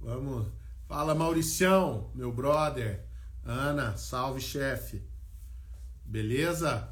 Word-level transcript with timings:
Vamos. 0.00 0.46
Fala, 0.86 1.14
Mauricião, 1.14 2.10
meu 2.14 2.32
brother. 2.32 3.04
Ana, 3.44 3.96
salve, 3.96 4.40
chefe. 4.40 5.02
Beleza? 6.04 6.88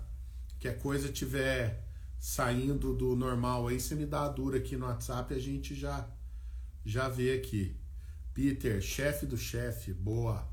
Que 0.58 0.68
a 0.68 0.74
coisa 0.74 1.10
tiver 1.10 1.86
saindo 2.18 2.94
do 2.94 3.14
normal 3.14 3.68
aí, 3.68 3.78
você 3.78 3.94
me 3.94 4.06
dá 4.06 4.24
a 4.24 4.28
dura 4.28 4.58
aqui 4.58 4.76
no 4.76 4.86
WhatsApp 4.86 5.32
a 5.34 5.38
gente 5.38 5.74
já 5.74 6.08
já 6.84 7.08
vê 7.08 7.34
aqui. 7.34 7.76
Peter, 8.32 8.80
chefe 8.80 9.26
do 9.26 9.36
chefe, 9.36 9.92
boa. 9.92 10.46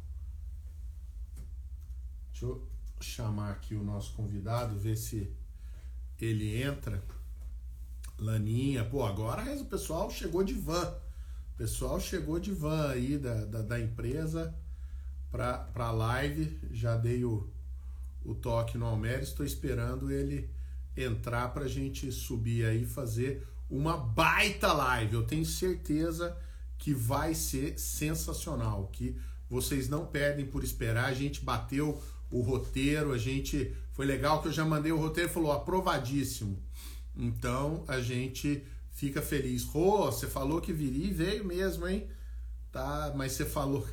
Deixa 2.32 2.46
eu 2.46 2.68
chamar 3.00 3.52
aqui 3.52 3.76
o 3.76 3.84
nosso 3.84 4.14
convidado, 4.14 4.78
ver 4.78 4.96
se 4.96 5.32
ele 6.20 6.62
entra. 6.62 7.04
Laninha, 8.18 8.86
pô, 8.86 9.04
agora 9.04 9.44
o 9.60 9.66
pessoal 9.66 10.10
chegou 10.10 10.44
de 10.44 10.54
van. 10.54 10.96
Pessoal 11.64 11.98
chegou 11.98 12.42
de 12.42 12.52
van 12.52 12.90
aí 12.90 13.18
da, 13.18 13.46
da, 13.46 13.62
da 13.62 13.80
empresa 13.80 14.54
para 15.32 15.66
a 15.74 15.92
live. 15.92 16.60
Já 16.74 16.98
dei 16.98 17.24
o, 17.24 17.50
o 18.26 18.36
toque 18.36 18.78
no 18.78 18.86
Almeres, 18.86 19.30
estou 19.30 19.46
esperando 19.46 20.12
ele 20.12 20.50
entrar 20.98 21.54
para 21.54 21.64
a 21.64 21.68
gente 21.70 22.12
subir 22.12 22.66
aí 22.66 22.84
e 22.84 22.86
fazer 22.86 23.48
uma 23.70 23.96
baita 23.96 24.74
live. 24.74 25.14
Eu 25.14 25.24
tenho 25.24 25.46
certeza 25.46 26.38
que 26.78 26.94
vai 26.94 27.34
ser 27.34 27.80
sensacional, 27.80 28.90
que 28.92 29.16
vocês 29.50 29.88
não 29.88 30.06
perdem 30.06 30.46
por 30.46 30.66
esperar. 30.66 31.06
A 31.06 31.14
gente 31.14 31.40
bateu 31.46 31.98
o 32.30 32.42
roteiro, 32.42 33.14
a 33.14 33.18
gente 33.18 33.74
foi 33.94 34.06
legal 34.06 34.42
que 34.42 34.50
eu 34.50 34.54
já 34.54 34.66
mandei 34.66 34.92
o 34.92 35.00
roteiro, 35.00 35.30
falou 35.30 35.54
aprovadíssimo. 35.54 36.62
Então 37.16 37.86
a 37.88 38.02
gente 38.02 38.66
fica 38.94 39.22
feliz. 39.22 39.64
Rô, 39.66 40.06
você 40.06 40.28
falou 40.28 40.62
que 40.62 40.72
viria 40.72 41.08
e 41.08 41.14
veio 41.14 41.46
mesmo, 41.46 41.88
hein? 41.88 42.10
Tá, 42.72 43.14
mas 43.16 43.34
você 43.34 43.46
falou. 43.46 43.86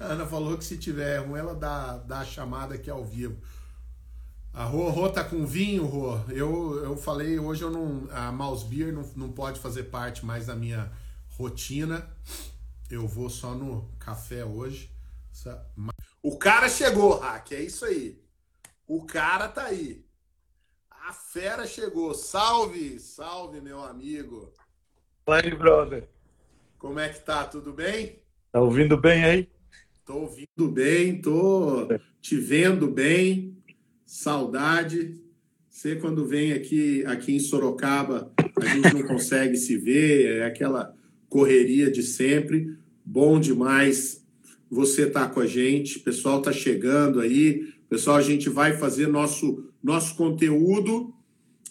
a 0.00 0.04
Ana 0.12 0.26
falou 0.26 0.56
que 0.56 0.64
se 0.64 0.78
tiver 0.78 1.18
ruim, 1.18 1.38
ela 1.38 1.54
dá, 1.54 1.96
dá 1.98 2.20
a 2.20 2.24
chamada 2.24 2.74
aqui 2.74 2.88
ao 2.88 3.04
vivo. 3.04 3.36
A 4.52 4.64
Rô, 4.64 4.88
Rô 4.90 5.08
tá 5.10 5.24
com 5.24 5.44
vinho, 5.44 5.84
Rô. 5.84 6.16
Eu, 6.28 6.82
eu 6.84 6.96
falei, 6.96 7.38
hoje 7.38 7.62
eu 7.62 7.70
não. 7.70 8.08
A 8.10 8.30
Mouse 8.30 8.64
Beer 8.64 8.92
não, 8.92 9.02
não 9.16 9.32
pode 9.32 9.58
fazer 9.58 9.84
parte 9.84 10.24
mais 10.24 10.46
da 10.46 10.54
minha 10.54 10.90
rotina. 11.30 12.08
Eu 12.88 13.08
vou 13.08 13.28
só 13.28 13.54
no 13.54 13.90
café 13.98 14.44
hoje. 14.44 14.90
O 16.22 16.38
cara 16.38 16.68
chegou, 16.68 17.18
Hack, 17.18 17.52
é 17.52 17.60
isso 17.60 17.84
aí. 17.84 18.22
O 18.86 19.04
cara 19.04 19.48
tá 19.48 19.64
aí. 19.64 20.05
A 21.06 21.12
fera 21.12 21.64
chegou. 21.68 22.12
Salve, 22.14 22.98
salve, 22.98 23.60
meu 23.60 23.80
amigo. 23.80 24.52
Fala 25.24 25.40
aí, 25.40 25.54
brother. 25.54 26.08
Como 26.78 26.98
é 26.98 27.08
que 27.08 27.24
tá? 27.24 27.44
Tudo 27.44 27.72
bem? 27.72 28.18
Tá 28.50 28.60
ouvindo 28.60 28.96
bem 28.96 29.24
aí? 29.24 29.48
Tô 30.04 30.22
ouvindo 30.22 30.68
bem, 30.68 31.20
tô 31.20 31.86
te 32.20 32.36
vendo 32.36 32.88
bem. 32.88 33.56
Saudade. 34.04 35.22
Você 35.70 35.94
quando 35.94 36.26
vem 36.26 36.52
aqui 36.52 37.06
aqui 37.06 37.36
em 37.36 37.38
Sorocaba, 37.38 38.32
a 38.60 38.66
gente 38.66 38.92
não 38.92 39.06
consegue 39.06 39.56
se 39.56 39.76
ver, 39.76 40.38
é 40.38 40.44
aquela 40.44 40.92
correria 41.28 41.88
de 41.88 42.02
sempre. 42.02 42.76
Bom 43.04 43.38
demais 43.38 44.26
você 44.68 45.08
tá 45.08 45.28
com 45.28 45.38
a 45.38 45.46
gente. 45.46 45.98
O 45.98 46.02
pessoal 46.02 46.42
tá 46.42 46.52
chegando 46.52 47.20
aí. 47.20 47.72
Pessoal, 47.88 48.16
a 48.16 48.22
gente 48.22 48.48
vai 48.48 48.76
fazer 48.76 49.06
nosso 49.06 49.72
nosso 49.86 50.16
conteúdo 50.16 51.14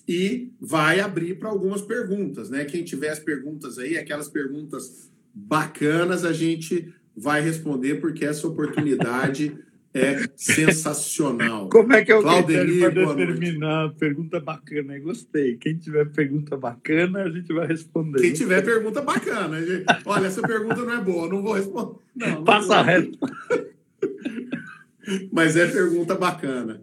e 0.08 0.54
vai 0.62 1.02
abrir 1.02 1.38
para 1.38 1.50
algumas 1.50 1.82
perguntas, 1.82 2.50
né? 2.50 2.64
Quem 2.64 2.82
tiver 2.82 3.10
as 3.10 3.20
perguntas 3.20 3.78
aí, 3.78 3.98
aquelas 3.98 4.30
perguntas 4.30 5.12
bacanas, 5.34 6.24
a 6.24 6.32
gente 6.32 6.94
vai 7.14 7.42
responder 7.42 7.96
porque 7.96 8.24
essa 8.24 8.48
oportunidade 8.48 9.58
é 9.94 10.30
sensacional. 10.38 11.68
Como 11.70 11.92
é 11.92 12.06
que 12.06 12.12
é 12.14 12.16
o 12.16 12.22
Claudemir, 12.22 12.94
para 12.94 13.14
determinar 13.16 13.94
pergunta 13.96 14.40
bacana? 14.40 14.96
Eu 14.96 15.04
gostei. 15.04 15.58
Quem 15.58 15.76
tiver 15.76 16.06
pergunta 16.06 16.56
bacana, 16.56 17.24
a 17.24 17.30
gente 17.30 17.52
vai 17.52 17.68
responder. 17.68 18.22
Quem 18.22 18.32
tiver 18.32 18.62
pergunta 18.64 19.02
bacana, 19.02 19.62
gente... 19.62 19.84
olha, 20.06 20.28
essa 20.28 20.42
pergunta 20.42 20.78
não 20.78 20.94
é 20.94 21.02
boa, 21.02 21.28
não 21.28 21.42
vou 21.42 21.54
responder. 21.54 22.00
Não, 22.16 22.30
não 22.30 22.44
Passa 22.46 22.82
reto. 22.82 23.20
Mas 25.32 25.56
é 25.56 25.68
pergunta 25.68 26.16
bacana. 26.16 26.82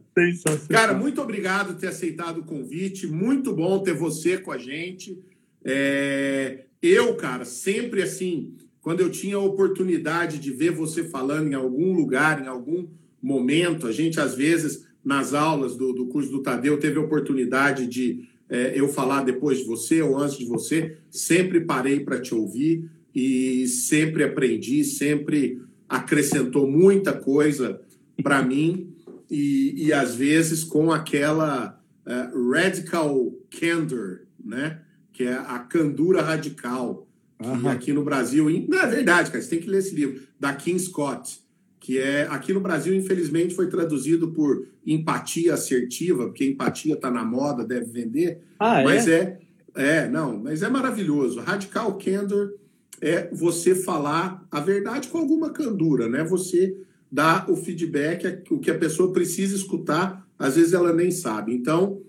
Cara, 0.69 0.95
muito 0.95 1.21
obrigado 1.21 1.69
por 1.69 1.81
ter 1.81 1.89
aceitado 1.89 2.39
o 2.39 2.45
convite. 2.45 3.07
Muito 3.07 3.55
bom 3.55 3.83
ter 3.83 3.95
você 3.95 4.39
com 4.39 4.53
a 4.53 4.59
gente. 4.59 5.19
É... 5.65 6.65
Eu, 6.83 7.15
cara, 7.15 7.45
sempre 7.45 8.03
assim, 8.03 8.57
quando 8.81 9.01
eu 9.01 9.11
tinha 9.11 9.37
a 9.37 9.41
oportunidade 9.41 10.39
de 10.39 10.51
ver 10.51 10.73
você 10.73 11.05
falando 11.05 11.49
em 11.49 11.55
algum 11.55 11.93
lugar, 11.93 12.43
em 12.43 12.49
algum 12.49 12.89
momento, 13.23 13.87
a 13.87 13.93
gente 13.93 14.19
às 14.19 14.35
vezes 14.35 14.85
nas 15.05 15.35
aulas 15.35 15.77
do, 15.77 15.93
do 15.93 16.07
curso 16.07 16.31
do 16.31 16.43
Tadeu 16.43 16.79
teve 16.79 16.99
a 16.99 17.03
oportunidade 17.03 17.87
de 17.87 18.29
é, 18.49 18.73
eu 18.75 18.89
falar 18.89 19.23
depois 19.23 19.59
de 19.59 19.65
você 19.65 20.03
ou 20.03 20.19
antes 20.19 20.37
de 20.37 20.45
você. 20.45 20.97
Sempre 21.11 21.61
parei 21.61 22.01
para 22.01 22.21
te 22.21 22.35
ouvir 22.35 22.91
e 23.15 23.67
sempre 23.69 24.25
aprendi, 24.25 24.83
sempre 24.85 25.61
acrescentou 25.89 26.67
muita 26.67 27.13
coisa 27.13 27.81
para 28.23 28.43
mim 28.43 28.95
e, 29.31 29.87
e 29.87 29.93
às 29.93 30.15
vezes 30.15 30.63
com 30.65 30.93
aquela 30.93 31.81
uh, 32.07 32.51
radical 32.51 33.33
candor, 33.51 34.21
né? 34.43 34.81
Que 35.13 35.25
é 35.25 35.35
a 35.35 35.59
candura 35.59 36.23
radical. 36.23 37.07
Que 37.39 37.49
uhum. 37.49 37.69
aqui 37.69 37.93
no 37.93 38.05
Brasil, 38.05 38.49
não 38.69 38.79
é 38.79 38.87
verdade, 38.87 39.31
cara, 39.31 39.43
você 39.43 39.51
tem 39.51 39.61
que 39.61 39.69
ler 39.69 39.79
esse 39.79 39.95
livro, 39.95 40.23
da 40.39 40.55
Kim 40.55 40.79
Scott, 40.79 41.43
que 41.81 41.99
é 41.99 42.23
aqui 42.31 42.53
no 42.53 42.61
Brasil, 42.61 42.95
infelizmente, 42.95 43.55
foi 43.55 43.69
traduzido 43.69 44.31
por 44.31 44.69
empatia 44.87 45.55
assertiva, 45.55 46.27
porque 46.27 46.45
empatia 46.45 46.95
está 46.95 47.11
na 47.11 47.25
moda, 47.25 47.65
deve 47.65 47.87
vender. 47.87 48.43
Ah, 48.61 48.85
mas 48.85 49.09
é? 49.09 49.41
é, 49.75 49.97
é, 49.97 50.09
não, 50.09 50.39
mas 50.39 50.63
é 50.63 50.69
maravilhoso. 50.69 51.41
Radical 51.41 51.99
candor 51.99 52.55
é 53.01 53.29
você 53.33 53.75
falar 53.75 54.47
a 54.49 54.61
verdade 54.61 55.09
com 55.09 55.19
alguma 55.19 55.51
candura, 55.51 56.09
né? 56.09 56.23
Você 56.23 56.77
dar 57.13 57.51
o 57.51 57.57
feedback, 57.57 58.43
o 58.51 58.59
que 58.59 58.71
a 58.71 58.79
pessoa 58.79 59.13
precisa 59.13 59.55
escutar, 59.55 60.27
às 60.39 60.57
vezes 60.57 60.73
ela 60.73 60.95
nem 60.95 61.11
sabe. 61.11 61.53
Então, 61.53 62.01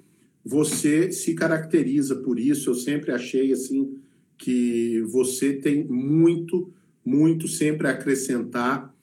você 0.45 1.11
se 1.11 1.33
caracteriza 1.33 2.15
por 2.15 2.39
isso. 2.39 2.69
Eu 2.69 2.75
sempre 2.75 3.11
achei 3.11 3.51
assim 3.51 3.97
que 4.37 5.01
você 5.07 5.51
tem 5.51 5.83
muito, 5.83 6.71
muito 7.05 7.49
sempre 7.49 7.87
a 7.87 7.91
acrescentar 7.91 8.93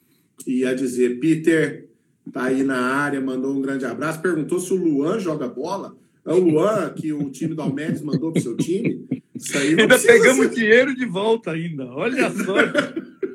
e 0.45 0.65
a 0.65 0.73
dizer. 0.73 1.19
Peter 1.19 1.87
tá 2.33 2.45
aí 2.45 2.63
na 2.63 2.79
área, 2.79 3.21
mandou 3.21 3.53
um 3.53 3.61
grande 3.61 3.85
abraço. 3.85 4.21
Perguntou 4.21 4.59
se 4.59 4.73
o 4.73 4.75
Luan 4.75 5.19
joga 5.19 5.47
bola. 5.47 5.95
É 6.25 6.33
o 6.33 6.39
Luan 6.39 6.93
que 6.95 7.13
o 7.13 7.29
time 7.29 7.53
do 7.53 7.61
Almeida 7.61 8.01
mandou 8.03 8.31
pro 8.31 8.41
seu 8.41 8.57
time. 8.57 9.05
Isso 9.35 9.55
aí 9.57 9.79
ainda 9.79 9.99
pegamos 9.99 10.47
ser... 10.47 10.55
dinheiro 10.55 10.95
de 10.95 11.05
volta 11.05 11.51
ainda. 11.51 11.85
Olha 11.85 12.29
só. 12.31 12.55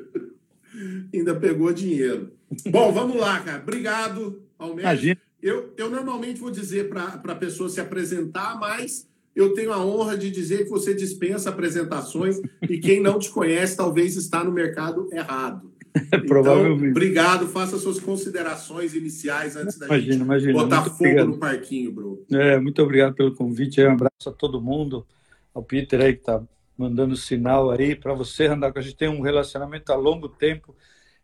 ainda 1.13 1.35
pegou 1.35 1.71
dinheiro. 1.73 2.31
Bom, 2.69 2.91
vamos 2.91 3.17
lá, 3.17 3.39
cara. 3.39 3.61
Obrigado, 3.61 4.41
Almeida. 4.57 4.81
Imagina. 4.81 5.21
Eu, 5.41 5.73
eu 5.77 5.89
normalmente 5.89 6.39
vou 6.39 6.51
dizer 6.51 6.89
para 6.89 7.21
a 7.23 7.35
pessoa 7.35 7.69
se 7.69 7.79
apresentar, 7.79 8.59
mas 8.59 9.07
eu 9.35 9.53
tenho 9.53 9.71
a 9.71 9.85
honra 9.85 10.17
de 10.17 10.31
dizer 10.31 10.63
que 10.63 10.69
você 10.69 10.95
dispensa 10.95 11.49
apresentações 11.49 12.41
e 12.67 12.79
quem 12.79 12.99
não 12.99 13.19
te 13.19 13.29
conhece 13.29 13.77
talvez 13.77 14.15
está 14.15 14.43
no 14.43 14.51
mercado 14.51 15.07
errado. 15.11 15.71
Provavelmente. 16.27 16.77
Então, 16.77 16.89
obrigado. 16.89 17.47
Faça 17.47 17.77
suas 17.77 17.99
considerações 17.99 18.95
iniciais 18.95 19.55
antes 19.55 19.77
da 19.77 19.85
imagina, 19.85 20.13
gente 20.13 20.21
imagina. 20.23 20.53
botar 20.53 20.81
muito 20.81 20.91
fogo 20.91 21.03
obrigado. 21.03 21.27
no 21.27 21.37
parquinho, 21.37 21.91
bro. 21.91 22.25
É, 22.31 22.59
muito 22.59 22.81
obrigado 22.81 23.15
pelo 23.15 23.35
convite. 23.35 23.81
Um 23.81 23.91
abraço 23.91 24.27
a 24.27 24.31
todo 24.31 24.61
mundo. 24.61 25.05
Ao 25.53 25.63
Peter 25.63 26.01
aí 26.01 26.13
que 26.13 26.19
está 26.19 26.41
mandando 26.77 27.15
sinal 27.15 27.71
aí 27.71 27.95
para 27.95 28.13
você, 28.13 28.45
andar 28.45 28.71
com 28.71 28.79
a 28.79 28.81
gente 28.81 28.95
tem 28.95 29.09
um 29.09 29.21
relacionamento 29.21 29.91
a 29.91 29.95
longo 29.95 30.29
tempo. 30.29 30.75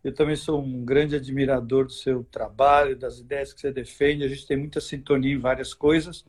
Eu 0.04 0.14
também 0.14 0.36
sou 0.36 0.62
um 0.62 0.84
grande 0.84 1.16
admirador 1.16 1.86
do 1.86 1.94
seu 1.94 2.26
trabalho, 2.26 2.98
das 2.98 3.20
ideias 3.20 3.54
que 3.54 3.62
você 3.62 3.72
defende. 3.72 4.26
A 4.26 4.28
gente 4.28 4.46
tem 4.46 4.58
muita 4.58 4.82
sintonia 4.82 5.34
em 5.34 5.40
várias 5.40 5.74
coisas. 5.74 6.26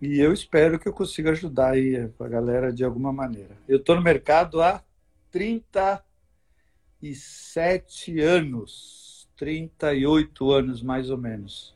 E 0.00 0.20
eu 0.20 0.32
espero 0.32 0.78
que 0.78 0.86
eu 0.86 0.92
consiga 0.92 1.30
ajudar 1.30 1.72
aí 1.72 1.96
a 1.96 2.08
galera 2.28 2.70
de 2.70 2.84
alguma 2.84 3.12
maneira. 3.12 3.56
Eu 3.66 3.78
estou 3.78 3.96
no 3.96 4.02
mercado 4.02 4.60
há 4.60 4.84
37 5.30 8.20
anos, 8.20 9.26
38 9.36 10.52
anos 10.52 10.82
mais 10.82 11.08
ou 11.08 11.16
menos. 11.16 11.74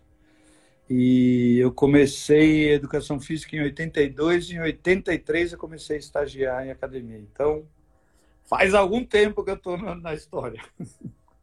E 0.90 1.56
eu 1.58 1.72
comecei 1.72 2.72
educação 2.72 3.18
física 3.18 3.56
em 3.56 3.62
82 3.62 4.50
e 4.50 4.56
em 4.56 4.60
83 4.60 5.52
eu 5.52 5.58
comecei 5.58 5.96
a 5.96 5.98
estagiar 5.98 6.66
em 6.66 6.70
academia. 6.70 7.18
Então, 7.18 7.66
Faz 8.48 8.72
algum 8.72 9.04
tempo 9.04 9.44
que 9.44 9.50
eu 9.50 9.56
estou 9.56 9.76
na, 9.76 10.14
história. 10.14 10.64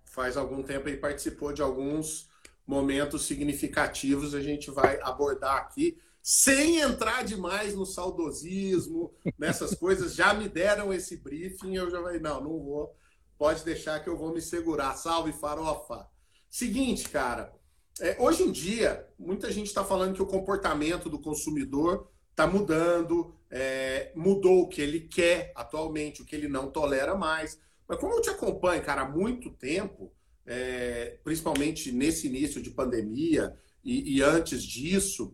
Faz 0.04 0.36
algum 0.36 0.63
tempo 0.63 0.90
e 0.90 0.98
participou 0.98 1.54
de 1.54 1.62
alguns 1.62 2.30
momentos 2.66 3.25
significativos. 3.25 4.34
A 4.34 4.42
gente 4.42 4.72
vai 4.72 5.00
abordar 5.02 5.57
aqui, 5.57 6.00
sem 6.22 6.80
entrar 6.80 7.24
demais 7.24 7.75
no 7.75 7.86
saudosismo, 7.86 9.13
nessas 9.38 9.75
coisas. 9.78 10.16
Já 10.16 10.34
me 10.34 10.50
deram 10.50 10.92
esse 10.92 11.16
briefing, 11.18 11.75
eu 11.75 11.92
já 11.92 12.02
falei, 12.02 12.19
não, 12.19 12.42
não 12.42 12.60
vou, 12.60 12.96
Pode 13.38 13.63
deixar 13.63 14.01
que 14.01 14.10
eu 14.10 14.18
vou 14.18 14.34
me 14.34 14.42
segurar. 14.42 14.96
Salve, 14.96 15.34
farofa! 15.34 16.08
Seguinte, 16.50 17.10
cara. 17.10 17.54
É, 18.00 18.16
hoje 18.19 18.44
em 18.44 18.51
dia, 18.51 19.08
muita 19.19 19.51
gente 19.51 19.68
está 19.68 19.84
falando 19.84 20.16
que 20.16 20.22
o 20.22 20.25
comportamento 20.25 21.10
do 21.10 21.19
consumidor 21.19 22.10
está 22.36 22.46
mudando, 22.46 23.34
é, 23.50 24.12
mudou 24.14 24.64
o 24.64 24.68
que 24.68 24.82
ele 24.82 25.00
quer 25.00 25.54
atualmente, 25.56 26.22
o 26.22 26.26
que 26.26 26.36
ele 26.36 26.50
não 26.50 26.70
tolera 26.70 27.16
mais. 27.16 27.58
Mas 27.88 27.98
como 27.98 28.14
eu 28.14 28.22
te 28.22 28.30
acompanho, 28.30 28.84
cara, 28.84 29.04
há 29.04 29.10
muito 29.10 29.50
tempo, 29.50 30.12
é, 30.46 31.18
principalmente 31.24 31.94
nesse 31.94 32.28
início 32.28 32.62
de 32.62 32.70
pandemia 32.70 33.58
e, 33.82 34.18
e 34.18 34.22
antes 34.22 34.62
disso, 34.62 35.34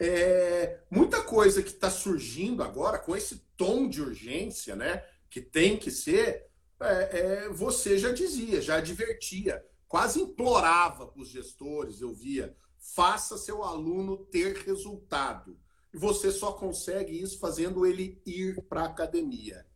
é, 0.00 0.80
muita 0.90 1.22
coisa 1.22 1.62
que 1.62 1.70
está 1.70 1.90
surgindo 1.90 2.62
agora 2.62 2.98
com 2.98 3.14
esse 3.14 3.44
tom 3.54 3.86
de 3.86 4.00
urgência, 4.00 4.74
né, 4.74 5.04
que 5.28 5.40
tem 5.40 5.76
que 5.76 5.90
ser, 5.90 6.46
é, 6.80 7.18
é, 7.18 7.48
você 7.50 7.98
já 7.98 8.10
dizia, 8.10 8.62
já 8.62 8.76
advertia, 8.76 9.62
quase 9.86 10.20
implorava 10.20 11.06
para 11.06 11.20
os 11.20 11.28
gestores, 11.28 12.00
eu 12.00 12.14
via, 12.14 12.56
faça 12.78 13.36
seu 13.36 13.62
aluno 13.62 14.16
ter 14.16 14.56
resultado. 14.56 15.60
E 15.92 15.98
você 15.98 16.30
só 16.30 16.52
consegue 16.52 17.20
isso 17.20 17.38
fazendo 17.38 17.84
ele 17.84 18.20
ir 18.24 18.62
para 18.62 18.82
a 18.82 18.86
academia. 18.86 19.66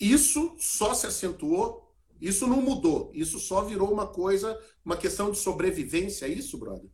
Isso 0.00 0.56
só 0.58 0.94
se 0.94 1.06
acentuou, 1.06 1.92
isso 2.20 2.46
não 2.46 2.62
mudou, 2.62 3.10
isso 3.14 3.38
só 3.38 3.62
virou 3.64 3.92
uma 3.92 4.06
coisa, 4.06 4.58
uma 4.84 4.96
questão 4.96 5.30
de 5.30 5.38
sobrevivência, 5.38 6.26
é 6.26 6.28
isso, 6.28 6.56
brother? 6.58 6.88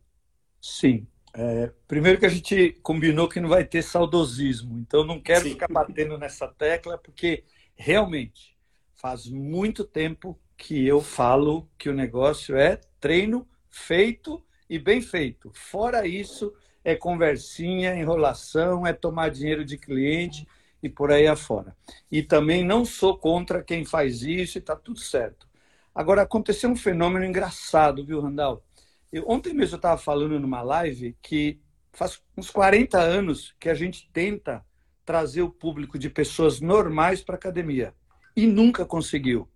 Sim. 0.61 1.07
É, 1.37 1.71
primeiro 1.87 2.17
que 2.17 2.25
a 2.25 2.29
gente 2.29 2.71
combinou 2.81 3.27
que 3.27 3.41
não 3.41 3.49
vai 3.49 3.65
ter 3.65 3.83
saudosismo, 3.83 4.79
então 4.79 5.03
não 5.03 5.19
quero 5.19 5.43
Sim. 5.43 5.49
ficar 5.49 5.67
batendo 5.67 6.17
nessa 6.17 6.47
tecla, 6.47 6.97
porque 6.97 7.43
realmente 7.75 8.57
faz 8.95 9.27
muito 9.27 9.83
tempo 9.83 10.39
que 10.57 10.87
eu 10.87 11.01
falo 11.01 11.69
que 11.77 11.89
o 11.89 11.93
negócio 11.93 12.55
é 12.55 12.79
treino 12.99 13.45
feito 13.69 14.41
e 14.69 14.79
bem 14.79 15.01
feito. 15.01 15.51
Fora 15.53 16.07
isso, 16.07 16.53
é 16.85 16.95
conversinha, 16.95 17.95
enrolação, 17.95 18.85
é 18.85 18.93
tomar 18.93 19.29
dinheiro 19.29 19.65
de 19.65 19.75
cliente 19.75 20.47
e 20.83 20.87
por 20.87 21.11
aí 21.11 21.25
afora. 21.25 21.75
E 22.11 22.21
também 22.21 22.63
não 22.63 22.85
sou 22.85 23.17
contra 23.17 23.63
quem 23.63 23.83
faz 23.83 24.21
isso 24.21 24.57
e 24.57 24.59
está 24.59 24.75
tudo 24.75 24.99
certo. 24.99 25.47
Agora, 25.95 26.21
aconteceu 26.21 26.69
um 26.69 26.75
fenômeno 26.75 27.25
engraçado, 27.25 28.05
viu, 28.05 28.21
Randall? 28.21 28.63
Eu, 29.11 29.27
ontem 29.27 29.51
mesmo 29.51 29.73
eu 29.73 29.77
estava 29.77 29.99
falando 29.99 30.39
numa 30.39 30.61
live 30.61 31.17
que 31.23 31.59
faz 31.91 32.21
uns 32.37 32.51
40 32.51 32.99
anos 32.99 33.55
que 33.59 33.67
a 33.67 33.73
gente 33.73 34.07
tenta 34.13 34.63
trazer 35.03 35.41
o 35.41 35.49
público 35.49 35.97
de 35.97 36.09
pessoas 36.09 36.61
normais 36.61 37.23
para 37.23 37.33
a 37.33 37.37
academia 37.37 37.95
e 38.35 38.45
nunca 38.45 38.85
conseguiu. 38.85 39.49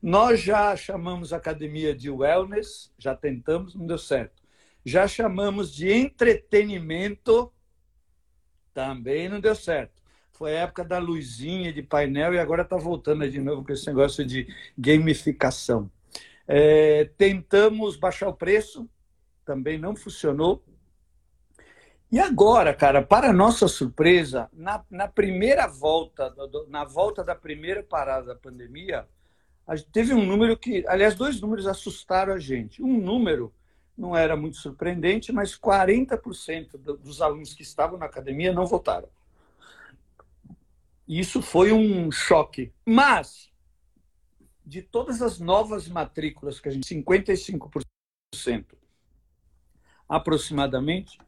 Nós 0.00 0.40
já 0.40 0.76
chamamos 0.76 1.32
a 1.32 1.38
academia 1.38 1.92
de 1.92 2.08
wellness, 2.08 2.92
já 2.96 3.16
tentamos, 3.16 3.74
não 3.74 3.84
deu 3.84 3.98
certo 3.98 4.37
já 4.84 5.06
chamamos 5.06 5.74
de 5.74 5.92
entretenimento, 5.92 7.52
também 8.72 9.28
não 9.28 9.40
deu 9.40 9.54
certo. 9.54 10.02
Foi 10.32 10.56
a 10.56 10.60
época 10.60 10.84
da 10.84 10.98
luzinha 10.98 11.72
de 11.72 11.82
painel 11.82 12.32
e 12.32 12.38
agora 12.38 12.62
está 12.62 12.76
voltando 12.76 13.28
de 13.28 13.40
novo 13.40 13.64
com 13.64 13.72
esse 13.72 13.86
negócio 13.88 14.24
de 14.24 14.46
gamificação. 14.78 15.90
É, 16.46 17.10
tentamos 17.16 17.96
baixar 17.96 18.28
o 18.28 18.34
preço, 18.34 18.88
também 19.44 19.76
não 19.78 19.96
funcionou. 19.96 20.64
E 22.10 22.18
agora, 22.18 22.72
cara, 22.72 23.02
para 23.02 23.32
nossa 23.32 23.68
surpresa, 23.68 24.48
na, 24.52 24.82
na 24.90 25.08
primeira 25.08 25.66
volta, 25.66 26.32
na 26.68 26.84
volta 26.84 27.22
da 27.22 27.34
primeira 27.34 27.82
parada 27.82 28.28
da 28.28 28.34
pandemia, 28.34 29.06
teve 29.92 30.14
um 30.14 30.24
número 30.24 30.56
que, 30.56 30.84
aliás, 30.86 31.14
dois 31.14 31.40
números 31.40 31.66
assustaram 31.66 32.32
a 32.32 32.38
gente. 32.38 32.82
Um 32.82 32.98
número 32.98 33.52
não 33.98 34.16
era 34.16 34.36
muito 34.36 34.56
surpreendente, 34.56 35.32
mas 35.32 35.58
40% 35.58 36.78
dos 36.78 37.20
alunos 37.20 37.52
que 37.52 37.62
estavam 37.62 37.98
na 37.98 38.06
academia 38.06 38.52
não 38.52 38.64
votaram. 38.64 39.08
Isso 41.06 41.42
foi 41.42 41.72
um 41.72 42.12
choque. 42.12 42.72
Mas, 42.86 43.50
de 44.64 44.82
todas 44.82 45.20
as 45.20 45.40
novas 45.40 45.88
matrículas 45.88 46.60
que 46.60 46.68
a 46.68 46.72
gente, 46.72 46.86
55% 46.94 47.80
aproximadamente, 50.08 51.18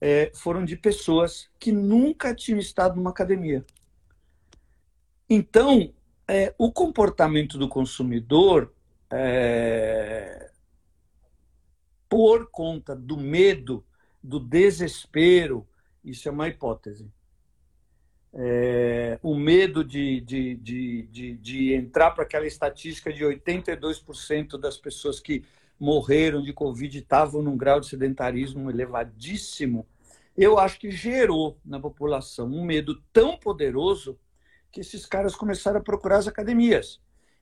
é, 0.00 0.32
foram 0.34 0.64
de 0.64 0.76
pessoas 0.76 1.48
que 1.58 1.70
nunca 1.70 2.34
tinham 2.34 2.58
estado 2.58 2.96
numa 2.96 3.10
academia. 3.10 3.64
Então, 5.30 5.92
é, 6.26 6.54
o 6.58 6.72
comportamento 6.72 7.58
do 7.58 7.68
consumidor 7.68 8.72
é, 9.10 10.47
por 12.08 12.50
conta 12.50 12.94
do 12.96 13.16
medo, 13.16 13.84
do 14.22 14.40
desespero, 14.40 15.66
isso 16.04 16.28
é 16.28 16.32
uma 16.32 16.48
hipótese. 16.48 17.10
É, 18.32 19.18
o 19.22 19.34
medo 19.34 19.82
de, 19.82 20.20
de, 20.20 20.54
de, 20.56 21.02
de, 21.06 21.36
de 21.38 21.74
entrar 21.74 22.10
para 22.10 22.24
aquela 22.24 22.46
estatística 22.46 23.12
de 23.12 23.24
82% 23.24 24.58
das 24.58 24.76
pessoas 24.76 25.18
que 25.18 25.44
morreram 25.78 26.42
de 26.42 26.52
Covid 26.52 26.98
estavam 26.98 27.42
num 27.42 27.56
grau 27.56 27.80
de 27.80 27.86
sedentarismo 27.86 28.70
elevadíssimo, 28.70 29.86
eu 30.36 30.58
acho 30.58 30.78
que 30.78 30.90
gerou 30.90 31.58
na 31.64 31.80
população 31.80 32.46
um 32.46 32.64
medo 32.64 33.02
tão 33.12 33.36
poderoso 33.36 34.18
que 34.70 34.80
esses 34.80 35.06
caras 35.06 35.34
começaram 35.34 35.80
a 35.80 35.82
procurar 35.82 36.18
as 36.18 36.28
academias. 36.28 37.00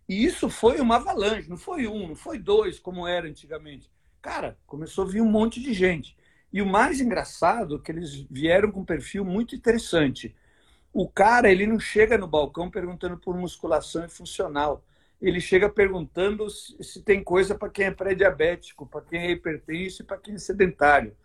E 0.09 0.25
isso 0.25 0.49
foi 0.49 0.81
uma 0.81 0.97
avalanche, 0.97 1.49
não 1.49 1.57
foi 1.57 1.87
um, 1.87 2.09
não 2.09 2.15
foi 2.15 2.39
dois, 2.39 2.79
como 2.79 3.07
era 3.07 3.27
antigamente. 3.27 3.91
Cara, 4.27 4.59
começou 4.67 5.05
a 5.05 5.07
vir 5.07 5.21
um 5.21 5.31
monte 5.31 5.63
de 5.63 5.73
gente. 5.73 6.17
E 6.53 6.61
o 6.61 6.67
mais 6.67 7.01
engraçado 7.01 7.77
é 7.77 7.79
que 7.79 7.93
eles 7.93 8.27
vieram 8.29 8.73
com 8.73 8.81
um 8.81 8.85
perfil 8.85 9.25
muito 9.25 9.55
interessante. 9.55 10.35
O 10.93 11.09
cara, 11.09 11.49
ele 11.49 11.65
não 11.65 11.79
chega 11.79 12.19
no 12.19 12.27
balcão 12.27 12.69
perguntando 12.69 13.17
por 13.17 13.37
musculação 13.37 14.05
e 14.05 14.09
funcional. 14.09 14.83
Ele 15.23 15.41
chega 15.41 15.69
perguntando 15.69 16.51
se 16.51 17.03
tem 17.03 17.23
coisa 17.23 17.55
para 17.55 17.71
quem 17.71 17.87
é 17.87 17.93
pré-diabético, 17.93 18.85
para 18.85 19.03
quem 19.03 19.21
é 19.21 19.31
hipertenso 19.31 20.03
e 20.03 20.05
para 20.05 20.19
quem 20.19 20.35
é 20.35 20.39
sedentário. 20.39 21.17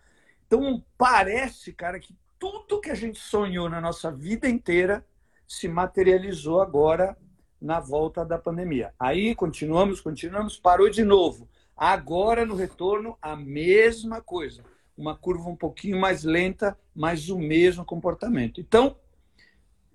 Então, 0.46 0.86
parece, 0.96 1.74
cara, 1.74 2.00
que 2.00 2.16
tudo 2.38 2.80
que 2.80 2.92
a 2.92 2.96
gente 2.96 3.18
sonhou 3.18 3.68
na 3.68 3.82
nossa 3.82 4.12
vida 4.12 4.48
inteira 4.48 5.04
se 5.48 5.68
materializou 5.68 6.62
agora 6.62 7.18
na 7.60 7.80
volta 7.80 8.24
da 8.24 8.38
pandemia. 8.38 8.94
Aí 9.00 9.34
continuamos, 9.34 10.00
continuamos, 10.00 10.56
parou 10.56 10.88
de 10.88 11.04
novo. 11.04 11.50
Agora, 11.84 12.46
no 12.46 12.54
retorno, 12.54 13.18
a 13.20 13.36
mesma 13.36 14.22
coisa. 14.22 14.64
Uma 14.96 15.18
curva 15.18 15.50
um 15.50 15.56
pouquinho 15.56 16.00
mais 16.00 16.24
lenta, 16.24 16.78
mas 16.94 17.28
o 17.28 17.40
mesmo 17.40 17.84
comportamento. 17.84 18.62
Então, 18.62 18.96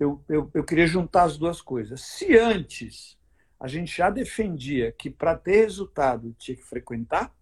eu, 0.01 0.21
eu, 0.29 0.51
eu 0.53 0.65
queria 0.65 0.89
juntar 0.89 1.23
as 1.23 1.39
duas 1.39 1.61
coisas. 1.61 2.01
Se 2.01 2.37
antes 2.37 3.17
a 3.61 3.69
gente 3.69 3.97
já 3.97 4.11
defendia 4.11 4.91
que 4.91 5.09
para 5.09 5.37
ter 5.37 5.61
resultado 5.61 6.35
tinha 6.37 6.57
que 6.57 6.65
frequentar, 6.65 7.33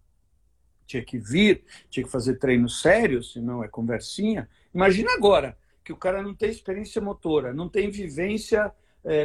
tinha 0.85 1.03
que 1.03 1.17
vir, 1.17 1.65
tinha 1.89 2.03
que 2.03 2.11
fazer 2.11 2.35
treino 2.35 2.69
sério, 2.69 3.23
senão 3.23 3.63
é 3.63 3.67
conversinha. 3.67 4.47
Imagina 4.71 5.11
agora 5.15 5.57
que 5.83 5.91
o 5.91 5.97
cara 5.97 6.21
não 6.21 6.35
tem 6.35 6.51
experiência 6.51 7.01
motora, 7.01 7.51
não 7.51 7.67
tem 7.67 7.89
vivência 7.89 8.71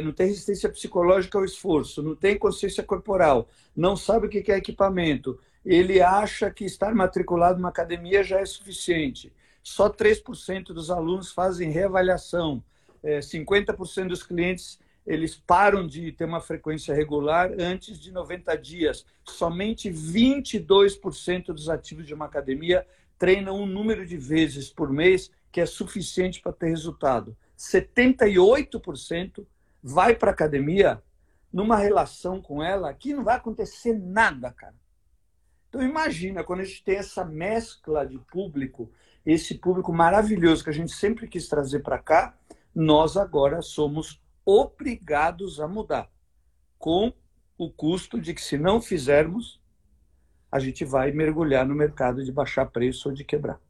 não 0.03 0.11
tem 0.11 0.27
resistência 0.27 0.69
psicológica 0.69 1.37
ao 1.37 1.45
esforço, 1.45 2.03
não 2.03 2.15
tem 2.15 2.37
consciência 2.37 2.83
corporal, 2.83 3.49
não 3.75 3.95
sabe 3.95 4.27
o 4.27 4.29
que 4.29 4.51
é 4.51 4.57
equipamento, 4.57 5.39
ele 5.65 6.01
acha 6.01 6.51
que 6.51 6.65
estar 6.65 6.93
matriculado 6.93 7.57
numa 7.57 7.69
academia 7.69 8.23
já 8.23 8.39
é 8.39 8.45
suficiente. 8.45 9.33
Só 9.63 9.89
3% 9.89 10.65
dos 10.67 10.89
alunos 10.89 11.31
fazem 11.31 11.71
reavaliação, 11.71 12.63
é, 13.03 13.19
50% 13.19 14.07
dos 14.07 14.23
clientes 14.23 14.79
eles 15.05 15.35
param 15.35 15.87
de 15.87 16.11
ter 16.11 16.25
uma 16.25 16.39
frequência 16.39 16.93
regular 16.93 17.51
antes 17.59 17.99
de 17.99 18.11
90 18.11 18.55
dias. 18.55 19.05
Somente 19.27 19.89
22% 19.89 21.47
dos 21.47 21.69
ativos 21.69 22.05
de 22.05 22.13
uma 22.13 22.25
academia 22.25 22.85
treinam 23.17 23.59
um 23.59 23.65
número 23.65 24.05
de 24.05 24.17
vezes 24.17 24.69
por 24.69 24.91
mês 24.91 25.31
que 25.51 25.59
é 25.59 25.65
suficiente 25.65 26.39
para 26.39 26.53
ter 26.53 26.67
resultado. 26.67 27.35
78% 27.57 29.45
vai 29.83 30.15
para 30.15 30.31
academia 30.31 31.01
numa 31.51 31.75
relação 31.75 32.41
com 32.41 32.63
ela 32.63 32.93
que 32.93 33.13
não 33.13 33.23
vai 33.23 33.35
acontecer 33.35 33.93
nada, 33.93 34.51
cara. 34.51 34.75
Então 35.69 35.81
imagina 35.81 36.43
quando 36.43 36.61
a 36.61 36.65
gente 36.65 36.83
tem 36.83 36.97
essa 36.97 37.23
mescla 37.23 38.05
de 38.05 38.17
público, 38.19 38.91
esse 39.25 39.55
público 39.55 39.93
maravilhoso 39.93 40.63
que 40.63 40.69
a 40.69 40.73
gente 40.73 40.91
sempre 40.91 41.27
quis 41.27 41.47
trazer 41.47 41.79
para 41.79 41.99
cá, 41.99 42.37
nós 42.73 43.17
agora 43.17 43.61
somos 43.61 44.21
obrigados 44.45 45.59
a 45.59 45.67
mudar, 45.67 46.09
com 46.77 47.13
o 47.57 47.69
custo 47.69 48.19
de 48.19 48.33
que 48.33 48.41
se 48.41 48.57
não 48.57 48.81
fizermos, 48.81 49.61
a 50.51 50.59
gente 50.59 50.83
vai 50.83 51.11
mergulhar 51.11 51.65
no 51.65 51.75
mercado 51.75 52.23
de 52.23 52.31
baixar 52.31 52.65
preço 52.65 53.09
ou 53.09 53.15
de 53.15 53.23
quebrar. 53.23 53.61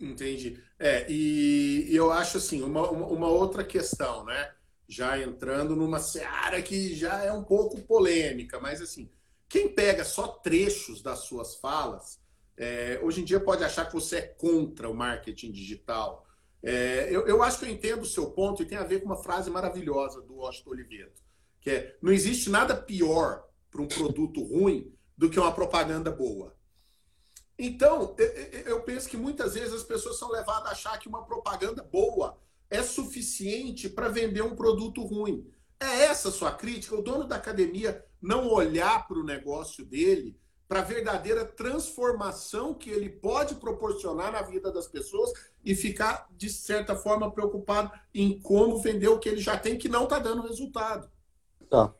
Entendi. 0.00 0.62
É, 0.78 1.06
e 1.10 1.88
eu 1.94 2.10
acho 2.10 2.38
assim, 2.38 2.62
uma, 2.62 2.90
uma 2.90 3.28
outra 3.28 3.62
questão, 3.62 4.24
né? 4.24 4.52
Já 4.88 5.18
entrando 5.18 5.74
numa 5.74 5.98
seara 5.98 6.60
que 6.62 6.94
já 6.94 7.22
é 7.22 7.32
um 7.32 7.42
pouco 7.42 7.80
polêmica, 7.82 8.60
mas 8.60 8.80
assim, 8.80 9.10
quem 9.48 9.68
pega 9.68 10.04
só 10.04 10.28
trechos 10.28 11.02
das 11.02 11.20
suas 11.20 11.56
falas, 11.56 12.20
é, 12.56 13.00
hoje 13.02 13.20
em 13.20 13.24
dia 13.24 13.40
pode 13.40 13.64
achar 13.64 13.86
que 13.86 13.94
você 13.94 14.16
é 14.16 14.22
contra 14.22 14.88
o 14.88 14.94
marketing 14.94 15.50
digital. 15.52 16.26
É, 16.62 17.08
eu, 17.10 17.26
eu, 17.26 17.42
acho 17.42 17.58
que 17.58 17.64
eu 17.64 17.70
entendo 17.70 18.02
o 18.02 18.06
seu 18.06 18.30
ponto 18.30 18.62
e 18.62 18.66
tem 18.66 18.78
a 18.78 18.84
ver 18.84 19.00
com 19.00 19.06
uma 19.06 19.22
frase 19.22 19.50
maravilhosa 19.50 20.22
do 20.22 20.36
Washington 20.36 20.70
Oliveto, 20.70 21.22
que 21.60 21.70
é: 21.70 21.96
não 22.00 22.12
existe 22.12 22.48
nada 22.48 22.76
pior 22.76 23.44
para 23.70 23.82
um 23.82 23.88
produto 23.88 24.42
ruim 24.42 24.92
do 25.16 25.28
que 25.28 25.38
uma 25.38 25.52
propaganda 25.52 26.10
boa. 26.10 26.56
Então, 27.58 28.16
eu 28.66 28.80
penso 28.82 29.08
que 29.08 29.16
muitas 29.16 29.54
vezes 29.54 29.72
as 29.72 29.82
pessoas 29.84 30.18
são 30.18 30.30
levadas 30.30 30.68
a 30.68 30.72
achar 30.72 30.98
que 30.98 31.08
uma 31.08 31.24
propaganda 31.24 31.82
boa 31.84 32.36
é 32.74 32.82
suficiente 32.82 33.88
para 33.88 34.08
vender 34.08 34.42
um 34.42 34.56
produto 34.56 35.02
ruim. 35.04 35.46
É 35.78 36.04
essa 36.06 36.28
a 36.28 36.32
sua 36.32 36.52
crítica? 36.52 36.96
O 36.96 37.02
dono 37.02 37.24
da 37.24 37.36
academia 37.36 38.04
não 38.20 38.48
olhar 38.48 39.06
para 39.06 39.18
o 39.18 39.24
negócio 39.24 39.84
dele, 39.84 40.36
para 40.66 40.80
a 40.80 40.84
verdadeira 40.84 41.44
transformação 41.44 42.74
que 42.74 42.90
ele 42.90 43.08
pode 43.08 43.54
proporcionar 43.56 44.32
na 44.32 44.42
vida 44.42 44.72
das 44.72 44.88
pessoas 44.88 45.32
e 45.64 45.74
ficar, 45.74 46.26
de 46.36 46.48
certa 46.48 46.96
forma, 46.96 47.30
preocupado 47.30 47.92
em 48.12 48.40
como 48.40 48.78
vender 48.78 49.08
o 49.08 49.18
que 49.18 49.28
ele 49.28 49.40
já 49.40 49.56
tem 49.56 49.78
que 49.78 49.88
não 49.88 50.04
está 50.04 50.18
dando 50.18 50.42
resultado. 50.42 51.08
Tá. 51.70 51.92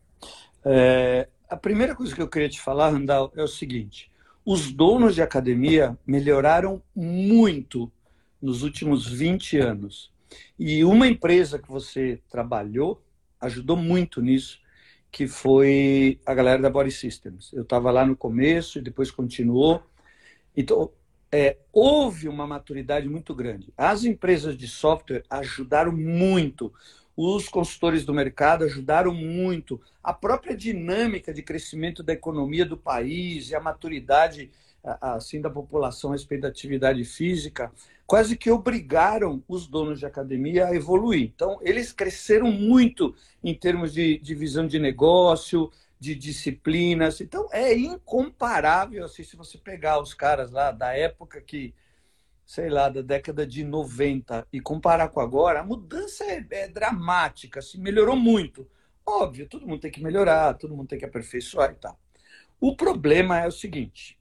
É, 0.65 1.29
a 1.49 1.57
primeira 1.57 1.95
coisa 1.95 2.15
que 2.15 2.23
eu 2.23 2.29
queria 2.29 2.49
te 2.49 2.61
falar, 2.61 2.91
Randall, 2.91 3.33
é 3.37 3.43
o 3.43 3.49
seguinte: 3.49 4.11
os 4.45 4.73
donos 4.73 5.15
de 5.15 5.23
academia 5.23 5.97
melhoraram 6.07 6.83
muito 6.97 7.93
nos 8.41 8.63
últimos 8.63 9.07
20 9.07 9.59
anos. 9.59 10.14
E 10.59 10.85
uma 10.85 11.07
empresa 11.07 11.59
que 11.59 11.69
você 11.69 12.21
trabalhou 12.29 13.03
ajudou 13.41 13.77
muito 13.77 14.21
nisso, 14.21 14.59
que 15.11 15.27
foi 15.27 16.19
a 16.27 16.35
galera 16.35 16.61
da 16.61 16.71
Body 16.71 16.91
Systems. 16.91 17.53
Eu 17.53 17.63
estava 17.63 17.91
lá 17.91 18.05
no 18.05 18.17
começo 18.17 18.79
e 18.79 18.83
depois 18.83 19.11
continuou. 19.11 19.83
Então, 20.57 20.91
é, 21.31 21.59
houve 21.73 22.29
uma 22.29 22.47
maturidade 22.47 23.09
muito 23.09 23.35
grande. 23.35 23.73
As 23.77 24.05
empresas 24.05 24.57
de 24.57 24.67
software 24.67 25.25
ajudaram 25.29 25.93
muito. 25.93 26.73
Os 27.17 27.49
consultores 27.49 28.05
do 28.05 28.15
mercado 28.15 28.65
ajudaram 28.65 29.15
muito. 29.15 29.81
A 30.03 30.13
própria 30.13 30.57
dinâmica 30.57 31.33
de 31.33 31.43
crescimento 31.43 32.03
da 32.03 32.13
economia 32.13 32.65
do 32.65 32.77
país 32.77 33.51
e 33.51 33.55
a 33.55 33.61
maturidade 33.61 34.51
assim 35.01 35.41
da 35.41 35.49
população 35.49 36.11
a 36.11 36.13
respeito 36.13 36.43
da 36.43 36.49
atividade 36.49 37.03
física 37.05 37.73
quase 38.07 38.37
que 38.37 38.51
obrigaram 38.51 39.43
os 39.49 39.67
donos 39.67 39.99
de 39.99 40.07
academia 40.07 40.67
a 40.67 40.75
evoluir. 40.75 41.23
Então, 41.23 41.59
eles 41.63 41.93
cresceram 41.93 42.51
muito 42.51 43.15
em 43.43 43.55
termos 43.55 43.93
de, 43.93 44.19
de 44.19 44.35
visão 44.35 44.67
de 44.67 44.79
negócio, 44.79 45.71
de 45.99 46.15
disciplinas. 46.15 47.21
Então, 47.21 47.49
é 47.51 47.75
incomparável 47.75 49.05
assim, 49.05 49.25
se 49.25 49.37
você 49.37 49.57
pegar 49.57 50.01
os 50.01 50.13
caras 50.13 50.51
lá 50.51 50.71
da 50.71 50.93
época 50.93 51.41
que, 51.41 51.75
sei 52.45 52.69
lá, 52.69 52.89
da 52.89 53.01
década 53.01 53.47
de 53.47 53.65
90 53.65 54.47
e 54.53 54.61
comparar 54.61 55.09
com 55.09 55.21
agora, 55.21 55.61
a 55.61 55.65
mudança 55.65 56.25
é, 56.25 56.45
é 56.51 56.69
dramática, 56.69 57.61
assim, 57.61 57.79
melhorou 57.79 58.17
muito. 58.17 58.69
Óbvio, 59.07 59.49
todo 59.49 59.67
mundo 59.67 59.81
tem 59.81 59.91
que 59.91 60.03
melhorar, 60.03 60.55
todo 60.55 60.77
mundo 60.77 60.89
tem 60.89 60.99
que 60.99 61.05
aperfeiçoar 61.05 61.73
e 61.73 61.77
tal. 61.77 61.99
O 62.61 62.77
problema 62.77 63.41
é 63.41 63.47
o 63.47 63.53
seguinte: 63.53 64.19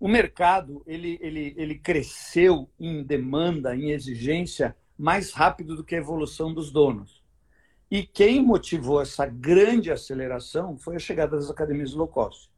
o 0.00 0.08
mercado 0.08 0.82
ele, 0.86 1.18
ele, 1.20 1.54
ele 1.56 1.78
cresceu 1.78 2.68
em 2.78 3.02
demanda, 3.02 3.74
em 3.74 3.90
exigência, 3.90 4.76
mais 4.96 5.32
rápido 5.32 5.76
do 5.76 5.84
que 5.84 5.94
a 5.94 5.98
evolução 5.98 6.52
dos 6.52 6.70
donos. 6.70 7.22
E 7.90 8.02
quem 8.04 8.42
motivou 8.44 9.00
essa 9.00 9.24
grande 9.26 9.90
aceleração 9.90 10.76
foi 10.76 10.96
a 10.96 11.00
chegada 11.00 11.36
das 11.36 11.50
academias 11.50 11.94
low 11.94 12.06
cost. 12.06 12.50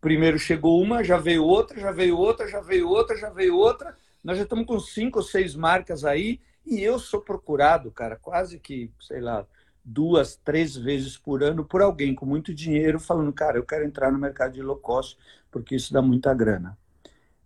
Primeiro 0.00 0.38
chegou 0.38 0.80
uma, 0.80 1.02
já 1.02 1.18
veio 1.18 1.44
outra, 1.44 1.78
já 1.78 1.90
veio 1.90 2.16
outra, 2.16 2.48
já 2.48 2.60
veio 2.60 2.88
outra, 2.88 3.16
já 3.16 3.30
veio 3.30 3.56
outra. 3.56 3.96
Nós 4.22 4.36
já 4.36 4.44
estamos 4.44 4.66
com 4.66 4.78
cinco 4.80 5.18
ou 5.18 5.24
seis 5.24 5.54
marcas 5.54 6.04
aí 6.04 6.40
e 6.64 6.82
eu 6.82 6.98
sou 6.98 7.20
procurado, 7.20 7.90
cara, 7.90 8.16
quase 8.16 8.58
que, 8.58 8.90
sei 9.00 9.20
lá, 9.20 9.46
duas, 9.84 10.36
três 10.36 10.76
vezes 10.76 11.16
por 11.16 11.44
ano 11.44 11.64
por 11.64 11.80
alguém 11.80 12.14
com 12.14 12.26
muito 12.26 12.52
dinheiro 12.52 12.98
falando, 12.98 13.32
cara, 13.32 13.56
eu 13.56 13.64
quero 13.64 13.84
entrar 13.84 14.10
no 14.10 14.18
mercado 14.18 14.52
de 14.52 14.62
low 14.62 14.76
cost 14.76 15.16
porque 15.56 15.74
isso 15.74 15.90
dá 15.90 16.02
muita 16.02 16.34
grana. 16.34 16.76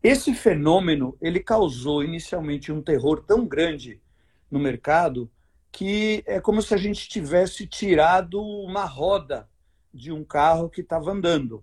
Esse 0.02 0.35
fenômeno, 0.35 1.17
ele 1.21 1.38
causou 1.38 2.02
inicialmente 2.02 2.73
um 2.73 2.83
terror 2.83 3.23
tão 3.23 3.47
grande 3.47 4.02
no 4.50 4.59
mercado 4.59 5.31
que 5.71 6.25
é 6.26 6.40
como 6.40 6.61
se 6.61 6.75
a 6.75 6.76
gente 6.76 7.09
tivesse 7.09 7.69
tirado 7.69 8.43
uma 8.43 8.85
roda 8.85 9.49
de 9.95 10.11
um 10.11 10.25
carro 10.25 10.69
que 10.69 10.81
estava 10.81 11.12
andando, 11.12 11.62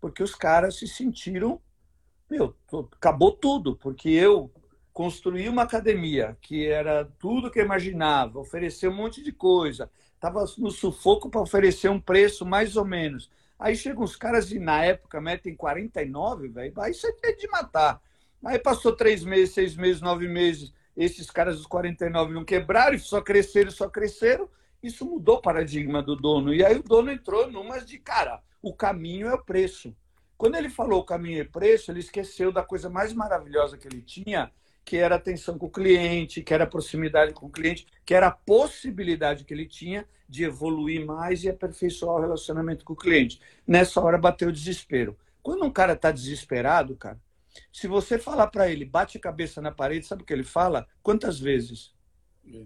porque 0.00 0.22
os 0.22 0.36
caras 0.36 0.76
se 0.76 0.86
sentiram, 0.86 1.60
meu, 2.30 2.54
acabou 2.92 3.32
tudo, 3.32 3.74
porque 3.74 4.08
eu 4.08 4.52
construí 4.92 5.48
uma 5.48 5.62
academia 5.62 6.38
que 6.40 6.64
era 6.68 7.06
tudo 7.18 7.50
que 7.50 7.58
eu 7.58 7.64
imaginava, 7.64 8.38
oferecer 8.38 8.86
um 8.86 8.94
monte 8.94 9.20
de 9.20 9.32
coisa, 9.32 9.90
estava 10.14 10.44
no 10.58 10.70
sufoco 10.70 11.28
para 11.28 11.40
oferecer 11.40 11.90
um 11.90 12.00
preço 12.00 12.46
mais 12.46 12.76
ou 12.76 12.84
menos. 12.84 13.28
Aí 13.58 13.74
chegam 13.74 14.04
os 14.04 14.14
caras 14.14 14.52
e 14.52 14.58
na 14.58 14.84
época 14.84 15.20
metem 15.20 15.54
49, 15.54 16.48
velho, 16.48 16.72
aí 16.80 16.94
você 16.94 17.12
tem 17.14 17.36
de 17.36 17.48
matar. 17.48 18.00
Aí 18.44 18.58
passou 18.58 18.94
três 18.94 19.24
meses, 19.24 19.54
seis 19.54 19.74
meses, 19.74 20.00
nove 20.00 20.28
meses, 20.28 20.72
esses 20.96 21.30
caras 21.30 21.56
dos 21.56 21.66
49 21.66 22.32
não 22.32 22.44
quebraram 22.44 22.98
só 22.98 23.20
cresceram, 23.20 23.70
só 23.70 23.88
cresceram. 23.88 24.48
Isso 24.82 25.04
mudou 25.04 25.36
o 25.36 25.42
paradigma 25.42 26.02
do 26.02 26.14
dono. 26.14 26.54
E 26.54 26.64
aí 26.64 26.76
o 26.76 26.82
dono 26.82 27.10
entrou 27.10 27.50
numas 27.50 27.84
de, 27.84 27.98
cara, 27.98 28.42
o 28.62 28.74
caminho 28.74 29.28
é 29.28 29.34
o 29.34 29.44
preço. 29.44 29.96
Quando 30.36 30.54
ele 30.54 30.68
falou 30.68 31.00
o 31.00 31.04
caminho 31.04 31.40
é 31.40 31.44
preço, 31.44 31.90
ele 31.90 31.98
esqueceu 31.98 32.52
da 32.52 32.62
coisa 32.62 32.88
mais 32.88 33.12
maravilhosa 33.12 33.76
que 33.76 33.88
ele 33.88 34.02
tinha, 34.02 34.52
que 34.88 34.96
era 34.96 35.16
atenção 35.16 35.58
com 35.58 35.66
o 35.66 35.70
cliente, 35.70 36.42
que 36.42 36.54
era 36.54 36.64
a 36.64 36.66
proximidade 36.66 37.34
com 37.34 37.44
o 37.44 37.50
cliente, 37.50 37.86
que 38.06 38.14
era 38.14 38.28
a 38.28 38.30
possibilidade 38.30 39.44
que 39.44 39.52
ele 39.52 39.66
tinha 39.66 40.08
de 40.26 40.44
evoluir 40.44 41.04
mais 41.04 41.44
e 41.44 41.50
aperfeiçoar 41.50 42.16
o 42.16 42.20
relacionamento 42.22 42.86
com 42.86 42.94
o 42.94 42.96
cliente. 42.96 43.38
Nessa 43.66 44.00
hora 44.00 44.16
bateu 44.16 44.48
o 44.48 44.52
desespero. 44.52 45.14
Quando 45.42 45.62
um 45.62 45.70
cara 45.70 45.92
está 45.92 46.10
desesperado, 46.10 46.96
cara, 46.96 47.20
se 47.70 47.86
você 47.86 48.18
falar 48.18 48.46
para 48.46 48.70
ele, 48.70 48.86
bate 48.86 49.18
a 49.18 49.20
cabeça 49.20 49.60
na 49.60 49.70
parede, 49.70 50.06
sabe 50.06 50.22
o 50.22 50.24
que 50.24 50.32
ele 50.32 50.42
fala? 50.42 50.88
Quantas 51.02 51.38
vezes? 51.38 51.94
É. 52.50 52.62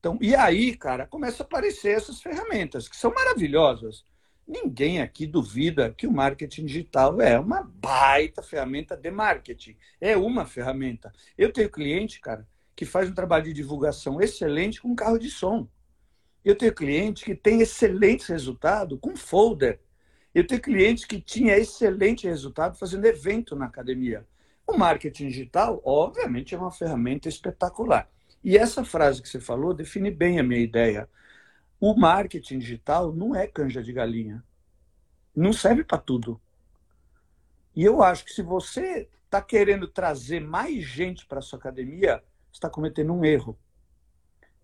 Então, 0.00 0.18
e 0.20 0.34
aí, 0.34 0.76
cara, 0.76 1.06
começa 1.06 1.44
a 1.44 1.46
aparecer 1.46 1.96
essas 1.96 2.20
ferramentas 2.20 2.88
que 2.88 2.96
são 2.96 3.14
maravilhosas. 3.14 4.04
Ninguém 4.50 5.00
aqui 5.00 5.28
duvida 5.28 5.94
que 5.96 6.08
o 6.08 6.12
marketing 6.12 6.66
digital 6.66 7.20
é 7.20 7.38
uma 7.38 7.62
baita 7.62 8.42
ferramenta 8.42 8.96
de 8.96 9.08
marketing. 9.08 9.76
É 10.00 10.16
uma 10.16 10.44
ferramenta. 10.44 11.12
Eu 11.38 11.52
tenho 11.52 11.70
cliente, 11.70 12.20
cara, 12.20 12.44
que 12.74 12.84
faz 12.84 13.08
um 13.08 13.14
trabalho 13.14 13.44
de 13.44 13.52
divulgação 13.52 14.20
excelente 14.20 14.82
com 14.82 14.92
carro 14.92 15.20
de 15.20 15.30
som. 15.30 15.68
Eu 16.44 16.56
tenho 16.56 16.74
cliente 16.74 17.24
que 17.24 17.36
tem 17.36 17.60
excelente 17.60 18.28
resultado 18.28 18.98
com 18.98 19.16
folder. 19.16 19.78
Eu 20.34 20.44
tenho 20.44 20.60
cliente 20.60 21.06
que 21.06 21.20
tinha 21.20 21.56
excelente 21.56 22.26
resultado 22.26 22.76
fazendo 22.76 23.04
evento 23.04 23.54
na 23.54 23.66
academia. 23.66 24.26
O 24.66 24.76
marketing 24.76 25.28
digital, 25.28 25.80
obviamente, 25.84 26.56
é 26.56 26.58
uma 26.58 26.72
ferramenta 26.72 27.28
espetacular. 27.28 28.10
E 28.42 28.58
essa 28.58 28.84
frase 28.84 29.22
que 29.22 29.28
você 29.28 29.38
falou 29.38 29.72
define 29.72 30.10
bem 30.10 30.40
a 30.40 30.42
minha 30.42 30.60
ideia. 30.60 31.08
O 31.80 31.94
marketing 31.94 32.58
digital 32.58 33.10
não 33.10 33.34
é 33.34 33.46
canja 33.46 33.82
de 33.82 33.90
galinha. 33.90 34.44
Não 35.34 35.50
serve 35.50 35.82
para 35.82 35.96
tudo. 35.96 36.38
E 37.74 37.82
eu 37.82 38.02
acho 38.02 38.22
que 38.22 38.32
se 38.32 38.42
você 38.42 39.08
está 39.24 39.40
querendo 39.40 39.88
trazer 39.88 40.40
mais 40.40 40.84
gente 40.84 41.24
para 41.24 41.38
a 41.38 41.42
sua 41.42 41.58
academia, 41.58 42.22
está 42.52 42.68
cometendo 42.68 43.14
um 43.14 43.24
erro. 43.24 43.58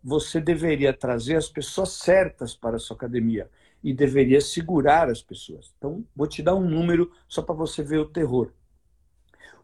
Você 0.04 0.40
deveria 0.40 0.92
trazer 0.92 1.36
as 1.36 1.48
pessoas 1.48 1.92
certas 1.92 2.54
para 2.54 2.76
a 2.76 2.78
sua 2.78 2.96
academia 2.96 3.50
e 3.82 3.94
deveria 3.94 4.40
segurar 4.42 5.08
as 5.08 5.22
pessoas. 5.22 5.72
Então, 5.78 6.04
vou 6.14 6.26
te 6.26 6.42
dar 6.42 6.54
um 6.54 6.68
número 6.68 7.10
só 7.26 7.40
para 7.40 7.54
você 7.54 7.82
ver 7.82 7.98
o 7.98 8.08
terror. 8.08 8.52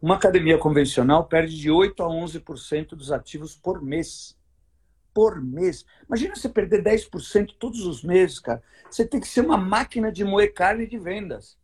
Uma 0.01 0.15
academia 0.15 0.57
convencional 0.57 1.27
perde 1.27 1.57
de 1.57 1.71
8 1.71 2.03
a 2.03 2.07
11% 2.07 2.95
dos 2.95 3.13
ativos 3.13 3.55
por 3.55 3.83
mês 3.83 4.37
por 5.15 5.41
mês. 5.43 5.85
Imagina 6.07 6.35
você 6.35 6.49
perder 6.49 6.83
10% 6.83 7.55
todos 7.59 7.87
os 7.87 8.03
meses, 8.03 8.39
cara. 8.39 8.63
Você 8.91 9.07
tem 9.07 9.21
que 9.21 9.29
ser 9.29 9.41
uma 9.41 9.57
máquina 9.57 10.11
de 10.11 10.25
moer 10.25 10.53
carne 10.53 10.87
de 10.87 10.99
vendas. 10.99 11.57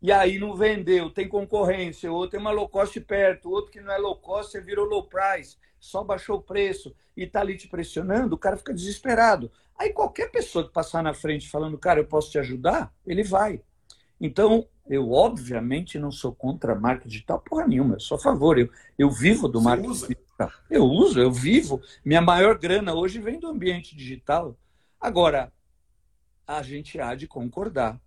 E 0.00 0.12
aí 0.12 0.38
não 0.38 0.54
vendeu, 0.54 1.10
tem 1.10 1.28
concorrência, 1.28 2.12
ou 2.12 2.28
tem 2.28 2.38
uma 2.38 2.50
low 2.50 2.68
cost 2.68 3.00
perto, 3.00 3.50
outro 3.50 3.72
que 3.72 3.80
não 3.80 3.92
é 3.92 3.98
low 3.98 4.16
cost, 4.16 4.52
você 4.52 4.60
virou 4.60 4.86
low 4.86 5.08
price, 5.08 5.56
só 5.80 6.04
baixou 6.04 6.36
o 6.36 6.42
preço 6.42 6.94
e 7.16 7.24
está 7.24 7.40
ali 7.40 7.56
te 7.56 7.66
pressionando, 7.66 8.34
o 8.34 8.38
cara 8.38 8.56
fica 8.56 8.74
desesperado. 8.74 9.50
Aí 9.78 9.92
qualquer 9.92 10.30
pessoa 10.30 10.66
que 10.66 10.72
passar 10.72 11.02
na 11.02 11.14
frente 11.14 11.50
falando, 11.50 11.78
cara, 11.78 12.00
eu 12.00 12.06
posso 12.06 12.30
te 12.30 12.38
ajudar, 12.38 12.94
ele 13.06 13.22
vai. 13.22 13.60
Então, 14.20 14.66
eu 14.88 15.12
obviamente 15.12 15.98
não 15.98 16.10
sou 16.10 16.34
contra 16.34 16.72
a 16.72 16.78
marca 16.78 17.08
digital, 17.08 17.40
porra 17.40 17.66
nenhuma, 17.66 17.94
eu 17.94 18.00
sou 18.00 18.16
a 18.16 18.20
favor. 18.20 18.58
Eu, 18.58 18.70
eu 18.98 19.10
vivo 19.10 19.48
do 19.48 19.60
marketing. 19.60 20.14
Eu 20.70 20.84
uso, 20.84 21.20
eu 21.20 21.32
vivo. 21.32 21.80
Minha 22.04 22.20
maior 22.20 22.58
grana 22.58 22.94
hoje 22.94 23.18
vem 23.18 23.40
do 23.40 23.48
ambiente 23.48 23.96
digital. 23.96 24.56
Agora, 25.00 25.52
a 26.46 26.62
gente 26.62 27.00
há 27.00 27.14
de 27.14 27.26
concordar 27.26 28.00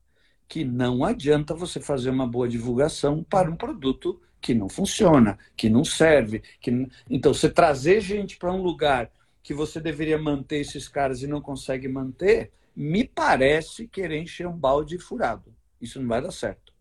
que 0.48 0.64
não 0.64 1.04
adianta 1.04 1.54
você 1.54 1.80
fazer 1.80 2.10
uma 2.10 2.28
boa 2.28 2.48
divulgação 2.48 3.24
para 3.24 3.50
um 3.50 3.56
produto 3.56 4.20
que 4.42 4.54
não 4.54 4.70
funciona, 4.70 5.38
que 5.56 5.70
não 5.70 5.84
serve. 5.84 6.42
Que... 6.62 6.88
Então, 7.10 7.34
você 7.34 7.50
trazer 7.50 8.02
gente 8.02 8.38
para 8.38 8.52
um 8.52 8.62
lugar 8.62 9.12
que 9.44 9.54
você 9.54 9.80
deveria 9.80 10.18
manter 10.18 10.60
esses 10.60 10.88
caras 10.88 11.22
e 11.22 11.28
não 11.28 11.42
consegue 11.42 11.88
manter, 11.88 12.52
me 12.76 13.04
parece 13.04 13.88
querer 13.88 14.22
encher 14.22 14.48
um 14.48 14.58
balde 14.58 14.98
furado. 14.98 15.54
Isso 15.82 16.00
não 16.00 16.08
vai 16.08 16.22
dar 16.22 16.32
certo. 16.32 16.74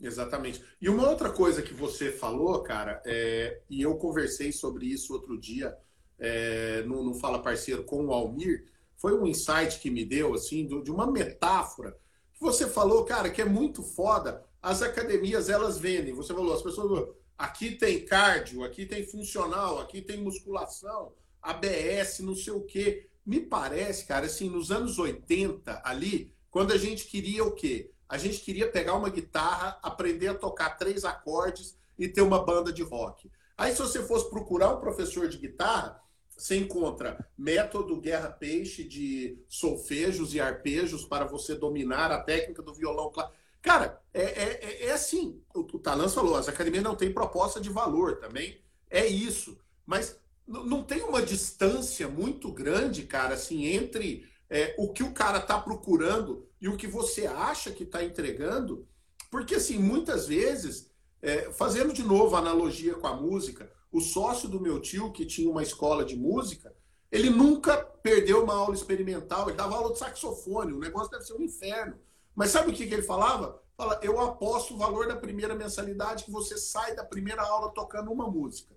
Exatamente. 0.00 0.62
E 0.80 0.88
uma 0.88 1.08
outra 1.08 1.30
coisa 1.30 1.62
que 1.62 1.72
você 1.72 2.10
falou, 2.10 2.60
cara, 2.62 3.00
é, 3.06 3.60
e 3.70 3.80
eu 3.82 3.96
conversei 3.96 4.50
sobre 4.50 4.86
isso 4.86 5.12
outro 5.12 5.38
dia 5.38 5.76
é, 6.18 6.82
no, 6.82 7.04
no 7.04 7.14
Fala 7.14 7.40
Parceiro 7.40 7.84
com 7.84 8.06
o 8.06 8.12
Almir, 8.12 8.66
foi 8.96 9.18
um 9.18 9.26
insight 9.26 9.80
que 9.80 9.90
me 9.90 10.04
deu, 10.04 10.34
assim, 10.34 10.66
de 10.66 10.90
uma 10.90 11.10
metáfora 11.10 11.96
que 12.32 12.40
você 12.40 12.68
falou, 12.68 13.04
cara, 13.04 13.30
que 13.30 13.42
é 13.42 13.44
muito 13.44 13.82
foda. 13.82 14.44
As 14.60 14.80
academias, 14.80 15.48
elas 15.48 15.78
vendem. 15.78 16.14
Você 16.14 16.32
falou, 16.32 16.54
as 16.54 16.62
pessoas 16.62 17.08
aqui 17.36 17.72
tem 17.72 18.04
cardio, 18.04 18.62
aqui 18.62 18.86
tem 18.86 19.04
funcional, 19.04 19.80
aqui 19.80 20.00
tem 20.00 20.20
musculação, 20.20 21.12
ABS, 21.40 22.20
não 22.20 22.36
sei 22.36 22.52
o 22.52 22.62
quê. 22.62 23.08
Me 23.26 23.40
parece, 23.40 24.06
cara, 24.06 24.26
assim, 24.26 24.48
nos 24.48 24.70
anos 24.70 24.98
80 24.98 25.82
ali, 25.84 26.32
quando 26.52 26.72
a 26.72 26.76
gente 26.76 27.06
queria 27.06 27.42
o 27.42 27.50
quê? 27.50 27.90
A 28.06 28.18
gente 28.18 28.40
queria 28.40 28.70
pegar 28.70 28.92
uma 28.92 29.08
guitarra, 29.08 29.78
aprender 29.82 30.28
a 30.28 30.34
tocar 30.34 30.76
três 30.76 31.02
acordes 31.02 31.78
e 31.98 32.06
ter 32.06 32.20
uma 32.20 32.44
banda 32.44 32.70
de 32.70 32.82
rock. 32.82 33.30
Aí, 33.56 33.72
se 33.72 33.80
você 33.80 34.02
fosse 34.06 34.28
procurar 34.28 34.74
um 34.74 34.80
professor 34.80 35.26
de 35.26 35.38
guitarra, 35.38 35.98
você 36.28 36.56
encontra 36.56 37.26
método 37.38 38.00
Guerra 38.00 38.28
Peixe 38.28 38.84
de 38.84 39.42
solfejos 39.48 40.34
e 40.34 40.40
arpejos 40.40 41.06
para 41.06 41.24
você 41.24 41.54
dominar 41.54 42.12
a 42.12 42.20
técnica 42.20 42.62
do 42.62 42.74
violão 42.74 43.10
clássico. 43.10 43.36
Cara, 43.62 44.02
é, 44.12 44.22
é, 44.22 44.60
é, 44.62 44.86
é 44.88 44.92
assim. 44.92 45.40
O, 45.54 45.60
o 45.60 45.78
Talans 45.78 46.12
falou, 46.12 46.36
as 46.36 46.48
academias 46.48 46.84
não 46.84 46.94
têm 46.94 47.14
proposta 47.14 47.58
de 47.58 47.70
valor 47.70 48.18
também. 48.18 48.60
É 48.90 49.06
isso. 49.06 49.58
Mas 49.86 50.20
não 50.46 50.82
tem 50.82 51.02
uma 51.02 51.22
distância 51.22 52.08
muito 52.08 52.52
grande, 52.52 53.04
cara, 53.04 53.34
assim, 53.34 53.64
entre 53.64 54.30
é, 54.52 54.74
o 54.76 54.92
que 54.92 55.02
o 55.02 55.14
cara 55.14 55.38
está 55.38 55.58
procurando 55.58 56.46
e 56.60 56.68
o 56.68 56.76
que 56.76 56.86
você 56.86 57.26
acha 57.26 57.72
que 57.72 57.84
está 57.84 58.04
entregando, 58.04 58.86
porque 59.30 59.54
assim, 59.54 59.78
muitas 59.78 60.26
vezes, 60.26 60.90
é, 61.22 61.50
fazendo 61.52 61.90
de 61.90 62.02
novo 62.02 62.36
a 62.36 62.40
analogia 62.40 62.94
com 62.94 63.06
a 63.06 63.16
música, 63.16 63.72
o 63.90 63.98
sócio 63.98 64.50
do 64.50 64.60
meu 64.60 64.78
tio, 64.78 65.10
que 65.10 65.24
tinha 65.24 65.50
uma 65.50 65.62
escola 65.62 66.04
de 66.04 66.14
música, 66.16 66.70
ele 67.10 67.30
nunca 67.30 67.78
perdeu 67.78 68.44
uma 68.44 68.54
aula 68.54 68.74
experimental, 68.74 69.48
ele 69.48 69.56
dava 69.56 69.74
aula 69.74 69.94
de 69.94 69.98
saxofone, 69.98 70.74
o 70.74 70.78
negócio 70.78 71.10
deve 71.10 71.24
ser 71.24 71.32
um 71.32 71.42
inferno. 71.42 71.98
Mas 72.34 72.50
sabe 72.50 72.70
o 72.70 72.74
que, 72.74 72.86
que 72.86 72.92
ele 72.92 73.02
falava? 73.02 73.58
Fala, 73.74 73.98
eu 74.02 74.20
aposto 74.20 74.74
o 74.74 74.78
valor 74.78 75.08
da 75.08 75.16
primeira 75.16 75.54
mensalidade 75.54 76.24
que 76.24 76.30
você 76.30 76.58
sai 76.58 76.94
da 76.94 77.04
primeira 77.04 77.40
aula 77.40 77.72
tocando 77.72 78.12
uma 78.12 78.30
música. 78.30 78.74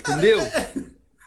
Entendeu? 0.00 0.38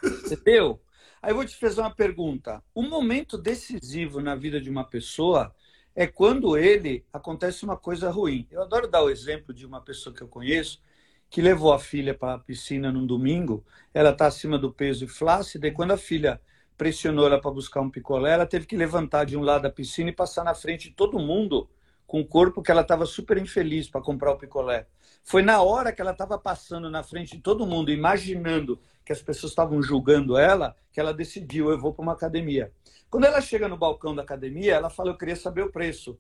Entendeu? 0.04 0.80
Aí 1.22 1.32
eu 1.32 1.36
vou 1.36 1.46
te 1.46 1.56
fazer 1.56 1.82
uma 1.82 1.94
pergunta. 1.94 2.64
O 2.74 2.82
momento 2.82 3.38
decisivo 3.38 4.20
na 4.22 4.36
vida 4.36 4.60
de 4.60 4.70
uma 4.70 4.84
pessoa 4.84 5.54
é 5.96 6.08
quando 6.08 6.58
ele 6.58 7.06
acontece 7.14 7.64
uma 7.64 7.78
coisa 7.78 8.10
ruim. 8.10 8.48
Eu 8.50 8.64
adoro 8.64 8.88
dar 8.88 9.04
o 9.04 9.10
exemplo 9.10 9.54
de 9.54 9.66
uma 9.66 9.82
pessoa 9.82 10.16
que 10.16 10.22
eu 10.22 10.28
conheço 10.28 10.82
que 11.30 11.42
levou 11.42 11.72
a 11.72 11.80
filha 11.80 12.14
para 12.14 12.34
a 12.34 12.40
piscina 12.40 12.92
num 12.92 13.06
domingo. 13.06 13.64
Ela 13.94 14.10
está 14.10 14.28
acima 14.28 14.58
do 14.58 14.72
peso 14.72 15.06
e 15.06 15.08
flácida, 15.08 15.68
e 15.68 15.72
quando 15.72 15.92
a 15.92 15.98
filha 15.98 16.42
pressionou 16.78 17.26
ela 17.26 17.40
para 17.40 17.52
buscar 17.52 17.80
um 17.80 17.90
picolé, 17.90 18.34
ela 18.34 18.46
teve 18.46 18.66
que 18.66 18.76
levantar 18.76 19.26
de 19.26 19.38
um 19.38 19.42
lado 19.42 19.62
da 19.62 19.70
piscina 19.70 20.10
e 20.10 20.14
passar 20.14 20.44
na 20.44 20.54
frente 20.54 20.90
de 20.90 20.96
todo 20.96 21.20
mundo 21.20 21.70
com 22.06 22.20
o 22.20 22.28
corpo 22.28 22.62
que 22.62 22.70
ela 22.70 22.82
estava 22.82 23.06
super 23.06 23.38
infeliz 23.38 23.88
para 23.88 24.02
comprar 24.02 24.32
o 24.32 24.38
picolé. 24.38 24.88
Foi 25.24 25.42
na 25.42 25.62
hora 25.62 25.92
que 25.92 26.02
ela 26.02 26.12
estava 26.12 26.38
passando 26.38 26.90
na 26.90 27.04
frente 27.04 27.38
de 27.38 27.42
todo 27.42 27.66
mundo, 27.66 27.92
imaginando 27.92 28.80
que 29.06 29.12
as 29.12 29.22
pessoas 29.22 29.52
estavam 29.52 29.82
julgando 29.82 30.38
ela, 30.38 30.76
que 30.92 31.00
ela 31.00 31.14
decidiu, 31.14 31.70
eu 31.70 31.80
vou 31.80 31.94
para 31.94 32.04
uma 32.04 32.14
academia. 32.14 32.72
Quando 33.10 33.26
ela 33.26 33.42
chega 33.42 33.68
no 33.68 33.78
balcão 33.78 34.16
da 34.16 34.22
academia, 34.22 34.74
ela 34.74 34.90
fala, 34.90 35.10
eu 35.10 35.18
queria 35.18 35.36
saber 35.36 35.64
o 35.64 35.72
preço. 35.72 36.18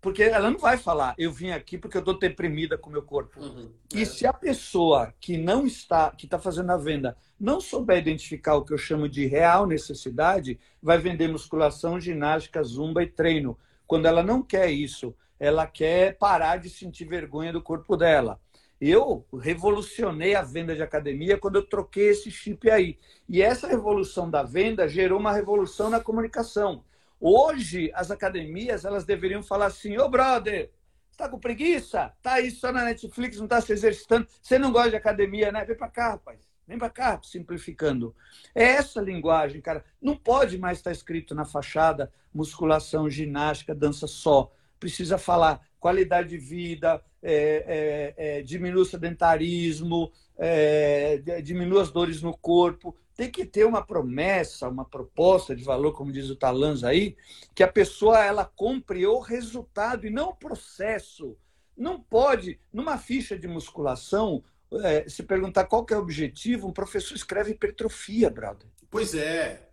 Porque 0.00 0.22
ela 0.22 0.50
não 0.50 0.58
vai 0.58 0.76
falar, 0.76 1.14
eu 1.18 1.32
vim 1.32 1.50
aqui 1.50 1.76
porque 1.76 1.96
eu 1.96 2.00
estou 2.00 2.18
deprimida 2.18 2.78
com 2.78 2.88
o 2.88 2.92
meu 2.92 3.02
corpo. 3.02 3.40
Uhum, 3.40 3.72
é. 3.92 3.98
E 3.98 4.06
se 4.06 4.26
a 4.26 4.32
pessoa 4.32 5.12
que 5.20 5.36
não 5.36 5.66
está, 5.66 6.10
que 6.10 6.26
está 6.26 6.38
fazendo 6.38 6.70
a 6.70 6.76
venda, 6.76 7.16
não 7.40 7.60
souber 7.60 7.98
identificar 7.98 8.54
o 8.54 8.64
que 8.64 8.72
eu 8.72 8.78
chamo 8.78 9.08
de 9.08 9.26
real 9.26 9.66
necessidade, 9.66 10.60
vai 10.80 10.98
vender 10.98 11.28
musculação, 11.28 11.98
ginástica, 12.00 12.62
zumba 12.62 13.02
e 13.02 13.06
treino. 13.06 13.58
Quando 13.86 14.06
ela 14.06 14.22
não 14.22 14.42
quer 14.42 14.70
isso, 14.70 15.14
ela 15.38 15.66
quer 15.66 16.16
parar 16.16 16.58
de 16.58 16.70
sentir 16.70 17.04
vergonha 17.04 17.52
do 17.52 17.62
corpo 17.62 17.96
dela. 17.96 18.40
Eu 18.80 19.26
revolucionei 19.40 20.34
a 20.34 20.42
venda 20.42 20.74
de 20.74 20.82
academia 20.82 21.38
quando 21.38 21.56
eu 21.56 21.66
troquei 21.66 22.08
esse 22.08 22.30
chip 22.30 22.70
aí. 22.70 22.98
E 23.28 23.40
essa 23.40 23.66
revolução 23.66 24.30
da 24.30 24.42
venda 24.42 24.86
gerou 24.86 25.18
uma 25.18 25.32
revolução 25.32 25.88
na 25.88 26.00
comunicação. 26.00 26.84
Hoje, 27.18 27.90
as 27.94 28.10
academias 28.10 28.84
elas 28.84 29.04
deveriam 29.04 29.42
falar 29.42 29.66
assim: 29.66 29.96
ô 29.96 30.08
brother, 30.08 30.70
está 31.10 31.28
com 31.28 31.38
preguiça? 31.38 32.12
Tá 32.22 32.34
aí 32.34 32.50
só 32.50 32.70
na 32.70 32.84
Netflix, 32.84 33.38
não 33.38 33.44
está 33.44 33.60
se 33.62 33.72
exercitando. 33.72 34.26
Você 34.42 34.58
não 34.58 34.70
gosta 34.70 34.90
de 34.90 34.96
academia, 34.96 35.50
né? 35.50 35.64
Vem 35.64 35.76
para 35.76 35.88
cá, 35.88 36.10
rapaz. 36.10 36.40
Vem 36.68 36.78
para 36.78 36.90
cá, 36.90 37.18
simplificando. 37.22 38.14
É 38.54 38.64
essa 38.64 39.00
linguagem, 39.00 39.60
cara. 39.60 39.84
Não 40.02 40.16
pode 40.16 40.58
mais 40.58 40.78
estar 40.78 40.90
escrito 40.90 41.34
na 41.34 41.44
fachada 41.44 42.12
musculação, 42.34 43.08
ginástica, 43.08 43.74
dança 43.74 44.06
só. 44.06 44.52
Precisa 44.78 45.18
falar 45.18 45.60
qualidade 45.78 46.30
de 46.30 46.38
vida, 46.38 47.02
é, 47.22 48.14
é, 48.16 48.38
é, 48.38 48.42
diminua 48.42 48.82
o 48.82 48.86
sedentarismo, 48.86 50.10
é, 50.36 51.18
diminua 51.42 51.82
as 51.82 51.90
dores 51.90 52.22
no 52.22 52.36
corpo. 52.36 52.96
Tem 53.14 53.30
que 53.30 53.46
ter 53.46 53.64
uma 53.64 53.84
promessa, 53.84 54.68
uma 54.68 54.84
proposta 54.84 55.54
de 55.56 55.64
valor, 55.64 55.92
como 55.92 56.12
diz 56.12 56.28
o 56.28 56.36
Talans 56.36 56.84
aí, 56.84 57.16
que 57.54 57.62
a 57.62 57.68
pessoa 57.68 58.22
ela 58.24 58.44
compre 58.44 59.06
o 59.06 59.18
resultado 59.18 60.06
e 60.06 60.10
não 60.10 60.30
o 60.30 60.36
processo. 60.36 61.36
Não 61.76 62.00
pode, 62.00 62.58
numa 62.72 62.98
ficha 62.98 63.38
de 63.38 63.46
musculação, 63.46 64.42
é, 64.82 65.08
se 65.08 65.22
perguntar 65.22 65.64
qual 65.66 65.86
é 65.90 65.94
o 65.94 66.00
objetivo, 66.00 66.68
um 66.68 66.72
professor 66.72 67.14
escreve 67.14 67.52
hipertrofia, 67.52 68.28
brother. 68.28 68.68
Pois 68.90 69.14
é. 69.14 69.68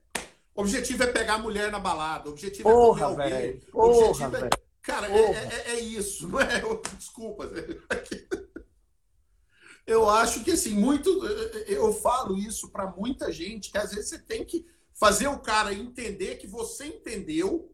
O 0.55 0.61
objetivo 0.61 1.03
é 1.03 1.07
pegar 1.07 1.35
a 1.35 1.39
mulher 1.39 1.71
na 1.71 1.79
balada. 1.79 2.29
O 2.29 2.33
objetivo 2.33 2.69
Porra, 2.69 3.05
é 3.05 3.09
comer 3.09 3.23
alguém. 3.23 3.59
Porra, 3.71 3.87
o 3.87 4.09
objetivo 4.09 4.35
é 4.37 4.49
Cara, 4.83 5.07
é, 5.09 5.17
é, 5.17 5.75
é, 5.75 5.79
isso, 5.79 6.27
não 6.29 6.39
é? 6.39 6.61
Desculpa. 6.97 7.49
Eu 9.87 10.09
acho 10.09 10.43
que 10.43 10.51
assim, 10.51 10.75
muito. 10.75 11.09
Eu 11.67 11.93
falo 11.93 12.37
isso 12.37 12.69
para 12.69 12.91
muita 12.91 13.31
gente, 13.31 13.71
que 13.71 13.77
às 13.77 13.91
vezes 13.91 14.09
você 14.09 14.19
tem 14.19 14.43
que 14.43 14.65
fazer 14.93 15.27
o 15.27 15.39
cara 15.39 15.73
entender 15.73 16.35
que 16.35 16.45
você 16.45 16.85
entendeu 16.85 17.73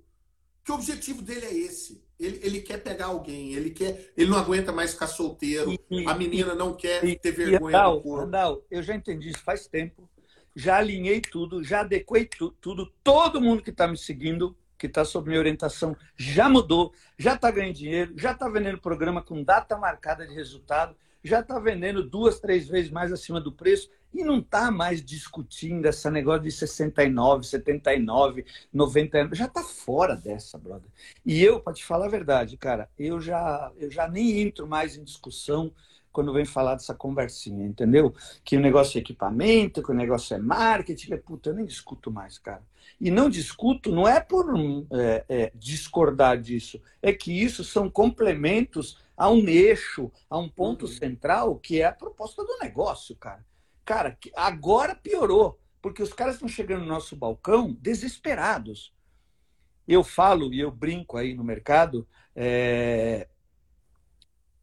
que 0.64 0.72
o 0.72 0.76
objetivo 0.76 1.22
dele 1.24 1.46
é 1.46 1.54
esse. 1.54 2.04
Ele, 2.20 2.40
ele 2.44 2.62
quer 2.62 2.78
pegar 2.78 3.08
alguém, 3.08 3.54
ele 3.54 3.72
quer. 3.72 4.12
Ele 4.16 4.30
não 4.30 4.38
aguenta 4.38 4.72
mais 4.72 4.94
ficar 4.94 5.08
solteiro, 5.08 5.74
e, 5.90 6.06
a 6.06 6.14
menina 6.14 6.54
não 6.54 6.76
quer 6.76 7.04
e, 7.04 7.18
ter 7.18 7.32
vergonha 7.32 7.76
e, 7.76 7.76
Andal, 7.76 7.98
do 7.98 8.04
corpo. 8.04 8.26
Andal, 8.26 8.66
eu 8.70 8.84
já 8.84 8.94
entendi 8.94 9.30
isso 9.30 9.40
faz 9.40 9.68
tempo. 9.68 10.08
Já 10.56 10.78
alinhei 10.78 11.22
tudo, 11.22 11.64
já 11.64 11.82
adequei 11.82 12.26
tu, 12.26 12.52
tudo. 12.60 12.92
Todo 13.04 13.42
mundo 13.42 13.64
que 13.64 13.70
está 13.70 13.88
me 13.88 13.98
seguindo 13.98 14.56
que 14.80 14.88
está 14.88 15.04
sob 15.04 15.28
minha 15.28 15.40
orientação, 15.40 15.96
já 16.16 16.48
mudou, 16.50 16.94
já 17.18 17.36
está 17.36 17.52
ganhando 17.52 17.76
dinheiro, 17.76 18.14
já 18.18 18.32
está 18.32 18.48
vendendo 18.48 18.80
programa 18.80 19.22
com 19.22 19.44
data 19.44 19.78
marcada 19.78 20.26
de 20.26 20.34
resultado, 20.34 20.96
já 21.22 21.42
está 21.42 21.60
vendendo 21.60 22.02
duas, 22.02 22.40
três 22.40 22.68
vezes 22.70 22.90
mais 22.90 23.12
acima 23.12 23.42
do 23.42 23.52
preço 23.52 23.90
e 24.14 24.24
não 24.24 24.40
está 24.40 24.72
mais 24.72 25.04
discutindo 25.04 25.86
esse 25.86 26.10
negócio 26.10 26.44
de 26.44 26.52
69, 26.52 27.46
79, 27.46 28.46
90, 28.74 29.30
já 29.34 29.46
está 29.46 29.62
fora 29.62 30.16
dessa, 30.16 30.58
brother. 30.58 30.90
E 31.26 31.44
eu, 31.44 31.60
para 31.60 31.74
te 31.74 31.84
falar 31.84 32.06
a 32.06 32.10
verdade, 32.10 32.56
cara, 32.56 32.90
eu 32.98 33.20
já, 33.20 33.72
eu 33.78 33.92
já 33.92 34.08
nem 34.08 34.40
entro 34.40 34.66
mais 34.66 34.96
em 34.96 35.04
discussão 35.04 35.74
quando 36.20 36.34
vem 36.34 36.44
falar 36.44 36.76
dessa 36.76 36.94
conversinha, 36.94 37.66
entendeu? 37.66 38.14
Que 38.44 38.58
o 38.58 38.60
negócio 38.60 38.98
é 38.98 39.00
equipamento, 39.00 39.82
que 39.82 39.90
o 39.90 39.96
negócio 39.96 40.36
é 40.36 40.38
marketing, 40.38 41.14
é 41.14 41.18
puta, 41.18 41.50
eu 41.50 41.54
nem 41.54 41.66
discuto 41.66 42.12
mais, 42.12 42.38
cara. 42.38 42.62
E 43.00 43.10
não 43.10 43.30
discuto, 43.30 43.90
não 43.90 44.06
é 44.06 44.20
por 44.20 44.54
é, 44.92 45.24
é, 45.30 45.52
discordar 45.56 46.38
disso, 46.38 46.82
é 47.02 47.14
que 47.14 47.32
isso 47.32 47.64
são 47.64 47.90
complementos 47.90 49.00
a 49.16 49.30
um 49.30 49.48
eixo, 49.48 50.12
a 50.30 50.38
um 50.38 50.50
ponto 50.50 50.88
uhum. 50.88 50.92
central, 50.92 51.56
que 51.56 51.80
é 51.80 51.86
a 51.86 51.94
proposta 51.94 52.44
do 52.44 52.58
negócio, 52.58 53.16
cara. 53.16 53.46
Cara, 53.86 54.18
agora 54.36 54.96
piorou, 54.96 55.58
porque 55.82 56.04
os 56.04 56.12
caras 56.12 56.36
estão 56.36 56.50
chegando 56.50 56.82
no 56.82 56.88
nosso 56.88 57.16
balcão 57.16 57.78
desesperados. 57.80 58.94
Eu 59.88 60.04
falo 60.04 60.54
e 60.54 60.60
eu 60.60 60.70
brinco 60.70 61.16
aí 61.16 61.34
no 61.34 61.46
mercado, 61.46 62.06
é, 62.36 63.30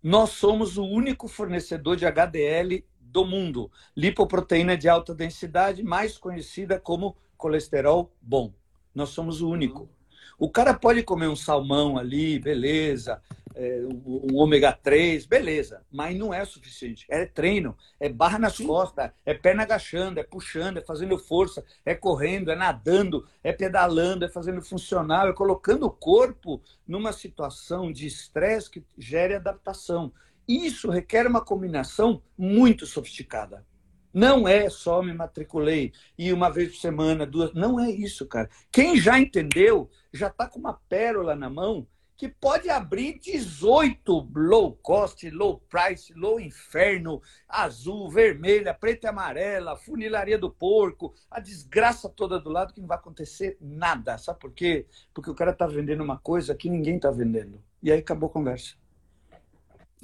Nós 0.06 0.30
somos 0.30 0.78
o 0.78 0.84
único 0.84 1.26
fornecedor 1.26 1.96
de 1.96 2.06
HDL 2.06 2.86
do 3.00 3.24
mundo, 3.24 3.68
lipoproteína 3.96 4.76
de 4.76 4.88
alta 4.88 5.12
densidade, 5.12 5.82
mais 5.82 6.16
conhecida 6.16 6.78
como 6.78 7.16
colesterol 7.36 8.12
bom. 8.22 8.54
Nós 8.94 9.08
somos 9.08 9.42
o 9.42 9.50
único. 9.50 9.90
O 10.38 10.48
cara 10.48 10.72
pode 10.74 11.02
comer 11.02 11.26
um 11.26 11.34
salmão 11.34 11.98
ali, 11.98 12.38
beleza, 12.38 13.20
é, 13.56 13.80
um 14.04 14.36
ômega 14.36 14.70
3, 14.70 15.24
beleza, 15.24 15.82
mas 15.90 16.14
não 16.14 16.32
é 16.32 16.44
suficiente. 16.44 17.06
É 17.08 17.24
treino, 17.24 17.74
é 17.98 18.06
barra 18.08 18.38
nas 18.38 18.56
Sim. 18.56 18.66
costas, 18.66 19.10
é 19.24 19.32
perna 19.32 19.62
agachando, 19.62 20.20
é 20.20 20.22
puxando, 20.22 20.76
é 20.76 20.82
fazendo 20.82 21.18
força, 21.18 21.64
é 21.84 21.94
correndo, 21.94 22.50
é 22.50 22.54
nadando, 22.54 23.26
é 23.42 23.52
pedalando, 23.52 24.26
é 24.26 24.28
fazendo 24.28 24.60
funcional, 24.60 25.28
é 25.28 25.32
colocando 25.32 25.86
o 25.86 25.90
corpo 25.90 26.60
numa 26.86 27.12
situação 27.12 27.90
de 27.90 28.06
estresse 28.06 28.70
que 28.70 28.84
gere 28.98 29.34
adaptação. 29.34 30.12
Isso 30.46 30.90
requer 30.90 31.26
uma 31.26 31.40
combinação 31.40 32.22
muito 32.36 32.84
sofisticada. 32.84 33.64
Não 34.12 34.46
é 34.46 34.70
só 34.70 35.02
me 35.02 35.12
matriculei 35.12 35.92
e 36.16 36.32
uma 36.32 36.50
vez 36.50 36.70
por 36.70 36.80
semana, 36.80 37.26
duas. 37.26 37.52
Não 37.52 37.80
é 37.80 37.90
isso, 37.90 38.26
cara. 38.26 38.48
Quem 38.70 38.98
já 38.98 39.18
entendeu, 39.18 39.90
já 40.12 40.28
está 40.28 40.46
com 40.46 40.58
uma 40.58 40.74
pérola 40.88 41.34
na 41.34 41.50
mão 41.50 41.86
que 42.16 42.28
pode 42.28 42.70
abrir 42.70 43.18
18 43.18 44.30
low 44.34 44.72
cost, 44.82 45.28
low 45.30 45.60
price, 45.68 46.12
low 46.14 46.40
inferno, 46.40 47.20
azul, 47.48 48.10
vermelha, 48.10 48.72
preta 48.72 49.06
e 49.06 49.10
amarela, 49.10 49.76
funilaria 49.76 50.38
do 50.38 50.50
porco, 50.50 51.14
a 51.30 51.38
desgraça 51.38 52.08
toda 52.08 52.40
do 52.40 52.48
lado 52.48 52.72
que 52.72 52.80
não 52.80 52.88
vai 52.88 52.96
acontecer 52.96 53.56
nada. 53.60 54.16
Sabe 54.16 54.40
por 54.40 54.52
quê? 54.52 54.86
Porque 55.12 55.30
o 55.30 55.34
cara 55.34 55.50
está 55.50 55.66
vendendo 55.66 56.02
uma 56.02 56.18
coisa 56.18 56.54
que 56.54 56.70
ninguém 56.70 56.96
está 56.96 57.10
vendendo. 57.10 57.62
E 57.82 57.92
aí 57.92 57.98
acabou 57.98 58.28
a 58.28 58.32
conversa. 58.32 58.74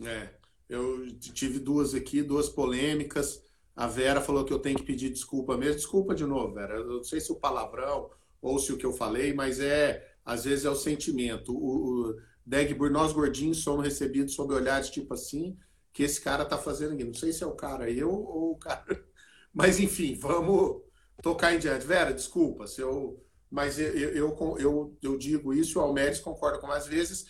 É, 0.05 0.29
eu 0.69 1.07
tive 1.19 1.59
duas 1.59 1.95
aqui, 1.95 2.23
duas 2.23 2.49
polêmicas. 2.49 3.43
A 3.75 3.87
Vera 3.87 4.21
falou 4.21 4.45
que 4.45 4.53
eu 4.53 4.59
tenho 4.59 4.77
que 4.77 4.85
pedir 4.85 5.09
desculpa 5.09 5.57
mesmo. 5.57 5.77
Desculpa 5.77 6.15
de 6.15 6.27
novo, 6.27 6.55
Vera. 6.55 6.75
Eu 6.75 6.87
não 6.87 7.05
sei 7.05 7.21
se 7.21 7.33
o 7.33 7.37
palavrão 7.37 8.11
ou 8.43 8.59
se 8.59 8.73
o 8.73 8.77
que 8.77 8.85
eu 8.85 8.93
falei, 8.93 9.33
mas 9.33 9.61
é 9.61 10.12
às 10.25 10.45
vezes 10.45 10.65
é 10.65 10.71
o 10.71 10.75
sentimento. 10.77 11.53
O, 11.53 12.11
o 12.11 12.17
Degbur, 12.45 12.91
nós 12.91 13.13
gordinhos 13.13 13.63
somos 13.63 13.85
recebidos 13.85 14.35
sob 14.35 14.55
olhares 14.55 14.91
tipo 14.91 15.15
assim, 15.15 15.57
que 15.93 16.03
esse 16.03 16.21
cara 16.21 16.45
tá 16.45 16.59
fazendo 16.59 16.95
aqui. 16.95 17.05
Não 17.05 17.15
sei 17.15 17.33
se 17.33 17.43
é 17.43 17.47
o 17.47 17.55
cara 17.57 17.91
eu 17.91 18.11
ou 18.11 18.53
o 18.53 18.57
cara. 18.57 19.05
Mas 19.53 19.79
enfim, 19.79 20.15
vamos 20.15 20.83
tocar 21.23 21.55
em 21.55 21.59
diante. 21.59 21.87
Vera, 21.87 22.13
desculpa, 22.13 22.67
se 22.67 22.81
eu. 22.81 23.23
Mas 23.51 23.79
eu, 23.79 23.93
eu, 23.93 24.57
eu, 24.59 24.99
eu 25.03 25.19
digo 25.19 25.53
isso, 25.53 25.79
o 25.79 25.83
Almeres 25.83 26.21
concorda 26.21 26.59
com 26.59 26.71
às 26.71 26.87
vezes. 26.87 27.27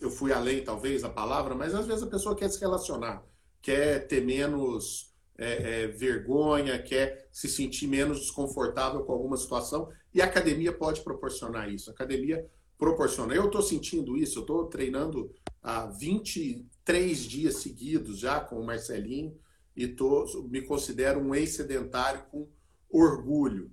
Eu 0.00 0.10
fui 0.10 0.32
além, 0.32 0.64
talvez, 0.64 1.04
a 1.04 1.10
palavra, 1.10 1.54
mas 1.54 1.74
às 1.74 1.86
vezes 1.86 2.02
a 2.02 2.08
pessoa 2.08 2.34
quer 2.34 2.50
se 2.50 2.58
relacionar, 2.58 3.22
quer 3.60 4.06
ter 4.08 4.22
menos 4.24 5.11
é, 5.42 5.82
é, 5.82 5.86
vergonha, 5.88 6.80
quer 6.80 7.26
se 7.32 7.48
sentir 7.48 7.86
menos 7.86 8.20
desconfortável 8.20 9.02
com 9.02 9.12
alguma 9.12 9.36
situação. 9.36 9.90
E 10.14 10.22
a 10.22 10.26
academia 10.26 10.72
pode 10.72 11.00
proporcionar 11.00 11.68
isso. 11.68 11.90
A 11.90 11.92
academia 11.92 12.46
proporciona. 12.78 13.34
Eu 13.34 13.46
estou 13.46 13.62
sentindo 13.62 14.16
isso, 14.16 14.38
eu 14.38 14.42
estou 14.42 14.66
treinando 14.66 15.32
há 15.62 15.86
23 15.86 17.18
dias 17.18 17.56
seguidos 17.56 18.18
já 18.18 18.40
com 18.40 18.60
o 18.60 18.64
Marcelinho 18.64 19.36
e 19.76 19.88
tô, 19.88 20.24
me 20.48 20.62
considero 20.62 21.20
um 21.20 21.34
ex-sedentário 21.34 22.22
com 22.30 22.48
orgulho. 22.90 23.70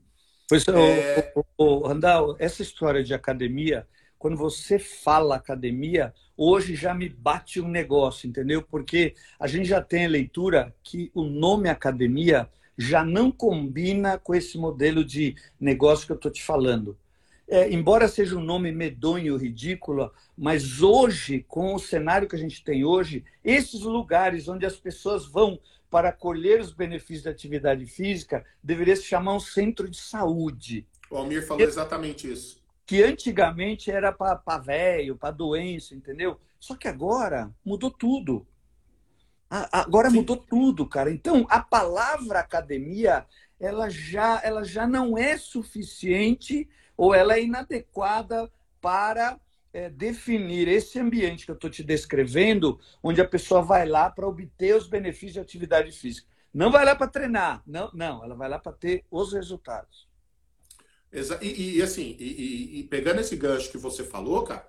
Pois, 0.48 0.68
é... 0.68 1.32
o, 1.36 1.42
o, 1.58 1.64
o, 1.64 1.88
Randall, 1.88 2.36
essa 2.40 2.62
história 2.64 3.04
de 3.04 3.14
academia 3.14 3.88
quando 4.20 4.36
você 4.36 4.78
fala 4.78 5.38
academia, 5.38 6.14
hoje 6.36 6.76
já 6.76 6.94
me 6.94 7.08
bate 7.08 7.62
um 7.62 7.70
negócio, 7.70 8.28
entendeu? 8.28 8.62
Porque 8.62 9.16
a 9.40 9.48
gente 9.48 9.68
já 9.68 9.82
tem 9.82 10.06
a 10.06 10.10
leitura 10.10 10.76
que 10.84 11.10
o 11.16 11.24
nome 11.24 11.70
academia 11.70 12.50
já 12.78 13.04
não 13.04 13.32
combina 13.32 14.18
com 14.18 14.36
esse 14.36 14.58
modelo 14.58 15.06
de 15.06 15.36
negócio 15.60 16.06
que 16.06 16.12
eu 16.12 16.18
estou 16.18 16.30
te 16.30 16.44
falando. 16.44 16.98
É, 17.48 17.72
embora 17.72 18.08
seja 18.08 18.38
um 18.38 18.44
nome 18.44 18.72
medonho, 18.72 19.38
ridículo, 19.38 20.12
mas 20.38 20.82
hoje, 20.82 21.44
com 21.48 21.74
o 21.74 21.80
cenário 21.80 22.28
que 22.28 22.36
a 22.36 22.40
gente 22.40 22.64
tem 22.64 22.84
hoje, 22.84 23.24
esses 23.44 23.82
lugares 23.82 24.48
onde 24.50 24.66
as 24.66 24.76
pessoas 24.76 25.26
vão 25.26 25.60
para 25.90 26.12
colher 26.12 26.60
os 26.60 26.72
benefícios 26.72 27.24
da 27.24 27.32
atividade 27.32 27.86
física, 27.86 28.46
deveria 28.62 28.96
se 28.96 29.04
chamar 29.04 29.34
um 29.34 29.40
centro 29.40 29.90
de 29.90 29.98
saúde. 29.98 30.86
O 31.10 31.18
Almir 31.18 31.46
falou 31.48 31.64
exatamente 31.64 32.32
isso 32.32 32.59
que 32.90 33.04
antigamente 33.04 33.92
era 33.92 34.12
para 34.12 34.58
velho, 34.58 35.16
para 35.16 35.30
doença, 35.30 35.94
entendeu? 35.94 36.40
Só 36.60 36.76
que 36.76 36.88
agora 36.88 37.54
mudou 37.64 37.92
tudo. 37.92 38.48
Agora 39.48 40.10
mudou 40.10 40.36
tudo, 40.36 40.88
cara. 40.88 41.12
Então, 41.12 41.46
a 41.52 41.60
palavra 41.60 42.40
academia, 42.40 43.28
ela 43.60 43.92
já, 43.92 44.42
ela 44.44 44.64
já 44.64 44.88
não 44.88 45.16
é 45.16 45.38
suficiente 45.38 46.68
ou 46.98 47.14
ela 47.14 47.36
é 47.36 47.44
inadequada 47.44 48.52
para 48.82 49.40
é, 49.72 49.88
definir 49.88 50.68
esse 50.68 50.98
ambiente 50.98 51.46
que 51.46 51.52
eu 51.52 51.56
estou 51.56 51.70
te 51.70 51.84
descrevendo, 51.84 52.80
onde 53.04 53.22
a 53.22 53.28
pessoa 53.28 53.62
vai 53.62 53.88
lá 53.88 54.10
para 54.10 54.28
obter 54.28 54.76
os 54.76 54.88
benefícios 54.88 55.34
de 55.34 55.40
atividade 55.42 55.92
física. 55.92 56.28
Não 56.52 56.72
vai 56.72 56.84
lá 56.84 56.96
para 56.96 57.08
treinar, 57.08 57.62
não, 57.68 57.92
não, 57.94 58.24
ela 58.24 58.34
vai 58.34 58.50
lá 58.50 58.58
para 58.58 58.72
ter 58.72 59.06
os 59.12 59.32
resultados. 59.32 60.09
E, 61.12 61.78
e 61.78 61.82
assim, 61.82 62.16
e, 62.20 62.80
e, 62.80 62.84
pegando 62.84 63.20
esse 63.20 63.36
gancho 63.36 63.72
que 63.72 63.78
você 63.78 64.04
falou, 64.04 64.44
cara, 64.44 64.68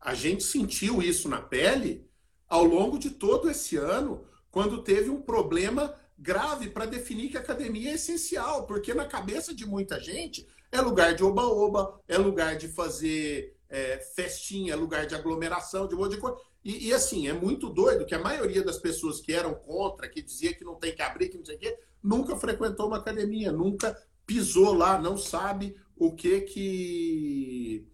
a 0.00 0.14
gente 0.14 0.42
sentiu 0.42 1.02
isso 1.02 1.28
na 1.28 1.40
pele 1.40 2.08
ao 2.48 2.64
longo 2.64 2.98
de 2.98 3.10
todo 3.10 3.50
esse 3.50 3.76
ano, 3.76 4.26
quando 4.50 4.82
teve 4.82 5.10
um 5.10 5.20
problema 5.20 5.94
grave 6.18 6.70
para 6.70 6.86
definir 6.86 7.30
que 7.30 7.36
academia 7.36 7.90
é 7.90 7.94
essencial, 7.94 8.66
porque 8.66 8.94
na 8.94 9.04
cabeça 9.04 9.54
de 9.54 9.66
muita 9.66 10.00
gente 10.00 10.46
é 10.70 10.80
lugar 10.80 11.14
de 11.14 11.24
oba-oba, 11.24 12.00
é 12.08 12.16
lugar 12.16 12.56
de 12.56 12.68
fazer 12.68 13.56
é, 13.68 13.98
festinha, 13.98 14.72
é 14.72 14.76
lugar 14.76 15.06
de 15.06 15.14
aglomeração, 15.14 15.86
de 15.86 15.94
um 15.94 15.98
monte 15.98 16.12
de 16.12 16.20
coisa. 16.20 16.38
E, 16.64 16.88
e, 16.88 16.94
assim, 16.94 17.28
é 17.28 17.32
muito 17.32 17.68
doido 17.68 18.06
que 18.06 18.14
a 18.14 18.18
maioria 18.18 18.62
das 18.62 18.78
pessoas 18.78 19.20
que 19.20 19.32
eram 19.32 19.54
contra, 19.54 20.08
que 20.08 20.22
dizia 20.22 20.54
que 20.54 20.64
não 20.64 20.76
tem 20.76 20.94
que 20.94 21.02
abrir, 21.02 21.28
que 21.28 21.36
não 21.36 21.44
sei 21.44 21.56
o 21.56 21.58
quê, 21.58 21.78
nunca 22.02 22.36
frequentou 22.36 22.86
uma 22.86 22.96
academia, 22.96 23.52
nunca 23.52 23.96
pisou 24.26 24.72
lá, 24.72 24.98
não 24.98 25.16
sabe 25.16 25.76
o 25.96 26.14
que 26.14 26.40
que, 26.42 27.88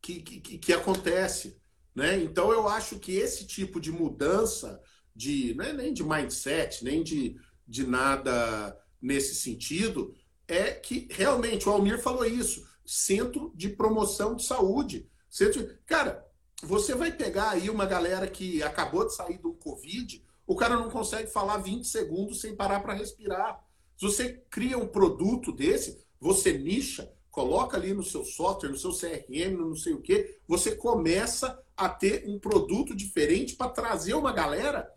que, 0.00 0.20
que, 0.20 0.58
que 0.58 0.72
acontece. 0.72 1.60
Né? 1.94 2.22
Então, 2.22 2.52
eu 2.52 2.68
acho 2.68 2.98
que 2.98 3.16
esse 3.16 3.46
tipo 3.46 3.80
de 3.80 3.90
mudança, 3.90 4.80
de, 5.14 5.54
não 5.54 5.64
é 5.64 5.72
nem 5.72 5.92
de 5.92 6.04
mindset, 6.04 6.84
nem 6.84 7.02
de, 7.02 7.36
de 7.66 7.86
nada 7.86 8.76
nesse 9.00 9.34
sentido, 9.34 10.14
é 10.46 10.72
que 10.72 11.08
realmente 11.10 11.68
o 11.68 11.72
Almir 11.72 12.00
falou 12.00 12.24
isso: 12.24 12.66
centro 12.84 13.52
de 13.54 13.68
promoção 13.68 14.34
de 14.34 14.44
saúde. 14.44 15.10
Centro, 15.28 15.76
cara, 15.84 16.24
você 16.62 16.94
vai 16.94 17.12
pegar 17.12 17.50
aí 17.50 17.68
uma 17.68 17.86
galera 17.86 18.26
que 18.26 18.62
acabou 18.62 19.06
de 19.06 19.14
sair 19.14 19.38
do 19.38 19.52
Covid, 19.54 20.24
o 20.46 20.56
cara 20.56 20.76
não 20.76 20.90
consegue 20.90 21.30
falar 21.30 21.58
20 21.58 21.86
segundos 21.86 22.40
sem 22.40 22.56
parar 22.56 22.80
para 22.80 22.94
respirar. 22.94 23.62
Se 23.98 24.04
você 24.04 24.40
cria 24.48 24.78
um 24.78 24.86
produto 24.86 25.50
desse, 25.50 26.06
você 26.20 26.56
nicha, 26.56 27.12
coloca 27.32 27.76
ali 27.76 27.92
no 27.92 28.04
seu 28.04 28.24
software, 28.24 28.70
no 28.70 28.78
seu 28.78 28.92
CRM, 28.92 29.56
no 29.56 29.70
não 29.70 29.76
sei 29.76 29.92
o 29.92 30.00
quê, 30.00 30.38
você 30.46 30.76
começa 30.76 31.60
a 31.76 31.88
ter 31.88 32.22
um 32.28 32.38
produto 32.38 32.94
diferente 32.94 33.56
para 33.56 33.72
trazer 33.72 34.14
uma 34.14 34.32
galera 34.32 34.88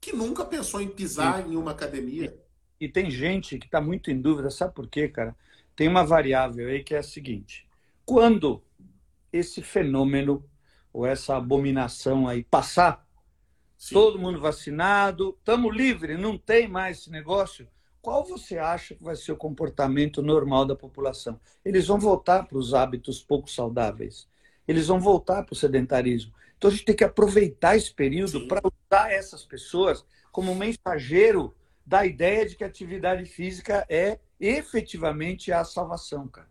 que 0.00 0.12
nunca 0.12 0.44
pensou 0.44 0.80
em 0.80 0.88
pisar 0.88 1.44
Sim. 1.44 1.52
em 1.52 1.56
uma 1.56 1.70
academia. 1.70 2.36
E, 2.80 2.86
e 2.86 2.88
tem 2.88 3.08
gente 3.12 3.60
que 3.60 3.66
está 3.66 3.80
muito 3.80 4.10
em 4.10 4.20
dúvida, 4.20 4.50
sabe 4.50 4.74
por 4.74 4.88
quê, 4.88 5.08
cara? 5.08 5.36
Tem 5.76 5.86
uma 5.86 6.04
variável 6.04 6.66
aí 6.66 6.82
que 6.82 6.96
é 6.96 6.98
a 6.98 7.02
seguinte: 7.02 7.68
quando 8.04 8.60
esse 9.32 9.62
fenômeno 9.62 10.44
ou 10.92 11.06
essa 11.06 11.36
abominação 11.36 12.26
aí 12.26 12.42
passar, 12.42 13.06
Sim. 13.78 13.94
todo 13.94 14.18
mundo 14.18 14.40
vacinado, 14.40 15.36
estamos 15.38 15.72
livres, 15.72 16.18
não 16.18 16.36
tem 16.36 16.66
mais 16.66 16.98
esse 16.98 17.10
negócio 17.10 17.68
qual 18.02 18.24
você 18.24 18.58
acha 18.58 18.96
que 18.96 19.04
vai 19.04 19.14
ser 19.14 19.30
o 19.30 19.36
comportamento 19.36 20.20
normal 20.20 20.66
da 20.66 20.74
população? 20.74 21.40
Eles 21.64 21.86
vão 21.86 22.00
voltar 22.00 22.46
para 22.46 22.58
os 22.58 22.74
hábitos 22.74 23.22
pouco 23.22 23.48
saudáveis. 23.48 24.28
Eles 24.66 24.88
vão 24.88 25.00
voltar 25.00 25.44
para 25.44 25.52
o 25.52 25.56
sedentarismo. 25.56 26.34
Então 26.58 26.68
a 26.68 26.72
gente 26.72 26.84
tem 26.84 26.96
que 26.96 27.04
aproveitar 27.04 27.76
esse 27.76 27.94
período 27.94 28.48
para 28.48 28.60
usar 28.60 29.12
essas 29.12 29.44
pessoas 29.44 30.04
como 30.32 30.54
mensageiro 30.54 31.54
da 31.86 32.04
ideia 32.04 32.44
de 32.44 32.56
que 32.56 32.64
a 32.64 32.66
atividade 32.66 33.24
física 33.24 33.86
é 33.88 34.18
efetivamente 34.38 35.52
a 35.52 35.64
salvação, 35.64 36.26
cara. 36.26 36.50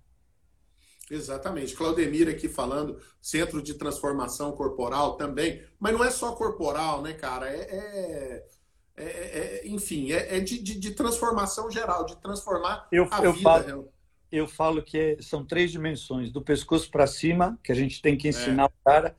Exatamente. 1.10 1.76
Claudemir 1.76 2.30
aqui 2.30 2.48
falando, 2.48 2.98
centro 3.22 3.62
de 3.62 3.74
transformação 3.74 4.54
corporal 4.54 5.18
também. 5.18 5.62
Mas 5.78 5.92
não 5.92 6.04
é 6.04 6.10
só 6.10 6.34
corporal, 6.34 7.02
né, 7.02 7.12
cara? 7.12 7.50
é... 7.50 7.60
é 7.60 8.61
é, 8.96 9.04
é, 9.04 9.62
é, 9.64 9.68
enfim, 9.68 10.12
é, 10.12 10.38
é 10.38 10.40
de, 10.40 10.60
de, 10.60 10.80
de, 10.80 10.92
transformação 10.92 11.72
geral, 11.72 12.06
de 12.06 12.16
transformar 12.18 12.88
eu, 12.92 13.08
a 13.10 13.24
eu 13.24 13.34
vida. 13.34 13.64
Falo, 13.64 13.90
eu 14.32 14.48
falo 14.48 14.84
que 14.84 14.98
é, 14.98 15.22
são 15.22 15.46
três 15.46 15.72
dimensões: 15.72 16.32
do 16.32 16.42
pescoço 16.42 16.90
para 16.90 17.08
cima, 17.08 17.60
que 17.64 17.72
a 17.72 17.76
gente 17.76 18.02
tem 18.02 18.18
que 18.18 18.28
ensinar 18.28 18.66
o 18.68 18.74
cara, 18.84 19.16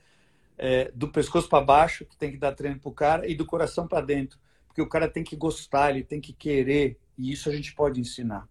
é, 0.57 0.91
do 0.95 1.09
pescoço 1.09 1.49
para 1.49 1.65
baixo, 1.65 2.05
que 2.05 2.17
tem 2.17 2.31
que 2.31 2.39
dar 2.39 2.53
treino 2.53 2.79
para 2.79 2.89
o 2.89 2.95
cara, 2.95 3.29
e 3.29 3.35
do 3.35 3.47
coração 3.47 3.87
para 3.87 4.01
dentro. 4.01 4.39
Porque 4.67 4.83
o 4.83 4.89
cara 4.89 5.09
tem 5.09 5.25
que 5.25 5.37
gostar, 5.37 5.91
ele 5.91 6.05
tem 6.05 6.21
que 6.21 6.33
querer, 6.33 6.99
e 7.19 7.33
isso 7.33 7.49
a 7.49 7.53
gente 7.53 7.75
pode 7.75 8.01
ensinar. 8.01 8.49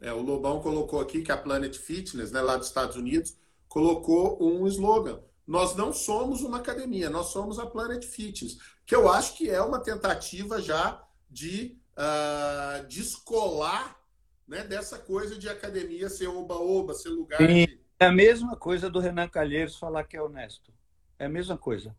É, 0.00 0.12
o 0.12 0.20
Lobão 0.20 0.60
colocou 0.60 1.00
aqui 1.00 1.22
que 1.22 1.32
a 1.32 1.36
Planet 1.36 1.76
Fitness, 1.76 2.30
né, 2.30 2.40
lá 2.40 2.56
dos 2.56 2.68
Estados 2.68 2.96
Unidos, 2.96 3.36
colocou 3.68 4.38
um 4.40 4.66
slogan. 4.66 5.20
Nós 5.48 5.74
não 5.74 5.94
somos 5.94 6.42
uma 6.42 6.58
academia, 6.58 7.08
nós 7.08 7.28
somos 7.28 7.58
a 7.58 7.64
Planet 7.64 8.04
Fitness, 8.04 8.58
que 8.84 8.94
eu 8.94 9.10
acho 9.10 9.34
que 9.34 9.48
é 9.48 9.62
uma 9.62 9.80
tentativa 9.80 10.60
já 10.60 11.02
de 11.30 11.74
uh, 11.96 12.86
descolar 12.86 13.98
né, 14.46 14.62
dessa 14.62 14.98
coisa 14.98 15.38
de 15.38 15.48
academia 15.48 16.10
ser 16.10 16.26
oba-oba, 16.26 16.92
ser 16.92 17.08
lugar 17.08 17.38
Sim, 17.38 17.64
de... 17.64 17.80
É 17.98 18.04
a 18.04 18.12
mesma 18.12 18.56
coisa 18.56 18.90
do 18.90 19.00
Renan 19.00 19.26
Calheiros 19.26 19.76
falar 19.76 20.04
que 20.04 20.18
é 20.18 20.22
honesto. 20.22 20.70
É 21.18 21.24
a 21.24 21.30
mesma 21.30 21.56
coisa. 21.56 21.96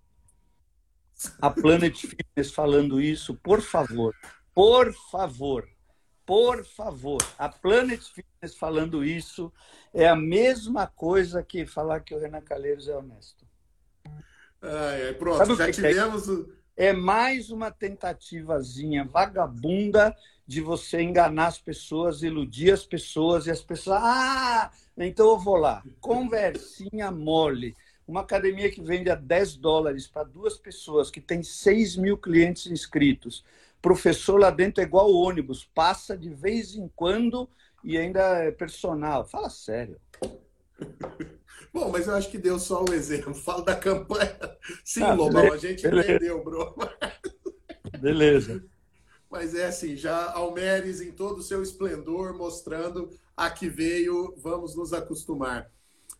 A 1.41 1.49
Planet 1.49 1.97
Fitness 1.97 2.51
falando 2.51 3.01
isso, 3.01 3.33
por 3.33 3.61
favor, 3.61 4.15
por 4.53 4.93
favor, 5.11 5.67
por 6.29 6.63
favor. 6.63 7.17
A 7.39 7.49
Planet 7.49 7.99
Fitness 7.99 8.55
falando 8.55 9.03
isso 9.03 9.51
é 9.91 10.07
a 10.07 10.15
mesma 10.15 10.85
coisa 10.85 11.41
que 11.41 11.65
falar 11.65 12.01
que 12.01 12.13
o 12.13 12.19
Renan 12.19 12.41
Calheiros 12.41 12.87
é 12.87 12.95
honesto. 12.95 13.47
Ai, 14.61 15.11
pronto, 15.17 15.39
Sabe 15.39 15.55
já 15.55 15.69
é? 15.69 15.71
tivemos. 15.71 16.29
É? 16.77 16.89
é 16.89 16.93
mais 16.93 17.49
uma 17.49 17.71
tentativazinha 17.71 19.05
vagabunda 19.05 20.15
de 20.45 20.61
você 20.61 21.01
enganar 21.01 21.47
as 21.47 21.57
pessoas, 21.57 22.21
iludir 22.21 22.73
as 22.73 22.85
pessoas 22.85 23.47
e 23.47 23.51
as 23.51 23.63
pessoas. 23.63 23.97
Ah, 23.99 24.71
então 24.95 25.29
eu 25.31 25.39
vou 25.39 25.55
lá. 25.55 25.81
Conversinha 25.99 27.09
mole. 27.09 27.75
Uma 28.07 28.21
academia 28.21 28.69
que 28.69 28.83
vende 28.83 29.09
a 29.09 29.15
10 29.15 29.57
dólares 29.57 30.05
para 30.05 30.25
duas 30.25 30.59
pessoas, 30.59 31.09
que 31.09 31.21
tem 31.21 31.41
6 31.41 31.95
mil 31.95 32.19
clientes 32.19 32.67
inscritos 32.67 33.43
professor 33.81 34.39
lá 34.39 34.49
dentro 34.49 34.81
é 34.81 34.85
igual 34.85 35.11
ônibus, 35.11 35.69
passa 35.73 36.17
de 36.17 36.29
vez 36.29 36.75
em 36.75 36.87
quando 36.95 37.49
e 37.83 37.97
ainda 37.97 38.43
é 38.43 38.51
personal. 38.51 39.25
Fala 39.25 39.49
sério. 39.49 39.99
Bom, 41.71 41.89
mas 41.89 42.07
eu 42.07 42.15
acho 42.15 42.29
que 42.29 42.37
deu 42.37 42.57
só 42.57 42.83
um 42.83 42.93
exemplo. 42.93 43.33
Fala 43.35 43.63
da 43.63 43.75
campanha. 43.75 44.37
Sim, 44.83 45.03
ah, 45.03 45.13
Lobão, 45.13 45.53
a 45.53 45.57
gente 45.57 45.83
beleza. 45.83 46.13
entendeu, 46.13 46.43
bro. 46.43 46.75
Beleza. 47.99 48.63
Mas 49.29 49.53
é 49.53 49.65
assim, 49.65 49.95
já 49.95 50.31
Almeres 50.31 51.01
em 51.01 51.11
todo 51.11 51.39
o 51.39 51.43
seu 51.43 51.61
esplendor, 51.61 52.35
mostrando 52.35 53.09
a 53.37 53.49
que 53.49 53.69
veio, 53.69 54.33
vamos 54.37 54.75
nos 54.75 54.93
acostumar. 54.93 55.69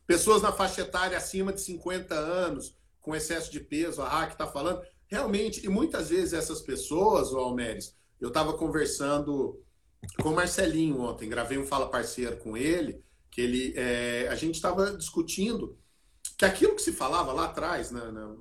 Pessoas 0.05 0.41
na 0.41 0.51
faixa 0.51 0.81
etária 0.81 1.17
acima 1.17 1.51
de 1.51 1.61
50 1.61 2.13
anos, 2.13 2.77
com 3.01 3.15
excesso 3.15 3.51
de 3.51 3.59
peso, 3.59 4.01
a 4.01 4.07
Raque 4.07 4.33
está 4.33 4.45
falando, 4.45 4.81
realmente, 5.09 5.65
e 5.65 5.69
muitas 5.69 6.09
vezes 6.09 6.33
essas 6.33 6.61
pessoas, 6.61 7.33
o 7.33 7.37
Almeres, 7.37 7.95
eu 8.21 8.29
estava 8.29 8.53
conversando 8.53 9.61
com 10.21 10.29
o 10.29 10.35
Marcelinho 10.35 11.01
ontem, 11.01 11.27
gravei 11.27 11.57
um 11.57 11.65
Fala 11.65 11.89
Parceiro 11.89 12.37
com 12.37 12.55
ele, 12.55 13.03
que 13.29 13.41
ele, 13.41 13.73
é, 13.75 14.27
a 14.29 14.35
gente 14.35 14.55
estava 14.55 14.95
discutindo 14.95 15.77
que 16.37 16.45
aquilo 16.45 16.75
que 16.75 16.81
se 16.81 16.93
falava 16.93 17.33
lá 17.33 17.45
atrás, 17.45 17.91
né, 17.91 18.11
né, 18.11 18.35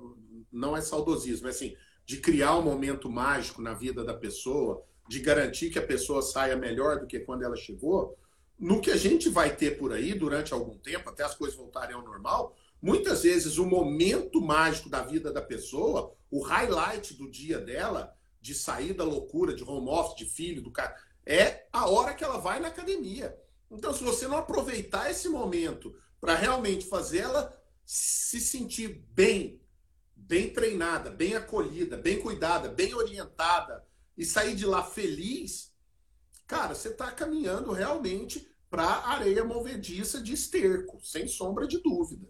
não 0.51 0.77
é 0.77 0.81
saudosismo, 0.81 1.47
é 1.47 1.49
assim, 1.49 1.75
de 2.05 2.17
criar 2.17 2.55
um 2.55 2.61
momento 2.61 3.09
mágico 3.09 3.61
na 3.61 3.73
vida 3.73 4.03
da 4.03 4.13
pessoa, 4.13 4.83
de 5.07 5.19
garantir 5.19 5.69
que 5.69 5.79
a 5.79 5.85
pessoa 5.85 6.21
saia 6.21 6.55
melhor 6.55 6.99
do 6.99 7.07
que 7.07 7.19
quando 7.19 7.43
ela 7.43 7.55
chegou, 7.55 8.15
no 8.57 8.79
que 8.79 8.91
a 8.91 8.97
gente 8.97 9.27
vai 9.29 9.55
ter 9.55 9.77
por 9.77 9.91
aí 9.91 10.13
durante 10.13 10.53
algum 10.53 10.77
tempo, 10.77 11.09
até 11.09 11.23
as 11.23 11.35
coisas 11.35 11.57
voltarem 11.57 11.95
ao 11.95 12.03
normal, 12.03 12.55
muitas 12.81 13.23
vezes 13.23 13.57
o 13.57 13.65
momento 13.65 14.41
mágico 14.41 14.89
da 14.89 15.01
vida 15.01 15.31
da 15.31 15.41
pessoa 15.41 16.15
o 16.31 16.41
highlight 16.41 17.15
do 17.15 17.29
dia 17.29 17.59
dela, 17.59 18.15
de 18.39 18.53
sair 18.53 18.93
da 18.93 19.03
loucura, 19.03 19.53
de 19.53 19.63
home 19.63 19.89
office, 19.89 20.17
de 20.17 20.25
filho, 20.25 20.61
do 20.61 20.71
cara, 20.71 20.95
é 21.25 21.67
a 21.71 21.89
hora 21.89 22.13
que 22.13 22.23
ela 22.23 22.37
vai 22.37 22.59
na 22.59 22.67
academia. 22.67 23.37
Então, 23.69 23.93
se 23.93 24.03
você 24.03 24.27
não 24.27 24.37
aproveitar 24.37 25.09
esse 25.09 25.27
momento 25.27 25.93
para 26.19 26.35
realmente 26.35 26.85
fazer 26.85 27.19
ela 27.19 27.55
se 27.85 28.39
sentir 28.39 29.05
bem, 29.11 29.61
bem 30.15 30.51
treinada, 30.51 31.09
bem 31.09 31.35
acolhida, 31.35 31.97
bem 31.97 32.19
cuidada, 32.21 32.69
bem 32.69 32.93
orientada 32.93 33.85
e 34.17 34.25
sair 34.25 34.55
de 34.55 34.65
lá 34.65 34.83
feliz, 34.83 35.73
cara, 36.45 36.75
você 36.75 36.89
está 36.89 37.11
caminhando 37.11 37.71
realmente 37.71 38.47
para 38.69 38.85
areia 38.85 39.43
movediça 39.43 40.21
de 40.21 40.33
esterco, 40.33 40.99
sem 41.03 41.27
sombra 41.27 41.67
de 41.67 41.79
dúvida. 41.79 42.27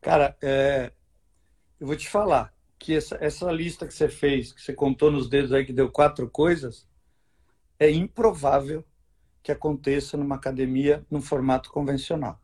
Cara, 0.00 0.36
é... 0.42 0.92
eu 1.78 1.86
vou 1.86 1.96
te 1.96 2.08
falar 2.08 2.54
que 2.78 2.94
essa, 2.94 3.18
essa 3.20 3.50
lista 3.52 3.86
que 3.86 3.92
você 3.92 4.08
fez, 4.08 4.52
que 4.52 4.62
você 4.62 4.72
contou 4.72 5.10
nos 5.10 5.28
dedos 5.28 5.52
aí, 5.52 5.64
que 5.64 5.72
deu 5.72 5.90
quatro 5.90 6.28
coisas, 6.28 6.88
é 7.78 7.90
improvável 7.90 8.84
que 9.42 9.52
aconteça 9.52 10.16
numa 10.16 10.36
academia 10.36 11.04
num 11.10 11.20
formato 11.20 11.70
convencional. 11.70 12.40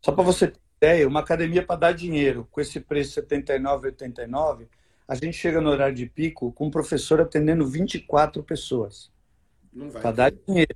Só 0.00 0.12
para 0.12 0.24
você 0.24 0.48
ter 0.48 0.60
ideia, 0.80 1.06
uma 1.06 1.20
academia 1.20 1.64
para 1.64 1.80
dar 1.80 1.92
dinheiro 1.92 2.48
com 2.50 2.60
esse 2.60 2.80
preço 2.80 3.20
R$ 3.20 3.26
79,89, 3.26 4.66
a 5.06 5.14
gente 5.14 5.34
chega 5.34 5.60
no 5.60 5.70
horário 5.70 5.94
de 5.94 6.06
pico 6.06 6.52
com 6.52 6.68
um 6.68 6.70
professor 6.70 7.20
atendendo 7.20 7.66
24 7.66 8.42
pessoas. 8.42 9.12
Para 9.92 10.12
dar 10.12 10.32
dinheiro. 10.32 10.74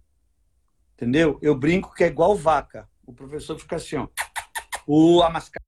Entendeu? 0.94 1.38
Eu 1.40 1.54
brinco 1.54 1.94
que 1.94 2.04
é 2.04 2.08
igual 2.08 2.36
vaca. 2.36 2.88
O 3.06 3.12
professor 3.12 3.58
fica 3.58 3.76
assim, 3.76 3.96
ó. 3.96 4.08
O 4.86 5.22
amascar 5.22 5.62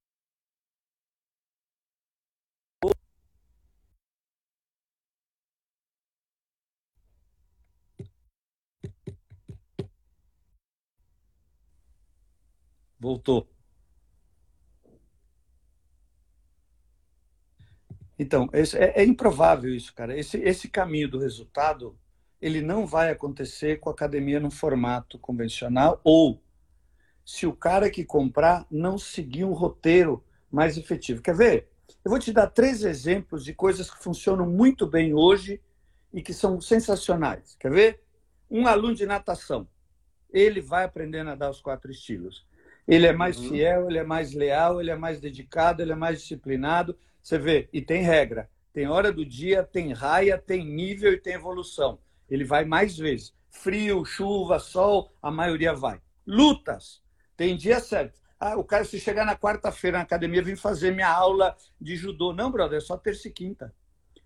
Voltou. 12.99 13.49
Então, 18.19 18.49
esse, 18.53 18.77
é, 18.79 19.01
é, 19.03 19.05
improvável 19.05 19.75
isso, 19.75 19.95
cara. 19.95 20.19
Esse, 20.19 20.39
esse 20.39 20.69
caminho 20.69 21.09
do 21.09 21.19
resultado, 21.19 21.99
ele 22.41 22.63
não 22.63 22.87
vai 22.87 23.11
acontecer 23.11 23.79
com 23.79 23.91
a 23.91 23.93
academia 23.93 24.41
no 24.41 24.51
formato 24.51 25.19
convencional 25.19 26.01
ou 26.03 26.43
se 27.27 27.45
o 27.45 27.53
cara 27.53 27.91
que 27.91 28.05
comprar 28.05 28.65
não 28.71 28.97
seguir 28.97 29.45
um 29.45 29.53
roteiro 29.53 30.25
mais 30.51 30.79
efetivo. 30.79 31.21
Quer 31.21 31.35
ver? 31.35 31.69
Eu 32.05 32.11
vou 32.11 32.21
te 32.21 32.33
dar 32.33 32.47
três 32.47 32.85
exemplos 32.85 33.45
de 33.45 33.53
coisas 33.53 33.91
que 33.91 34.03
funcionam 34.03 34.49
muito 34.49 34.87
bem 34.87 35.13
hoje 35.13 35.61
e 36.15 36.23
que 36.23 36.33
são 36.33 36.61
sensacionais. 36.61 37.57
Quer 37.59 37.73
ver? 37.73 38.01
Um 38.49 38.69
aluno 38.69 38.95
de 38.95 39.05
natação, 39.05 39.69
ele 40.33 40.61
vai 40.61 40.85
aprender 40.85 41.19
a 41.19 41.25
nadar 41.25 41.51
os 41.51 41.61
quatro 41.61 41.91
estilos. 41.91 42.47
Ele 42.87 43.07
é 43.07 43.13
mais 43.13 43.37
uhum. 43.39 43.49
fiel, 43.49 43.91
ele 43.91 43.99
é 43.99 44.05
mais 44.05 44.33
leal, 44.33 44.81
ele 44.81 44.93
é 44.93 44.97
mais 44.97 45.21
dedicado, 45.21 45.83
ele 45.83 45.91
é 45.91 45.97
mais 45.97 46.21
disciplinado. 46.21 46.97
Você 47.21 47.37
vê, 47.37 47.69
e 47.73 47.83
tem 47.83 48.03
regra. 48.03 48.49
Tem 48.73 48.87
hora 48.87 49.13
do 49.13 49.27
dia, 49.27 49.65
tem 49.65 49.93
raia, 49.93 50.39
tem 50.39 50.65
nível 50.65 51.13
e 51.13 51.21
tem 51.21 51.33
evolução. 51.33 51.99
Ele 52.31 52.45
vai 52.45 52.65
mais 52.65 52.97
vezes. 52.97 53.35
Frio, 53.51 54.05
chuva, 54.05 54.61
sol, 54.61 55.11
a 55.21 55.29
maioria 55.29 55.75
vai. 55.75 56.01
Lutas. 56.25 57.05
Tem 57.37 57.57
dia 57.57 57.81
certo. 57.81 58.21
Ah, 58.39 58.57
o 58.57 58.65
cara, 58.65 58.85
se 58.85 59.01
chegar 59.01 59.25
na 59.25 59.37
quarta-feira 59.37 59.99
na 59.99 60.05
academia, 60.05 60.43
vem 60.43 60.57
fazer 60.57 60.93
minha 60.93 61.09
aula 61.09 61.57
de 61.81 61.97
judô. 61.97 62.33
Não, 62.33 62.51
brother, 62.51 62.79
é 62.79 62.81
só 62.81 62.97
terça 62.97 63.29
e 63.29 63.31
quinta. 63.31 63.75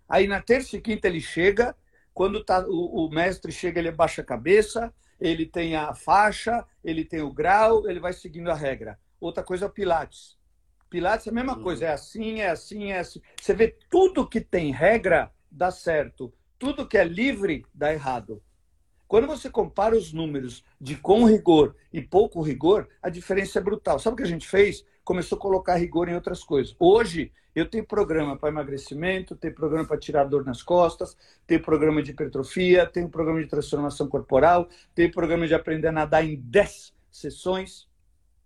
Aí 0.07 0.27
na 0.27 0.41
terça 0.41 0.75
e 0.75 0.81
quinta 0.81 1.07
ele 1.07 1.21
chega, 1.21 1.75
quando 2.13 2.43
tá, 2.43 2.65
o, 2.67 3.05
o 3.05 3.09
mestre 3.09 3.51
chega, 3.51 3.79
ele 3.79 3.91
baixa 3.91 4.21
a 4.21 4.25
cabeça, 4.25 4.93
ele 5.19 5.45
tem 5.45 5.75
a 5.75 5.93
faixa, 5.93 6.65
ele 6.83 7.05
tem 7.05 7.21
o 7.21 7.31
grau, 7.31 7.87
ele 7.89 7.99
vai 7.99 8.11
seguindo 8.11 8.51
a 8.51 8.55
regra. 8.55 8.99
Outra 9.19 9.43
coisa 9.43 9.65
é 9.65 9.67
o 9.67 9.71
Pilates. 9.71 10.37
Pilates 10.89 11.27
é 11.27 11.29
a 11.29 11.33
mesma 11.33 11.55
uhum. 11.55 11.63
coisa, 11.63 11.85
é 11.85 11.93
assim, 11.93 12.41
é 12.41 12.49
assim, 12.49 12.91
é 12.91 12.99
assim. 12.99 13.21
Você 13.39 13.53
vê 13.53 13.77
tudo 13.89 14.27
que 14.27 14.41
tem 14.41 14.71
regra 14.71 15.31
dá 15.49 15.71
certo, 15.71 16.33
tudo 16.59 16.87
que 16.87 16.97
é 16.97 17.03
livre 17.03 17.65
dá 17.73 17.93
errado. 17.93 18.43
Quando 19.11 19.27
você 19.27 19.49
compara 19.49 19.93
os 19.93 20.13
números 20.13 20.63
de 20.79 20.95
com 20.95 21.25
rigor 21.25 21.75
e 21.91 21.99
pouco 21.99 22.41
rigor, 22.41 22.87
a 23.03 23.09
diferença 23.09 23.59
é 23.59 23.61
brutal. 23.61 23.99
Sabe 23.99 24.13
o 24.13 24.15
que 24.15 24.23
a 24.23 24.25
gente 24.25 24.47
fez? 24.47 24.85
Começou 25.03 25.37
a 25.37 25.41
colocar 25.41 25.75
rigor 25.75 26.07
em 26.07 26.15
outras 26.15 26.45
coisas. 26.45 26.73
Hoje, 26.79 27.29
eu 27.53 27.69
tenho 27.69 27.85
programa 27.85 28.37
para 28.37 28.47
emagrecimento, 28.47 29.35
tenho 29.35 29.53
programa 29.53 29.85
para 29.85 29.97
tirar 29.97 30.23
dor 30.23 30.45
nas 30.45 30.63
costas, 30.63 31.17
tenho 31.45 31.61
programa 31.61 32.01
de 32.01 32.11
hipertrofia, 32.11 32.85
tenho 32.85 33.09
programa 33.09 33.41
de 33.41 33.49
transformação 33.49 34.07
corporal, 34.07 34.69
tenho 34.95 35.11
programa 35.11 35.45
de 35.45 35.55
aprender 35.55 35.89
a 35.89 35.91
nadar 35.91 36.23
em 36.25 36.37
10 36.37 36.93
sessões. 37.11 37.89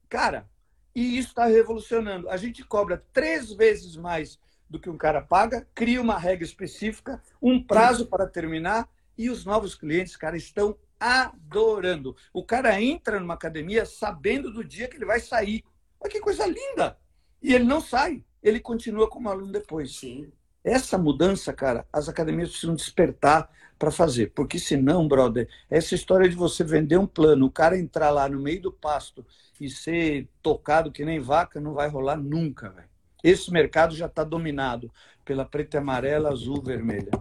Cara, 0.09 0.49
e 0.95 1.19
isso 1.19 1.27
está 1.27 1.45
revolucionando. 1.45 2.27
A 2.27 2.37
gente 2.37 2.63
cobra 2.63 3.05
três 3.13 3.53
vezes 3.53 3.95
mais 3.95 4.39
do 4.67 4.79
que 4.79 4.89
um 4.89 4.97
cara 4.97 5.21
paga, 5.21 5.67
cria 5.75 6.01
uma 6.01 6.17
regra 6.17 6.43
específica, 6.43 7.21
um 7.39 7.61
prazo 7.61 8.07
para 8.07 8.25
terminar, 8.25 8.89
e 9.17 9.29
os 9.29 9.45
novos 9.45 9.75
clientes, 9.75 10.15
cara, 10.15 10.37
estão 10.37 10.77
adorando. 10.99 12.15
O 12.33 12.43
cara 12.43 12.81
entra 12.81 13.19
numa 13.19 13.33
academia 13.33 13.85
sabendo 13.85 14.51
do 14.51 14.63
dia 14.63 14.87
que 14.87 14.97
ele 14.97 15.05
vai 15.05 15.19
sair. 15.19 15.63
Olha 15.99 16.11
que 16.11 16.19
coisa 16.19 16.45
linda! 16.45 16.97
E 17.41 17.53
ele 17.53 17.65
não 17.65 17.81
sai 17.81 18.23
ele 18.45 18.59
continua 18.59 19.09
como 19.09 19.27
aluno 19.27 19.51
depois. 19.51 19.97
Sim. 19.97 20.31
Essa 20.63 20.99
mudança, 20.99 21.51
cara, 21.51 21.85
as 21.91 22.07
academias 22.07 22.49
precisam 22.51 22.75
despertar 22.75 23.49
para 23.77 23.91
fazer, 23.91 24.31
porque 24.33 24.57
senão, 24.57 25.07
brother, 25.07 25.49
essa 25.69 25.95
história 25.95 26.29
de 26.29 26.35
você 26.35 26.63
vender 26.63 26.97
um 26.97 27.07
plano, 27.07 27.47
o 27.47 27.51
cara 27.51 27.77
entrar 27.77 28.09
lá 28.11 28.29
no 28.29 28.39
meio 28.39 28.61
do 28.61 28.71
pasto 28.71 29.25
e 29.59 29.69
ser 29.69 30.29
tocado 30.41 30.91
que 30.91 31.03
nem 31.03 31.19
vaca, 31.19 31.59
não 31.59 31.73
vai 31.73 31.89
rolar 31.89 32.17
nunca, 32.17 32.69
velho. 32.69 32.87
Esse 33.23 33.51
mercado 33.51 33.95
já 33.95 34.05
está 34.05 34.23
dominado 34.23 34.91
pela 35.25 35.43
preta 35.43 35.77
e 35.77 35.79
amarela, 35.79 36.29
azul, 36.29 36.61
vermelha. 36.61 37.11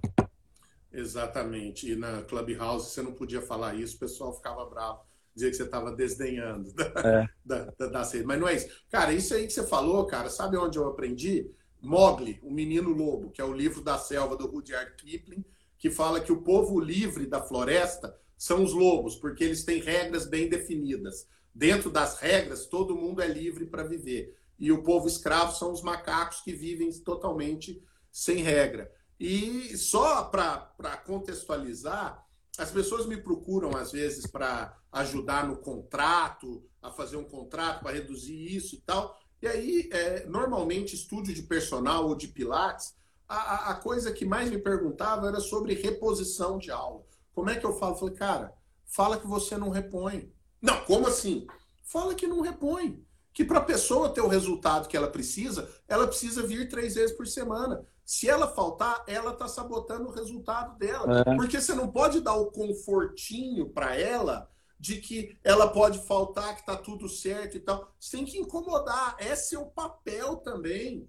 Exatamente. 0.95 1.91
E 1.91 1.97
na 1.97 2.23
Clubhouse 2.23 2.91
você 2.91 3.03
não 3.03 3.13
podia 3.13 3.43
falar 3.43 3.75
isso, 3.75 3.97
o 3.97 4.01
pessoal 4.01 4.33
ficava 4.33 4.65
bravo, 4.65 5.01
dizia 5.35 5.51
que 5.51 5.57
você 5.57 5.65
estava 5.65 5.91
desdenhando 5.93 6.73
é. 7.05 7.29
da, 7.45 7.65
da, 7.79 7.87
da, 7.87 8.11
Mas 8.25 8.41
não 8.41 8.49
é 8.49 8.55
isso. 8.55 8.69
Cara, 8.91 9.13
isso 9.13 9.35
aí 9.35 9.47
que 9.47 9.53
você 9.53 9.67
falou, 9.67 10.07
cara, 10.07 10.31
sabe 10.31 10.57
onde 10.57 10.79
eu 10.79 10.89
aprendi? 10.89 11.51
Mogli, 11.83 12.39
o 12.43 12.51
Menino 12.51 12.91
Lobo, 12.91 13.31
que 13.31 13.41
é 13.41 13.45
o 13.45 13.53
livro 13.53 13.83
da 13.83 13.99
selva 13.99 14.37
do 14.37 14.47
Rudyard 14.47 14.95
Kipling, 14.97 15.45
que 15.77 15.91
fala 15.91 16.21
que 16.21 16.33
o 16.33 16.41
povo 16.43 16.81
livre 16.81 17.27
da 17.27 17.43
floresta 17.43 18.17
são 18.39 18.63
os 18.63 18.73
lobos, 18.73 19.17
porque 19.17 19.45
eles 19.45 19.65
têm 19.65 19.81
regras 19.81 20.27
bem 20.27 20.49
definidas. 20.49 21.29
Dentro 21.55 21.91
das 21.91 22.19
regras, 22.19 22.67
todo 22.67 22.97
mundo 22.97 23.21
é 23.21 23.27
livre 23.27 23.67
para 23.67 23.85
viver. 23.85 24.37
E 24.59 24.73
o 24.73 24.83
povo 24.83 25.07
escravo 25.07 25.55
são 25.55 25.73
os 25.73 25.83
macacos 25.83 26.41
que 26.41 26.53
vivem 26.53 26.91
totalmente 27.01 27.83
sem 28.11 28.39
regra. 28.39 28.91
E 29.19 29.77
só 29.77 30.25
para 30.25 30.97
contextualizar, 31.05 32.25
as 32.59 32.71
pessoas 32.71 33.07
me 33.07 33.17
procuram 33.17 33.77
às 33.77 33.93
vezes 33.93 34.27
para 34.27 34.77
ajudar 34.93 35.47
no 35.47 35.57
contrato, 35.57 36.65
a 36.81 36.91
fazer 36.91 37.17
um 37.17 37.25
contrato 37.25 37.83
para 37.83 37.95
reduzir 37.95 38.55
isso 38.55 38.77
e 38.77 38.81
tal. 38.81 39.19
E 39.43 39.47
aí, 39.47 39.89
é, 39.93 40.27
normalmente, 40.27 40.95
estúdio 40.95 41.35
de 41.35 41.43
personal 41.43 42.07
ou 42.07 42.15
de 42.15 42.29
pilates, 42.29 42.95
a, 43.29 43.71
a, 43.71 43.75
coisa 43.75 44.13
que 44.13 44.25
mais 44.25 44.51
me 44.51 44.59
perguntava 44.59 45.29
era 45.29 45.41
sobre 45.41 45.75
reposição 45.75 46.59
de 46.59 46.71
aula. 46.71 47.05
Como 47.35 47.51
é 47.51 47.57
que 47.57 47.67
eu 47.67 47.73
falo? 47.75 47.95
Eu 47.95 47.99
falei, 47.99 48.15
cara, 48.15 48.55
fala 48.87 49.19
que 49.19 49.27
você 49.27 49.57
não 49.57 49.71
repõe. 49.71 50.33
Não, 50.63 50.85
como 50.85 51.09
assim? 51.09 51.47
Fala 51.83 52.15
que 52.15 52.27
não 52.27 52.41
repõe. 52.41 53.05
Que 53.33 53.45
para 53.45 53.59
a 53.59 53.65
pessoa 53.65 54.11
ter 54.11 54.21
o 54.21 54.29
resultado 54.29 54.89
que 54.89 54.97
ela 54.97 55.11
precisa, 55.11 55.69
ela 55.89 56.07
precisa 56.07 56.47
vir 56.47 56.69
três 56.69 56.95
vezes 56.95 57.17
por 57.17 57.27
semana. 57.27 57.85
Se 58.05 58.29
ela 58.29 58.47
faltar, 58.49 59.03
ela 59.07 59.33
está 59.33 59.49
sabotando 59.49 60.09
o 60.09 60.13
resultado 60.13 60.79
dela. 60.79 61.25
É. 61.27 61.35
Porque 61.37 61.61
você 61.61 61.75
não 61.75 61.91
pode 61.91 62.21
dar 62.21 62.35
o 62.35 62.51
confortinho 62.51 63.71
para 63.71 63.97
ela 63.97 64.51
de 64.79 65.01
que 65.01 65.39
ela 65.43 65.69
pode 65.69 65.99
faltar, 66.07 66.55
que 66.55 66.61
está 66.61 66.77
tudo 66.77 67.09
certo 67.09 67.57
e 67.57 67.61
tal. 67.61 67.91
Você 67.99 68.17
tem 68.17 68.27
que 68.27 68.39
incomodar. 68.39 69.17
É 69.19 69.35
seu 69.35 69.67
papel 69.67 70.37
também. 70.37 71.07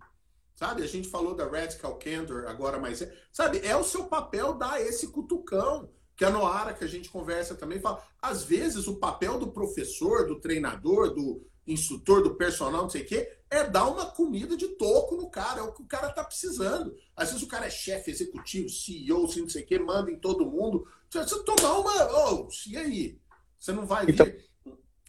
Sabe? 0.56 0.84
A 0.84 0.88
gente 0.88 1.10
falou 1.10 1.36
da 1.36 1.46
Radical 1.46 2.00
Candor 2.00 2.46
agora, 2.48 2.80
mas 2.80 3.02
é, 3.02 3.14
sabe, 3.34 3.60
é 3.60 3.76
o 3.76 3.84
seu 3.84 4.06
papel 4.06 4.54
dar 4.54 4.80
esse 4.82 5.10
cutucão. 5.10 5.90
Que 6.16 6.24
a 6.24 6.30
Noara, 6.30 6.74
que 6.74 6.86
a 6.86 6.88
gente 6.88 7.10
conversa 7.10 7.56
também, 7.56 7.82
fala. 7.82 8.02
Às 8.22 8.46
vezes, 8.46 8.88
o 8.88 8.96
papel 8.96 9.38
do 9.38 9.52
professor, 9.52 10.26
do 10.26 10.40
treinador, 10.40 11.14
do 11.14 11.46
instrutor, 11.68 12.22
do 12.22 12.36
personal, 12.36 12.84
não 12.84 12.90
sei 12.90 13.02
o 13.02 13.06
quê, 13.06 13.32
é 13.50 13.64
dar 13.64 13.88
uma 13.88 14.06
comida 14.06 14.56
de 14.56 14.68
toco 14.70 15.16
no 15.16 15.30
cara, 15.30 15.60
é 15.60 15.64
o 15.64 15.74
que 15.74 15.82
o 15.82 15.88
cara 15.88 16.12
tá 16.12 16.24
precisando. 16.24 16.96
Às 17.16 17.30
vezes 17.30 17.44
o 17.44 17.48
cara 17.48 17.66
é 17.66 17.70
chefe 17.70 18.12
executivo, 18.12 18.70
CEO, 18.70 19.26
assim, 19.26 19.42
não 19.42 19.50
sei 19.50 19.64
o 19.64 19.66
quê, 19.66 19.80
manda 19.80 20.12
em 20.12 20.20
todo 20.20 20.46
mundo. 20.46 20.88
Você 21.10 21.44
tomar 21.44 21.80
uma. 21.80 22.32
Oh, 22.32 22.48
e 22.68 22.78
aí? 22.78 23.20
Você 23.58 23.72
não 23.72 23.86
vai 23.86 24.06
então... 24.08 24.26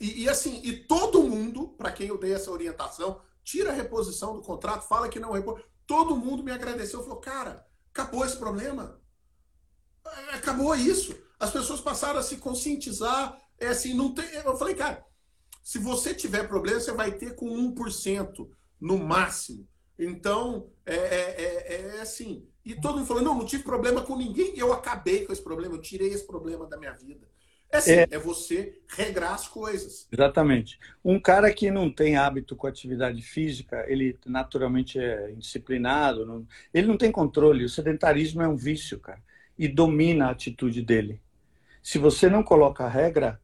E, 0.00 0.24
e, 0.24 0.28
assim, 0.28 0.60
e 0.62 0.84
todo 0.84 1.22
mundo, 1.22 1.68
para 1.68 1.90
quem 1.90 2.08
eu 2.08 2.18
dei 2.18 2.34
essa 2.34 2.50
orientação, 2.50 3.20
tira 3.42 3.70
a 3.70 3.74
reposição 3.74 4.34
do 4.34 4.42
contrato, 4.42 4.86
fala 4.86 5.08
que 5.08 5.18
não 5.18 5.32
repõe. 5.32 5.62
Todo 5.86 6.16
mundo 6.16 6.42
me 6.42 6.52
agradeceu, 6.52 7.02
falou, 7.02 7.18
cara, 7.18 7.66
acabou 7.90 8.24
esse 8.24 8.36
problema. 8.36 9.00
É, 10.04 10.34
acabou 10.34 10.74
isso. 10.74 11.16
As 11.38 11.50
pessoas 11.50 11.80
passaram 11.80 12.18
a 12.18 12.22
se 12.22 12.36
conscientizar. 12.36 13.40
É 13.58 13.68
assim, 13.68 13.94
não 13.94 14.12
tem. 14.12 14.26
Eu 14.34 14.56
falei, 14.58 14.74
cara, 14.74 15.05
se 15.66 15.80
você 15.80 16.14
tiver 16.14 16.46
problema, 16.46 16.78
você 16.78 16.92
vai 16.92 17.10
ter 17.10 17.34
com 17.34 17.48
1% 17.74 18.48
no 18.80 18.96
máximo. 18.98 19.66
Então, 19.98 20.70
é, 20.86 20.94
é, 20.94 21.34
é, 21.38 21.96
é, 21.96 22.00
assim. 22.00 22.46
E 22.64 22.76
todo 22.76 22.98
mundo 22.98 23.06
falou: 23.08 23.20
não, 23.20 23.38
não 23.38 23.44
tive 23.44 23.64
problema 23.64 24.00
com 24.00 24.16
ninguém. 24.16 24.56
Eu 24.56 24.72
acabei 24.72 25.26
com 25.26 25.32
esse 25.32 25.42
problema, 25.42 25.74
eu 25.74 25.80
tirei 25.80 26.10
esse 26.10 26.24
problema 26.24 26.68
da 26.68 26.76
minha 26.76 26.92
vida. 26.92 27.26
É 27.68 27.78
assim, 27.78 27.90
é, 27.90 28.06
é 28.12 28.16
você 28.16 28.78
regrar 28.96 29.34
as 29.34 29.48
coisas. 29.48 30.06
Exatamente. 30.12 30.78
Um 31.04 31.18
cara 31.18 31.52
que 31.52 31.68
não 31.68 31.90
tem 31.90 32.16
hábito 32.16 32.54
com 32.54 32.68
atividade 32.68 33.20
física, 33.20 33.84
ele 33.88 34.16
naturalmente 34.24 35.00
é 35.00 35.32
indisciplinado, 35.32 36.24
não, 36.24 36.46
ele 36.72 36.86
não 36.86 36.96
tem 36.96 37.10
controle. 37.10 37.64
O 37.64 37.68
sedentarismo 37.68 38.40
é 38.40 38.46
um 38.46 38.54
vício, 38.54 39.00
cara, 39.00 39.20
e 39.58 39.66
domina 39.66 40.26
a 40.26 40.30
atitude 40.30 40.80
dele. 40.80 41.20
Se 41.82 41.98
você 41.98 42.30
não 42.30 42.44
coloca 42.44 42.86
regra, 42.86 43.40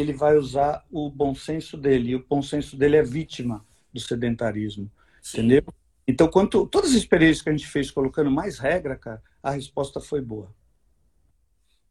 ele 0.00 0.12
vai 0.12 0.36
usar 0.36 0.84
o 0.90 1.08
bom 1.08 1.34
senso 1.34 1.76
dele. 1.76 2.10
E 2.10 2.16
o 2.16 2.26
bom 2.26 2.42
senso 2.42 2.76
dele 2.76 2.96
é 2.96 3.02
vítima 3.02 3.64
do 3.92 4.00
sedentarismo. 4.00 4.90
Sim. 5.22 5.38
Entendeu? 5.38 5.64
Então, 6.06 6.28
quanto, 6.28 6.66
todas 6.66 6.90
as 6.90 6.96
experiências 6.96 7.42
que 7.42 7.48
a 7.48 7.52
gente 7.52 7.66
fez 7.66 7.90
colocando 7.90 8.30
mais 8.30 8.58
regra, 8.58 8.96
cara, 8.96 9.22
a 9.42 9.52
resposta 9.52 10.00
foi 10.00 10.20
boa. 10.20 10.54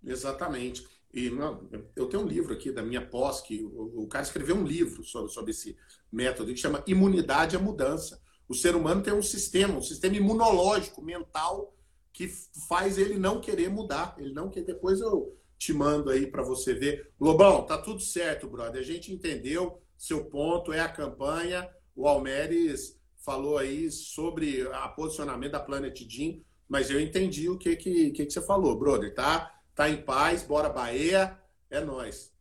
Exatamente. 0.05 0.85
E 1.13 1.29
não, 1.29 1.69
eu 1.95 2.07
tenho 2.07 2.23
um 2.23 2.27
livro 2.27 2.53
aqui 2.53 2.71
da 2.71 2.83
minha 2.83 3.05
pós, 3.05 3.39
que 3.39 3.63
o, 3.63 4.03
o 4.03 4.07
cara 4.07 4.25
escreveu 4.25 4.55
um 4.55 4.65
livro 4.65 5.03
sobre, 5.03 5.31
sobre 5.31 5.51
esse 5.51 5.77
método 6.11 6.53
que 6.53 6.59
chama 6.59 6.83
Imunidade 6.85 7.55
à 7.55 7.59
Mudança. 7.59 8.21
O 8.49 8.53
ser 8.53 8.75
humano 8.75 9.01
tem 9.01 9.13
um 9.13 9.23
sistema, 9.23 9.77
um 9.77 9.81
sistema 9.81 10.17
imunológico, 10.17 11.01
mental, 11.01 11.73
que 12.11 12.27
faz 12.67 12.97
ele 12.97 13.17
não 13.17 13.39
querer 13.39 13.69
mudar. 13.69 14.15
Ele 14.17 14.33
não 14.33 14.49
quer. 14.49 14.63
Depois 14.63 14.99
eu, 14.99 15.37
te 15.63 15.71
mando 15.71 16.09
aí 16.09 16.27
para 16.27 16.43
você 16.43 16.73
ver. 16.73 17.09
Lobão, 17.17 17.65
tá 17.65 17.77
tudo 17.77 18.01
certo, 18.01 18.47
brother. 18.47 18.81
A 18.81 18.83
gente 18.83 19.13
entendeu 19.13 19.81
seu 19.97 20.25
ponto, 20.25 20.73
é 20.73 20.81
a 20.81 20.89
campanha. 20.89 21.69
O 21.95 22.05
Almeres 22.05 22.99
falou 23.19 23.57
aí 23.57 23.89
sobre 23.89 24.67
a 24.73 24.89
posicionamento 24.89 25.53
da 25.53 25.61
Planet 25.61 25.97
Jean, 26.05 26.41
mas 26.67 26.89
eu 26.89 26.99
entendi 26.99 27.47
o 27.47 27.57
que 27.57 27.77
que, 27.77 28.11
que, 28.11 28.25
que 28.25 28.33
você 28.33 28.41
falou, 28.41 28.77
brother. 28.77 29.13
Tá, 29.13 29.57
tá 29.73 29.89
em 29.89 30.01
paz, 30.01 30.43
bora 30.43 30.67
Bahia, 30.67 31.39
é 31.69 31.79
nós. 31.79 32.33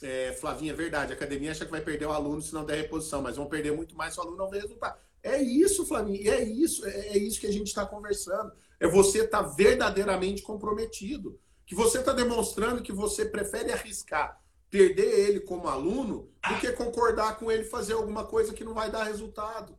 É, 0.00 0.32
Flavinha, 0.34 0.72
é 0.72 0.76
verdade. 0.76 1.12
A 1.12 1.16
academia 1.16 1.50
acha 1.50 1.64
que 1.64 1.72
vai 1.72 1.80
perder 1.80 2.06
o 2.06 2.12
aluno 2.12 2.40
se 2.40 2.54
não 2.54 2.64
der 2.64 2.76
reposição, 2.76 3.20
mas 3.20 3.36
vão 3.36 3.48
perder 3.48 3.72
muito 3.72 3.96
mais 3.96 4.14
se 4.14 4.20
o 4.20 4.22
aluno 4.22 4.36
não 4.36 4.48
ver 4.48 4.62
resultado. 4.62 4.96
É 5.24 5.42
isso, 5.42 5.84
Flavinha, 5.84 6.34
é 6.34 6.44
isso, 6.44 6.86
é, 6.86 7.08
é 7.08 7.18
isso 7.18 7.40
que 7.40 7.48
a 7.48 7.52
gente 7.52 7.66
está 7.66 7.84
conversando. 7.84 8.52
É 8.78 8.86
você 8.86 9.24
estar 9.24 9.42
tá 9.42 9.48
verdadeiramente 9.48 10.40
comprometido 10.40 11.36
que 11.70 11.74
você 11.76 12.00
está 12.00 12.12
demonstrando 12.12 12.82
que 12.82 12.90
você 12.90 13.24
prefere 13.24 13.70
arriscar 13.70 14.42
perder 14.68 15.28
ele 15.28 15.38
como 15.38 15.68
aluno 15.68 16.28
do 16.48 16.58
que 16.58 16.72
concordar 16.72 17.38
com 17.38 17.48
ele 17.48 17.62
fazer 17.62 17.92
alguma 17.92 18.24
coisa 18.24 18.52
que 18.52 18.64
não 18.64 18.74
vai 18.74 18.90
dar 18.90 19.04
resultado. 19.04 19.78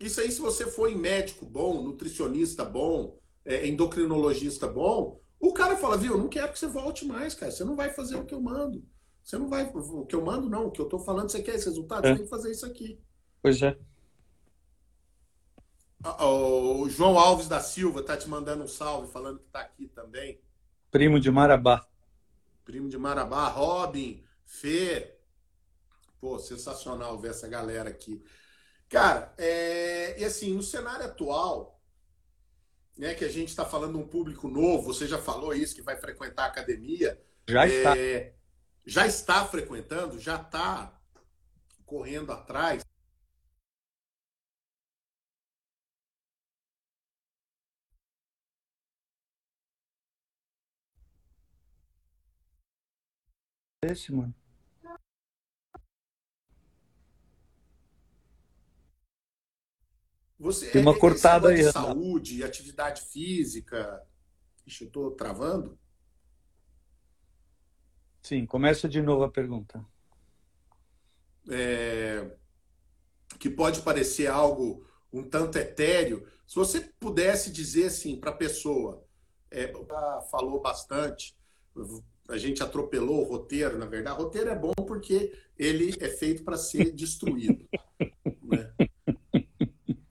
Isso 0.00 0.18
aí, 0.18 0.32
se 0.32 0.40
você 0.40 0.66
for 0.66 0.90
em 0.90 0.96
médico 0.96 1.44
bom, 1.44 1.82
nutricionista 1.82 2.64
bom, 2.64 3.18
é, 3.44 3.66
endocrinologista 3.66 4.66
bom, 4.66 5.20
o 5.38 5.52
cara 5.52 5.76
fala, 5.76 5.98
viu, 5.98 6.16
não 6.16 6.26
quero 6.26 6.54
que 6.54 6.58
você 6.58 6.66
volte 6.66 7.04
mais, 7.04 7.34
cara. 7.34 7.52
Você 7.52 7.64
não 7.64 7.76
vai 7.76 7.92
fazer 7.92 8.16
o 8.16 8.24
que 8.24 8.34
eu 8.34 8.40
mando. 8.40 8.82
Você 9.22 9.36
não 9.36 9.46
vai. 9.46 9.70
O 9.74 10.06
que 10.06 10.16
eu 10.16 10.24
mando, 10.24 10.48
não. 10.48 10.68
O 10.68 10.70
que 10.70 10.80
eu 10.80 10.86
estou 10.86 11.00
falando, 11.00 11.28
você 11.28 11.42
quer 11.42 11.56
esse 11.56 11.66
resultado? 11.66 12.06
É. 12.06 12.12
Você 12.12 12.16
tem 12.16 12.24
que 12.24 12.30
fazer 12.30 12.50
isso 12.50 12.64
aqui. 12.64 12.98
Pois 13.42 13.60
é. 13.60 13.76
O 16.22 16.88
João 16.88 17.18
Alves 17.18 17.46
da 17.46 17.60
Silva 17.60 18.00
está 18.00 18.16
te 18.16 18.26
mandando 18.26 18.64
um 18.64 18.68
salve, 18.68 19.12
falando 19.12 19.38
que 19.40 19.46
está 19.46 19.60
aqui 19.60 19.86
também. 19.88 20.40
Primo 20.94 21.18
de 21.18 21.28
Marabá. 21.28 21.84
Primo 22.64 22.88
de 22.88 22.96
Marabá, 22.96 23.48
Robin, 23.48 24.24
Fê. 24.44 25.16
Pô, 26.20 26.38
sensacional 26.38 27.18
ver 27.18 27.32
essa 27.32 27.48
galera 27.48 27.90
aqui. 27.90 28.22
Cara, 28.88 29.34
é... 29.36 30.14
e 30.20 30.24
assim, 30.24 30.54
no 30.54 30.62
cenário 30.62 31.04
atual, 31.04 31.82
né, 32.96 33.12
que 33.12 33.24
a 33.24 33.28
gente 33.28 33.48
está 33.48 33.64
falando 33.64 33.98
um 33.98 34.06
público 34.06 34.46
novo, 34.46 34.94
você 34.94 35.08
já 35.08 35.18
falou 35.18 35.52
isso, 35.52 35.74
que 35.74 35.82
vai 35.82 35.96
frequentar 35.96 36.44
a 36.44 36.46
academia. 36.46 37.20
Já 37.48 37.66
está. 37.66 37.98
É... 37.98 38.32
Já 38.86 39.04
está 39.04 39.44
frequentando, 39.46 40.20
já 40.20 40.36
está 40.36 40.96
correndo 41.84 42.30
atrás. 42.30 42.83
Esse, 53.86 54.12
mano? 54.12 54.34
Você 60.38 60.70
Tem 60.70 60.82
uma 60.82 60.92
é, 60.94 60.98
cortada 60.98 61.48
aí. 61.48 61.62
Saúde, 61.72 62.44
atividade 62.44 63.02
física. 63.02 64.02
Ixi, 64.66 64.84
eu 64.84 64.90
tô 64.90 65.10
travando? 65.12 65.78
Sim, 68.22 68.44
começa 68.46 68.88
de 68.88 69.00
novo 69.00 69.24
a 69.24 69.30
pergunta. 69.30 69.84
É, 71.50 72.30
que 73.38 73.48
pode 73.50 73.82
parecer 73.82 74.26
algo 74.26 74.86
um 75.12 75.22
tanto 75.22 75.58
etéreo. 75.58 76.26
Se 76.46 76.56
você 76.56 76.80
pudesse 76.98 77.50
dizer 77.50 77.86
assim 77.86 78.18
para 78.18 78.30
a 78.30 78.36
pessoa, 78.36 79.06
é, 79.50 79.72
falou 80.30 80.60
bastante, 80.60 81.36
a 82.28 82.38
gente 82.38 82.62
atropelou 82.62 83.20
o 83.20 83.28
roteiro, 83.28 83.78
na 83.78 83.86
verdade. 83.86 84.20
O 84.20 84.24
roteiro 84.24 84.50
é 84.50 84.54
bom 84.54 84.72
porque 84.86 85.32
ele 85.58 85.94
é 86.00 86.08
feito 86.08 86.42
para 86.42 86.56
ser 86.56 86.92
destruído. 86.92 87.68
né? 88.42 88.72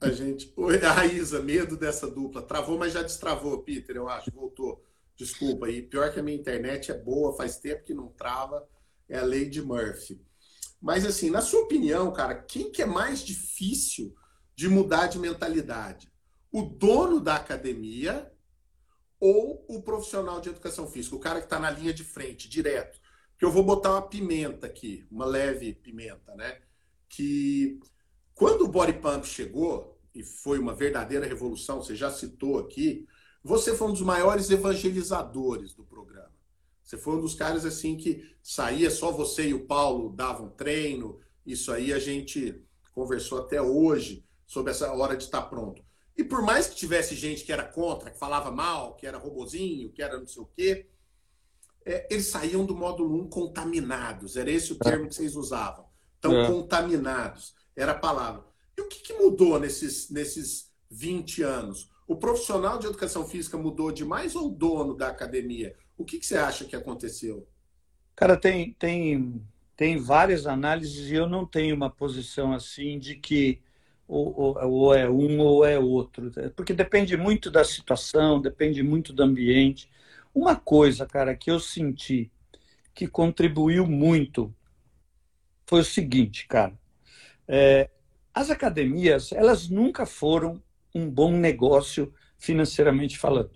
A 0.00 0.10
gente. 0.10 0.54
A 0.84 0.92
Raíza, 0.92 1.42
medo 1.42 1.76
dessa 1.76 2.08
dupla. 2.08 2.42
Travou, 2.42 2.78
mas 2.78 2.92
já 2.92 3.02
destravou, 3.02 3.62
Peter, 3.62 3.96
eu 3.96 4.08
acho. 4.08 4.30
Voltou. 4.30 4.84
Desculpa. 5.16 5.68
E 5.70 5.82
pior 5.82 6.12
que 6.12 6.20
a 6.20 6.22
minha 6.22 6.36
internet 6.36 6.90
é 6.90 6.98
boa, 6.98 7.36
faz 7.36 7.58
tempo 7.58 7.84
que 7.84 7.94
não 7.94 8.08
trava. 8.08 8.66
É 9.08 9.18
a 9.18 9.24
lei 9.24 9.48
de 9.48 9.60
Murphy. 9.60 10.20
Mas, 10.80 11.06
assim, 11.06 11.30
na 11.30 11.40
sua 11.40 11.62
opinião, 11.62 12.12
cara, 12.12 12.34
quem 12.34 12.70
que 12.70 12.82
é 12.82 12.86
mais 12.86 13.20
difícil 13.20 14.14
de 14.54 14.68
mudar 14.68 15.06
de 15.06 15.18
mentalidade? 15.18 16.12
O 16.52 16.62
dono 16.62 17.20
da 17.20 17.36
academia 17.36 18.30
ou 19.26 19.64
o 19.66 19.80
profissional 19.80 20.38
de 20.38 20.50
educação 20.50 20.86
física, 20.86 21.16
o 21.16 21.18
cara 21.18 21.38
que 21.40 21.46
está 21.46 21.58
na 21.58 21.70
linha 21.70 21.94
de 21.94 22.04
frente, 22.04 22.46
direto. 22.46 23.00
Que 23.38 23.44
eu 23.46 23.50
vou 23.50 23.64
botar 23.64 23.92
uma 23.92 24.02
pimenta 24.02 24.66
aqui, 24.66 25.06
uma 25.10 25.24
leve 25.24 25.72
pimenta, 25.72 26.34
né? 26.34 26.60
Que 27.08 27.80
quando 28.34 28.66
o 28.66 28.68
body 28.68 28.92
pump 28.92 29.26
chegou, 29.26 29.98
e 30.14 30.22
foi 30.22 30.58
uma 30.58 30.74
verdadeira 30.74 31.26
revolução, 31.26 31.82
você 31.82 31.96
já 31.96 32.10
citou 32.10 32.58
aqui, 32.58 33.08
você 33.42 33.74
foi 33.74 33.88
um 33.88 33.92
dos 33.92 34.02
maiores 34.02 34.50
evangelizadores 34.50 35.72
do 35.72 35.84
programa. 35.84 36.30
Você 36.82 36.98
foi 36.98 37.16
um 37.16 37.20
dos 37.22 37.34
caras 37.34 37.64
assim 37.64 37.96
que 37.96 38.30
saía 38.42 38.90
só 38.90 39.10
você 39.10 39.48
e 39.48 39.54
o 39.54 39.64
Paulo 39.64 40.10
davam 40.10 40.50
treino. 40.50 41.18
Isso 41.46 41.72
aí 41.72 41.94
a 41.94 41.98
gente 41.98 42.62
conversou 42.92 43.38
até 43.38 43.60
hoje 43.62 44.22
sobre 44.46 44.70
essa 44.70 44.92
hora 44.92 45.16
de 45.16 45.24
estar 45.24 45.42
pronto. 45.42 45.82
E 46.16 46.22
por 46.22 46.42
mais 46.42 46.68
que 46.68 46.76
tivesse 46.76 47.14
gente 47.14 47.44
que 47.44 47.52
era 47.52 47.64
contra, 47.64 48.10
que 48.10 48.18
falava 48.18 48.50
mal, 48.50 48.94
que 48.94 49.06
era 49.06 49.18
robozinho, 49.18 49.90
que 49.90 50.02
era 50.02 50.18
não 50.18 50.26
sei 50.26 50.42
o 50.42 50.46
quê, 50.46 50.86
é, 51.84 52.06
eles 52.10 52.26
saíam 52.26 52.64
do 52.64 52.74
módulo 52.74 53.20
1 53.22 53.28
contaminados. 53.28 54.36
Era 54.36 54.50
esse 54.50 54.72
o 54.72 54.78
termo 54.78 55.08
que 55.08 55.14
vocês 55.14 55.36
usavam. 55.36 55.86
Então, 56.18 56.40
é. 56.40 56.46
contaminados. 56.46 57.54
Era 57.76 57.92
a 57.92 57.98
palavra. 57.98 58.44
E 58.76 58.80
o 58.80 58.88
que, 58.88 59.00
que, 59.00 59.12
mudou 59.14 59.58
nesses, 59.58 60.08
nesses 60.10 60.70
20 60.90 61.42
anos? 61.42 61.90
O 62.06 62.16
profissional 62.16 62.78
de 62.78 62.86
educação 62.86 63.26
física 63.26 63.58
mudou 63.58 63.90
demais 63.90 64.34
ou 64.34 64.48
o 64.48 64.54
dono 64.54 64.94
da 64.94 65.08
academia? 65.08 65.76
O 65.96 66.04
que, 66.04 66.18
que 66.18 66.26
você 66.26 66.36
acha 66.36 66.64
que 66.64 66.76
aconteceu? 66.76 67.46
Cara, 68.16 68.36
tem, 68.36 68.72
tem, 68.74 69.42
tem 69.76 69.98
várias 69.98 70.46
análises 70.46 71.10
e 71.10 71.14
eu 71.14 71.28
não 71.28 71.44
tenho 71.44 71.74
uma 71.74 71.90
posição 71.90 72.52
assim 72.52 72.98
de 72.98 73.16
que 73.16 73.60
ou, 74.06 74.38
ou, 74.38 74.70
ou, 74.70 74.94
é 74.94 75.08
um 75.08 75.40
ou 75.40 75.64
é 75.64 75.78
outro, 75.78 76.30
porque 76.54 76.72
depende 76.74 77.16
muito 77.16 77.50
da 77.50 77.64
situação, 77.64 78.40
depende 78.40 78.82
muito 78.82 79.12
do 79.12 79.22
ambiente. 79.22 79.90
Uma 80.34 80.56
coisa, 80.56 81.06
cara, 81.06 81.34
que 81.34 81.50
eu 81.50 81.58
senti 81.58 82.30
que 82.94 83.08
contribuiu 83.08 83.86
muito 83.86 84.54
foi 85.66 85.80
o 85.80 85.84
seguinte, 85.84 86.46
cara. 86.46 86.78
É, 87.48 87.90
as 88.32 88.50
academias, 88.50 89.32
elas 89.32 89.68
nunca 89.68 90.06
foram 90.06 90.62
um 90.94 91.10
bom 91.10 91.32
negócio 91.32 92.12
financeiramente 92.38 93.18
falando. 93.18 93.52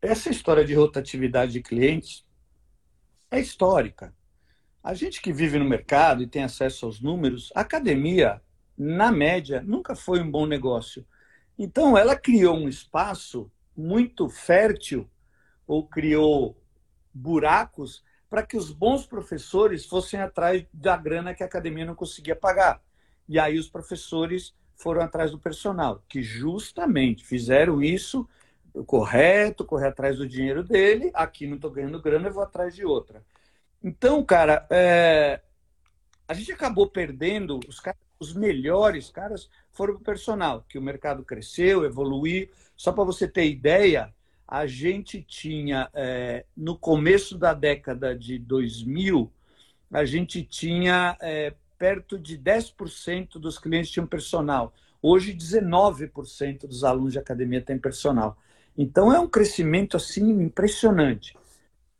Essa 0.00 0.30
história 0.30 0.64
de 0.64 0.74
rotatividade 0.74 1.52
de 1.52 1.62
clientes 1.62 2.24
é 3.30 3.40
histórica. 3.40 4.14
A 4.82 4.92
gente 4.92 5.22
que 5.22 5.32
vive 5.32 5.58
no 5.58 5.64
mercado 5.64 6.22
e 6.22 6.26
tem 6.26 6.42
acesso 6.42 6.84
aos 6.84 7.00
números, 7.00 7.50
a 7.54 7.62
academia 7.62 8.40
na 8.76 9.12
média, 9.12 9.62
nunca 9.62 9.94
foi 9.94 10.20
um 10.20 10.30
bom 10.30 10.46
negócio. 10.46 11.06
Então, 11.58 11.96
ela 11.96 12.16
criou 12.16 12.56
um 12.56 12.68
espaço 12.68 13.50
muito 13.76 14.28
fértil, 14.28 15.08
ou 15.66 15.86
criou 15.86 16.60
buracos, 17.12 18.04
para 18.28 18.42
que 18.42 18.56
os 18.56 18.72
bons 18.72 19.06
professores 19.06 19.86
fossem 19.86 20.20
atrás 20.20 20.64
da 20.72 20.96
grana 20.96 21.34
que 21.34 21.42
a 21.42 21.46
academia 21.46 21.84
não 21.84 21.94
conseguia 21.94 22.34
pagar. 22.34 22.82
E 23.28 23.38
aí 23.38 23.58
os 23.58 23.68
professores 23.68 24.54
foram 24.76 25.02
atrás 25.02 25.30
do 25.30 25.38
personal, 25.38 26.02
que 26.08 26.22
justamente 26.22 27.24
fizeram 27.24 27.82
isso 27.82 28.28
correto, 28.86 29.64
correr 29.64 29.88
atrás 29.88 30.18
do 30.18 30.26
dinheiro 30.26 30.64
dele, 30.64 31.10
aqui 31.14 31.46
não 31.46 31.56
estou 31.56 31.70
ganhando 31.70 32.02
grana, 32.02 32.28
eu 32.28 32.32
vou 32.32 32.42
atrás 32.42 32.74
de 32.74 32.84
outra. 32.84 33.22
Então, 33.82 34.24
cara, 34.24 34.66
é... 34.68 35.40
a 36.26 36.34
gente 36.34 36.50
acabou 36.50 36.88
perdendo, 36.88 37.60
os 37.68 37.78
caras 37.78 38.00
os 38.18 38.32
melhores 38.32 39.10
caras 39.10 39.48
foram 39.72 39.94
o 39.94 40.00
personal, 40.00 40.64
que 40.68 40.78
o 40.78 40.82
mercado 40.82 41.22
cresceu, 41.24 41.84
evoluiu. 41.84 42.48
Só 42.76 42.92
para 42.92 43.04
você 43.04 43.28
ter 43.28 43.48
ideia, 43.48 44.12
a 44.46 44.66
gente 44.66 45.22
tinha, 45.22 45.88
é, 45.94 46.44
no 46.56 46.76
começo 46.76 47.36
da 47.36 47.54
década 47.54 48.16
de 48.16 48.38
2000, 48.38 49.30
a 49.92 50.04
gente 50.04 50.42
tinha 50.42 51.16
é, 51.20 51.54
perto 51.78 52.18
de 52.18 52.38
10% 52.38 53.38
dos 53.38 53.58
clientes 53.58 53.90
tinham 53.90 54.06
personal. 54.06 54.72
Hoje, 55.02 55.34
19% 55.34 56.66
dos 56.66 56.82
alunos 56.84 57.12
de 57.12 57.18
academia 57.18 57.60
têm 57.60 57.78
personal. 57.78 58.36
Então, 58.76 59.12
é 59.12 59.20
um 59.20 59.28
crescimento 59.28 59.96
assim 59.96 60.30
impressionante. 60.30 61.36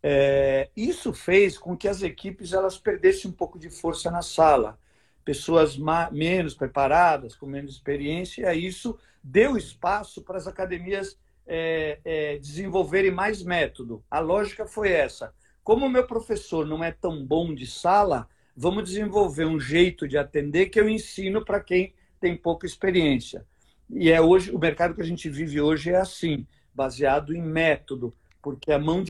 É, 0.02 0.68
isso 0.76 1.12
fez 1.12 1.56
com 1.56 1.76
que 1.76 1.88
as 1.88 2.02
equipes 2.02 2.52
elas 2.52 2.76
perdessem 2.76 3.30
um 3.30 3.34
pouco 3.34 3.58
de 3.58 3.70
força 3.70 4.10
na 4.10 4.22
sala 4.22 4.78
pessoas 5.25 5.79
menos 6.12 6.55
preparadas, 6.55 7.35
com 7.35 7.47
menos 7.47 7.75
experiência, 7.75 8.53
e 8.55 8.66
isso 8.66 8.99
deu 9.22 9.57
espaço 9.57 10.22
para 10.22 10.37
as 10.37 10.47
academias 10.47 11.18
é, 11.47 11.99
é, 12.05 12.39
desenvolverem 12.39 13.11
mais 13.11 13.43
método. 13.43 14.05
A 14.11 14.18
lógica 14.18 14.66
foi 14.66 14.91
essa. 14.91 15.35
Como 15.62 15.87
o 15.87 15.91
meu 15.91 16.07
professor 16.07 16.66
não 16.66 16.85
é 16.85 16.93
tão 16.93 17.25
bom 17.25 17.55
de 17.55 17.66
sala, 17.66 18.29
vamos 18.55 18.85
desenvolver 18.85 19.47
um 19.47 19.59
jeito 19.59 20.07
de 20.07 20.18
atender 20.18 20.66
que 20.66 20.79
eu 20.79 20.89
ensino 20.89 21.45
para 21.45 21.61
quem 21.61 21.95
tem 22.20 22.37
pouca 22.37 22.66
experiência. 22.66 23.47
E 23.89 24.11
é 24.11 24.20
hoje 24.20 24.51
o 24.51 24.59
mercado 24.59 24.95
que 24.95 25.03
a 25.03 25.07
gente 25.07 25.29
vive 25.29 25.61
hoje 25.61 25.91
é 25.91 25.97
assim, 25.97 26.47
baseado 26.75 27.35
em 27.35 27.43
método, 27.43 28.14
porque 28.43 28.72
a 28.72 28.79
mão 28.79 29.05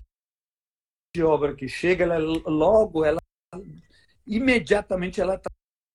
de 1.15 1.23
obra 1.23 1.55
que 1.55 1.69
chega, 1.69 2.05
ela 2.05 2.19
logo, 2.19 3.05
ela 3.05 3.21
imediatamente 4.27 5.21
ela 5.21 5.35
está 5.35 5.51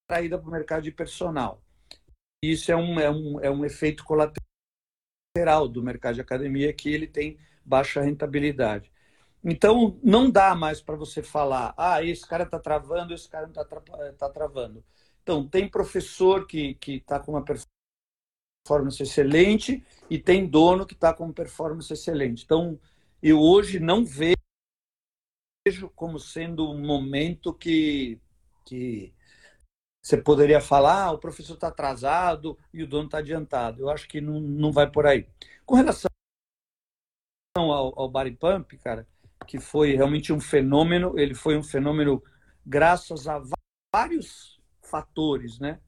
traída 0.10 0.40
para 0.40 0.48
o 0.48 0.52
mercado 0.52 0.82
de 0.82 0.92
personal. 0.92 1.62
Isso 2.44 2.72
é 2.72 2.76
um, 2.76 3.00
é, 3.00 3.12
um, 3.12 3.40
é 3.42 3.52
um 3.52 3.64
efeito 3.64 4.04
colateral 4.04 5.68
do 5.68 5.84
mercado 5.84 6.16
de 6.16 6.22
academia 6.22 6.74
que 6.74 6.92
ele 6.92 7.06
tem 7.06 7.38
baixa 7.64 8.02
rentabilidade. 8.02 8.92
Então, 9.44 10.00
não 10.04 10.30
dá 10.30 10.56
mais 10.56 10.82
para 10.82 10.96
você 10.96 11.22
falar, 11.22 11.76
ah, 11.78 12.04
esse 12.04 12.28
cara 12.28 12.44
está 12.44 12.60
travando, 12.60 13.14
esse 13.14 13.30
cara 13.30 13.48
não 13.48 13.62
está 13.62 13.64
tá 14.18 14.30
travando. 14.30 14.84
Então, 15.22 15.48
tem 15.48 15.70
professor 15.70 16.48
que 16.48 16.76
está 16.88 17.20
com 17.20 17.34
uma 17.34 17.46
performance 17.46 19.02
excelente 19.02 19.86
e 20.10 20.18
tem 20.18 20.48
dono 20.48 20.88
que 20.88 20.94
está 20.94 21.14
com 21.14 21.26
uma 21.26 21.34
performance 21.34 21.94
excelente. 21.94 22.44
Então, 22.44 22.80
eu 23.22 23.40
hoje 23.40 23.80
não 23.80 24.04
vejo 24.04 24.36
como 25.96 26.20
sendo 26.20 26.70
um 26.70 26.86
momento 26.86 27.54
que, 27.54 28.20
que 28.66 29.14
você 30.02 30.18
poderia 30.18 30.62
falar, 30.62 31.06
ah, 31.06 31.12
o 31.12 31.20
professor 31.20 31.54
está 31.54 31.68
atrasado 31.68 32.58
e 32.74 32.82
o 32.82 32.88
dono 32.88 33.06
está 33.06 33.18
adiantado. 33.18 33.82
Eu 33.82 33.90
acho 33.90 34.08
que 34.08 34.22
não, 34.22 34.40
não 34.40 34.72
vai 34.72 34.90
por 34.90 35.06
aí. 35.06 35.28
Com 35.66 35.76
relação 35.76 36.10
ao, 37.56 38.00
ao 38.00 38.12
pump, 38.12 38.78
cara, 38.78 39.08
que 39.46 39.60
foi 39.60 39.96
realmente 39.96 40.32
um 40.32 40.40
fenômeno, 40.40 41.20
ele 41.20 41.36
foi 41.36 41.58
um 41.58 41.64
fenômeno 41.64 42.24
graças 42.66 43.28
a 43.28 43.42
vários 43.94 44.60
fatores, 44.82 45.60
né? 45.60 45.80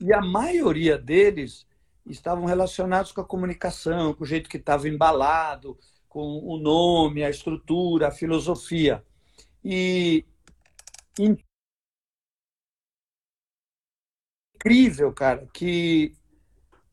E 0.00 0.12
a 0.12 0.20
maioria 0.20 0.96
deles 0.96 1.66
estavam 2.06 2.44
relacionados 2.44 3.12
com 3.12 3.20
a 3.20 3.26
comunicação, 3.26 4.14
com 4.14 4.24
o 4.24 4.26
jeito 4.26 4.48
que 4.48 4.56
estava 4.56 4.88
embalado, 4.88 5.78
com 6.08 6.38
o 6.38 6.58
nome, 6.58 7.22
a 7.22 7.30
estrutura, 7.30 8.08
a 8.08 8.12
filosofia. 8.12 9.04
E 9.64 10.24
incrível, 14.58 15.12
cara, 15.12 15.46
que 15.54 16.12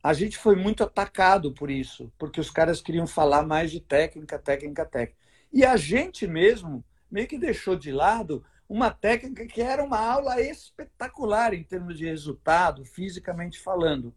a 0.04 0.14
gente 0.14 0.38
foi 0.38 0.56
muito 0.56 0.84
atacado 0.84 1.52
por 1.52 1.72
isso, 1.72 2.14
porque 2.18 2.40
os 2.40 2.52
caras 2.52 2.80
queriam 2.80 3.08
falar 3.08 3.44
mais 3.44 3.72
de 3.72 3.80
técnica, 3.80 4.38
técnica, 4.38 4.86
técnica. 4.86 5.20
E 5.52 5.66
a 5.66 5.76
gente 5.76 6.28
mesmo 6.28 6.86
meio 7.10 7.28
que 7.28 7.40
deixou 7.40 7.76
de 7.76 7.92
lado 7.92 8.46
uma 8.70 8.92
técnica 8.92 9.48
que 9.48 9.62
era 9.62 9.84
uma 9.84 10.00
aula 10.00 10.40
espetacular 10.40 11.54
em 11.54 11.64
termos 11.64 11.98
de 11.98 12.06
resultado, 12.06 12.86
fisicamente 12.86 13.60
falando. 13.60 14.14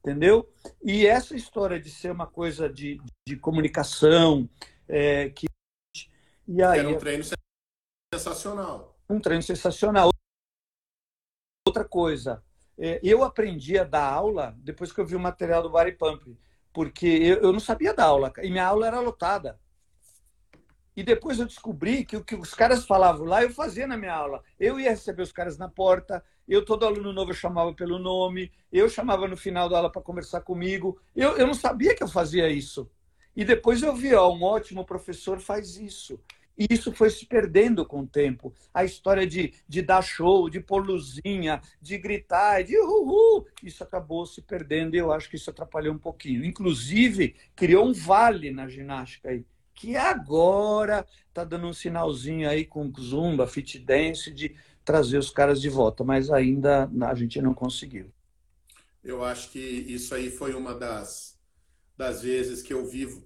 Entendeu? 0.00 0.50
E 0.82 1.06
essa 1.06 1.36
história 1.36 1.78
de 1.78 1.90
ser 1.90 2.10
uma 2.10 2.26
coisa 2.26 2.68
de, 2.70 3.00
de 3.26 3.36
comunicação, 3.36 4.48
é, 4.88 5.28
que. 5.28 5.46
E 6.48 6.62
aí, 6.62 6.80
era 6.80 6.88
um 6.88 6.98
treino 6.98 7.22
sensacional. 8.14 8.98
Um 9.08 9.20
treino 9.20 9.42
sensacional. 9.42 10.10
Outra 11.66 11.84
coisa, 11.84 12.42
eu 13.02 13.22
aprendi 13.22 13.78
a 13.78 13.84
dar 13.84 14.04
aula 14.04 14.56
depois 14.58 14.92
que 14.92 15.00
eu 15.00 15.06
vi 15.06 15.14
o 15.14 15.20
material 15.20 15.62
do 15.62 15.70
Barry 15.70 15.92
Pump, 15.92 16.36
porque 16.72 17.06
eu, 17.06 17.36
eu 17.38 17.52
não 17.52 17.60
sabia 17.60 17.92
dar 17.92 18.04
aula 18.04 18.32
e 18.42 18.50
minha 18.50 18.66
aula 18.66 18.86
era 18.86 19.00
lotada. 19.00 19.58
E 20.96 21.02
depois 21.02 21.38
eu 21.38 21.46
descobri 21.46 22.04
que 22.04 22.16
o 22.16 22.24
que 22.24 22.34
os 22.34 22.52
caras 22.52 22.84
falavam 22.84 23.24
lá, 23.24 23.42
eu 23.42 23.50
fazia 23.50 23.86
na 23.86 23.96
minha 23.96 24.12
aula. 24.12 24.42
Eu 24.58 24.78
ia 24.78 24.90
receber 24.90 25.22
os 25.22 25.32
caras 25.32 25.56
na 25.56 25.68
porta, 25.68 26.22
eu, 26.48 26.64
todo 26.64 26.84
aluno 26.84 27.12
novo, 27.12 27.30
eu 27.30 27.34
chamava 27.34 27.72
pelo 27.72 27.98
nome, 27.98 28.50
eu 28.72 28.88
chamava 28.88 29.28
no 29.28 29.36
final 29.36 29.68
da 29.68 29.76
aula 29.76 29.90
para 29.90 30.02
conversar 30.02 30.40
comigo. 30.40 31.00
Eu, 31.14 31.36
eu 31.36 31.46
não 31.46 31.54
sabia 31.54 31.94
que 31.94 32.02
eu 32.02 32.08
fazia 32.08 32.48
isso. 32.50 32.90
E 33.36 33.44
depois 33.44 33.82
eu 33.82 33.94
vi, 33.94 34.14
ó, 34.14 34.30
um 34.30 34.42
ótimo 34.42 34.84
professor 34.84 35.38
faz 35.38 35.76
isso. 35.76 36.20
E 36.58 36.66
isso 36.70 36.92
foi 36.92 37.08
se 37.10 37.24
perdendo 37.24 37.86
com 37.86 38.00
o 38.00 38.06
tempo. 38.06 38.52
A 38.72 38.84
história 38.84 39.26
de, 39.26 39.54
de 39.66 39.80
dar 39.80 40.02
show, 40.02 40.50
de 40.50 40.60
pôr 40.60 40.84
luzinha, 40.84 41.60
de 41.80 41.96
gritar, 41.96 42.62
de 42.62 42.78
uhul, 42.78 43.46
isso 43.62 43.82
acabou 43.82 44.26
se 44.26 44.42
perdendo 44.42 44.94
e 44.94 44.98
eu 44.98 45.10
acho 45.10 45.30
que 45.30 45.36
isso 45.36 45.48
atrapalhou 45.48 45.94
um 45.94 45.98
pouquinho. 45.98 46.44
Inclusive, 46.44 47.34
criou 47.56 47.86
um 47.86 47.92
vale 47.92 48.50
na 48.50 48.68
ginástica 48.68 49.30
aí, 49.30 49.44
que 49.74 49.96
agora 49.96 51.06
está 51.28 51.44
dando 51.44 51.66
um 51.66 51.72
sinalzinho 51.72 52.48
aí 52.48 52.66
com 52.66 52.92
zumba, 53.00 53.46
fit 53.46 53.78
dance, 53.78 54.30
de 54.30 54.54
trazer 54.84 55.18
os 55.18 55.30
caras 55.30 55.60
de 55.60 55.68
volta, 55.68 56.04
mas 56.04 56.30
ainda 56.30 56.90
a 57.02 57.14
gente 57.14 57.40
não 57.40 57.54
conseguiu. 57.54 58.12
Eu 59.02 59.24
acho 59.24 59.50
que 59.50 59.58
isso 59.58 60.14
aí 60.14 60.30
foi 60.30 60.54
uma 60.54 60.74
das, 60.74 61.38
das 61.96 62.22
vezes 62.22 62.60
que 62.60 62.72
eu 62.72 62.84
vivo, 62.84 63.24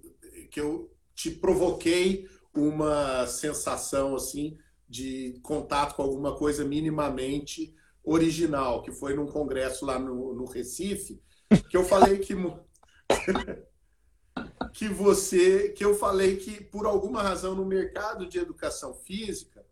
que 0.49 0.59
eu 0.59 0.89
te 1.13 1.31
provoquei 1.31 2.29
uma 2.55 3.27
sensação 3.27 4.15
assim 4.15 4.57
de 4.87 5.39
contato 5.43 5.95
com 5.95 6.03
alguma 6.03 6.35
coisa 6.35 6.63
minimamente 6.63 7.75
original, 8.03 8.81
que 8.81 8.91
foi 8.91 9.15
num 9.15 9.25
congresso 9.25 9.85
lá 9.85 9.97
no, 9.99 10.33
no 10.33 10.45
Recife, 10.45 11.21
que 11.69 11.75
eu 11.75 11.83
falei 11.83 12.19
que 12.19 12.33
que 14.73 14.89
você, 14.89 15.69
que 15.69 15.83
eu 15.83 15.95
falei 15.95 16.37
que 16.37 16.63
por 16.63 16.85
alguma 16.85 17.23
razão 17.23 17.55
no 17.55 17.65
mercado 17.65 18.27
de 18.27 18.37
educação 18.37 18.93
física, 18.93 19.65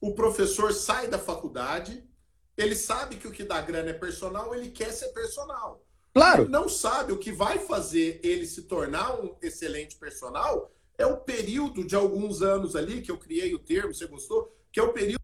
o 0.00 0.14
professor 0.14 0.72
sai 0.72 1.08
da 1.08 1.18
faculdade, 1.18 2.08
ele 2.56 2.74
sabe 2.74 3.16
que 3.16 3.26
o 3.26 3.32
que 3.32 3.44
dá 3.44 3.60
grana 3.60 3.90
é 3.90 3.94
personal, 3.94 4.54
ele 4.54 4.70
quer 4.70 4.92
ser 4.92 5.08
personal. 5.08 5.84
Claro. 6.14 6.42
Ele 6.42 6.50
não 6.50 6.68
sabe 6.68 7.12
o 7.12 7.18
que 7.18 7.32
vai 7.32 7.58
fazer 7.58 8.20
ele 8.22 8.46
se 8.46 8.62
tornar 8.62 9.20
um 9.20 9.36
excelente 9.42 9.96
personal 9.96 10.72
é 11.00 11.06
o 11.06 11.16
período 11.16 11.82
de 11.82 11.96
alguns 11.96 12.42
anos 12.42 12.76
ali, 12.76 13.00
que 13.00 13.10
eu 13.10 13.16
criei 13.16 13.54
o 13.54 13.58
termo, 13.58 13.94
você 13.94 14.06
gostou? 14.06 14.54
Que 14.70 14.78
é 14.78 14.82
o 14.82 14.92
período 14.92 15.18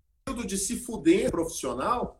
de 0.46 0.56
se 0.56 0.76
fuder 0.76 1.30
profissional, 1.30 2.18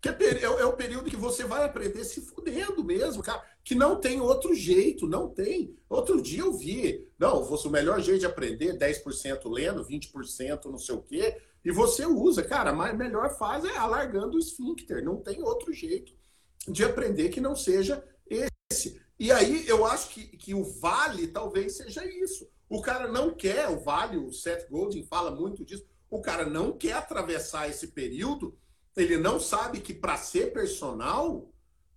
que 0.00 0.08
é, 0.08 0.12
é, 0.12 0.42
é, 0.44 0.64
o 0.64 0.72
período 0.72 1.10
que 1.10 1.16
você 1.16 1.44
vai 1.44 1.64
aprender 1.64 2.02
se 2.04 2.22
fudendo 2.22 2.82
mesmo, 2.82 3.22
cara. 3.22 3.44
Que 3.62 3.74
não 3.74 4.00
tem 4.00 4.22
outro 4.22 4.54
jeito, 4.54 5.06
não 5.06 5.28
tem. 5.28 5.76
Outro 5.88 6.20
dia 6.20 6.40
eu 6.40 6.54
vi, 6.54 7.06
não, 7.18 7.44
fosse 7.44 7.68
o 7.68 7.70
melhor 7.70 8.00
jeito 8.00 8.20
de 8.20 8.26
aprender, 8.26 8.78
10% 8.78 9.50
lendo, 9.50 9.84
20% 9.84 10.64
não 10.64 10.78
sei 10.78 10.94
o 10.94 11.02
quê, 11.02 11.40
e 11.62 11.70
você 11.70 12.06
usa, 12.06 12.42
cara, 12.42 12.72
mas 12.72 12.96
melhor 12.96 13.36
faz 13.36 13.64
é 13.64 13.76
alargando 13.76 14.36
o 14.36 14.38
esfíncter, 14.38 15.04
não 15.04 15.16
tem 15.16 15.42
outro 15.42 15.72
jeito 15.72 16.12
de 16.66 16.84
aprender 16.84 17.28
que 17.28 17.40
não 17.40 17.54
seja 17.54 18.02
esse. 18.26 19.00
E 19.18 19.30
aí 19.30 19.66
eu 19.68 19.84
acho 19.84 20.08
que, 20.08 20.24
que 20.36 20.54
o 20.54 20.64
vale 20.64 21.28
talvez 21.28 21.76
seja 21.76 22.04
isso. 22.04 22.48
O 22.74 22.82
cara 22.82 23.06
não 23.06 23.32
quer, 23.32 23.68
o 23.68 23.78
Vale, 23.78 24.16
o 24.16 24.32
Seth 24.32 24.68
Godin 24.68 25.04
fala 25.04 25.30
muito 25.30 25.64
disso, 25.64 25.86
o 26.10 26.20
cara 26.20 26.44
não 26.44 26.76
quer 26.76 26.94
atravessar 26.94 27.68
esse 27.68 27.92
período, 27.92 28.58
ele 28.96 29.16
não 29.16 29.38
sabe 29.38 29.78
que 29.78 29.94
para 29.94 30.16
ser 30.16 30.52
personal, 30.52 31.48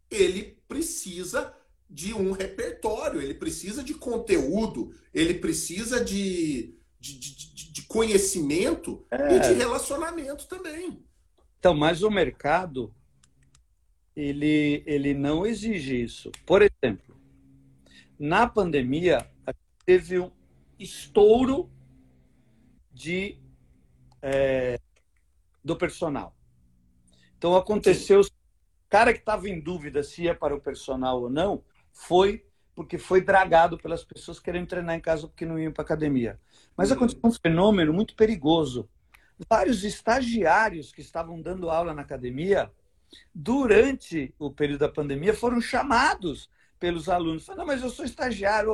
ele 0.07 0.61
precisa 0.67 1.51
de 1.89 2.13
um 2.13 2.31
repertório, 2.31 3.19
ele 3.19 3.33
precisa 3.33 3.83
de 3.83 3.95
conteúdo, 3.95 4.93
ele 5.11 5.33
precisa 5.33 6.05
de, 6.05 6.75
de, 6.99 7.17
de, 7.17 7.71
de 7.71 7.81
conhecimento 7.87 9.03
é. 9.09 9.35
e 9.35 9.39
de 9.39 9.53
relacionamento 9.53 10.47
também. 10.47 11.03
Então, 11.57 11.73
mas 11.73 12.03
o 12.03 12.11
mercado, 12.11 12.93
ele, 14.15 14.83
ele 14.85 15.15
não 15.15 15.43
exige 15.43 16.03
isso. 16.03 16.31
Por 16.45 16.61
exemplo, 16.61 17.19
na 18.19 18.45
pandemia, 18.45 19.27
teve 19.83 20.19
um, 20.19 20.29
estouro 20.79 21.71
de, 22.91 23.39
é, 24.21 24.79
do 25.63 25.75
personal. 25.75 26.35
Então 27.37 27.55
aconteceu, 27.55 28.21
o 28.21 28.25
cara 28.89 29.13
que 29.13 29.19
estava 29.19 29.47
em 29.47 29.59
dúvida 29.59 30.03
se 30.03 30.23
ia 30.23 30.35
para 30.35 30.55
o 30.55 30.61
personal 30.61 31.21
ou 31.21 31.29
não, 31.29 31.63
foi 31.91 32.45
porque 32.77 32.99
foi 32.99 33.21
dragado 33.21 33.75
pelas 33.75 34.03
pessoas 34.03 34.39
querendo 34.39 34.67
treinar 34.67 34.95
em 34.95 35.01
casa 35.01 35.27
porque 35.27 35.47
não 35.47 35.57
iam 35.57 35.71
para 35.71 35.83
academia. 35.83 36.39
Mas 36.75 36.91
uhum. 36.91 36.97
aconteceu 36.97 37.21
um 37.23 37.31
fenômeno 37.31 37.91
muito 37.91 38.15
perigoso. 38.15 38.87
Vários 39.49 39.83
estagiários 39.83 40.91
que 40.91 41.01
estavam 41.01 41.41
dando 41.41 41.71
aula 41.71 41.91
na 41.91 42.03
academia, 42.03 42.71
durante 43.33 44.33
o 44.37 44.51
período 44.51 44.81
da 44.81 44.89
pandemia, 44.89 45.33
foram 45.33 45.59
chamados 45.59 46.51
pelos 46.79 47.09
alunos. 47.09 47.45
Falaram, 47.45 47.65
não, 47.65 47.73
mas 47.73 47.83
eu 47.83 47.89
sou 47.89 48.05
estagiário, 48.05 48.71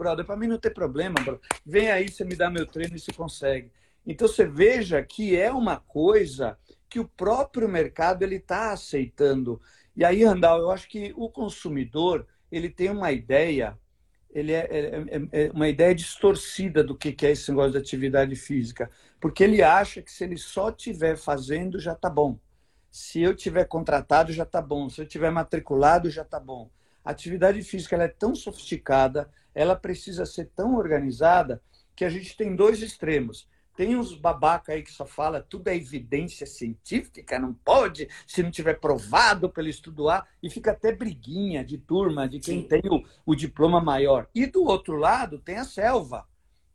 brother, 0.00 0.24
para 0.24 0.36
mim 0.36 0.46
não 0.46 0.58
tem 0.58 0.72
problema, 0.72 1.20
brother. 1.22 1.40
vem 1.64 1.90
aí, 1.90 2.08
você 2.08 2.24
me 2.24 2.34
dá 2.34 2.48
meu 2.48 2.64
treino 2.64 2.96
e 2.96 2.98
se 2.98 3.12
consegue. 3.12 3.70
Então 4.06 4.26
você 4.26 4.46
veja 4.46 5.02
que 5.02 5.36
é 5.36 5.52
uma 5.52 5.78
coisa 5.78 6.56
que 6.88 6.98
o 6.98 7.06
próprio 7.06 7.68
mercado 7.68 8.22
ele 8.22 8.36
está 8.36 8.72
aceitando. 8.72 9.60
E 9.94 10.02
aí, 10.02 10.24
Randall, 10.24 10.60
eu 10.60 10.70
acho 10.70 10.88
que 10.88 11.12
o 11.14 11.28
consumidor 11.28 12.26
ele 12.50 12.70
tem 12.70 12.88
uma 12.88 13.12
ideia, 13.12 13.78
ele 14.30 14.52
é, 14.52 14.66
é, 14.70 15.04
é, 15.32 15.44
é 15.44 15.50
uma 15.52 15.68
ideia 15.68 15.94
distorcida 15.94 16.82
do 16.82 16.96
que 16.96 17.14
é 17.26 17.30
esse 17.30 17.50
negócio 17.50 17.72
de 17.72 17.78
atividade 17.78 18.34
física, 18.34 18.90
porque 19.20 19.44
ele 19.44 19.62
acha 19.62 20.00
que 20.00 20.10
se 20.10 20.24
ele 20.24 20.38
só 20.38 20.70
estiver 20.70 21.16
fazendo 21.16 21.78
já 21.78 21.92
está 21.92 22.08
bom. 22.08 22.38
Se 22.90 23.20
eu 23.20 23.36
tiver 23.36 23.66
contratado 23.66 24.32
já 24.32 24.44
está 24.44 24.62
bom. 24.62 24.88
Se 24.88 25.02
eu 25.02 25.06
tiver 25.06 25.30
matriculado 25.30 26.10
já 26.10 26.22
está 26.22 26.40
bom. 26.40 26.70
A 27.04 27.10
atividade 27.10 27.62
física 27.62 27.94
ela 27.96 28.04
é 28.04 28.08
tão 28.08 28.34
sofisticada, 28.34 29.30
ela 29.54 29.74
precisa 29.74 30.26
ser 30.26 30.50
tão 30.54 30.76
organizada 30.76 31.62
que 31.96 32.04
a 32.04 32.10
gente 32.10 32.36
tem 32.36 32.54
dois 32.54 32.82
extremos. 32.82 33.48
Tem 33.76 33.96
uns 33.96 34.14
babaca 34.14 34.72
aí 34.72 34.82
que 34.82 34.92
só 34.92 35.06
fala 35.06 35.40
tudo 35.40 35.68
é 35.68 35.76
evidência 35.76 36.46
científica, 36.46 37.38
não 37.38 37.54
pode, 37.54 38.08
se 38.26 38.42
não 38.42 38.50
tiver 38.50 38.74
provado 38.78 39.48
pelo 39.48 39.68
estudo 39.68 40.08
A, 40.08 40.26
e 40.42 40.50
fica 40.50 40.72
até 40.72 40.92
briguinha 40.92 41.64
de 41.64 41.78
turma 41.78 42.28
de 42.28 42.40
quem 42.40 42.62
Sim. 42.62 42.68
tem 42.68 42.82
o, 42.90 43.02
o 43.24 43.34
diploma 43.34 43.80
maior. 43.80 44.28
E 44.34 44.44
do 44.46 44.64
outro 44.64 44.96
lado 44.96 45.38
tem 45.38 45.56
a 45.56 45.64
selva, 45.64 46.26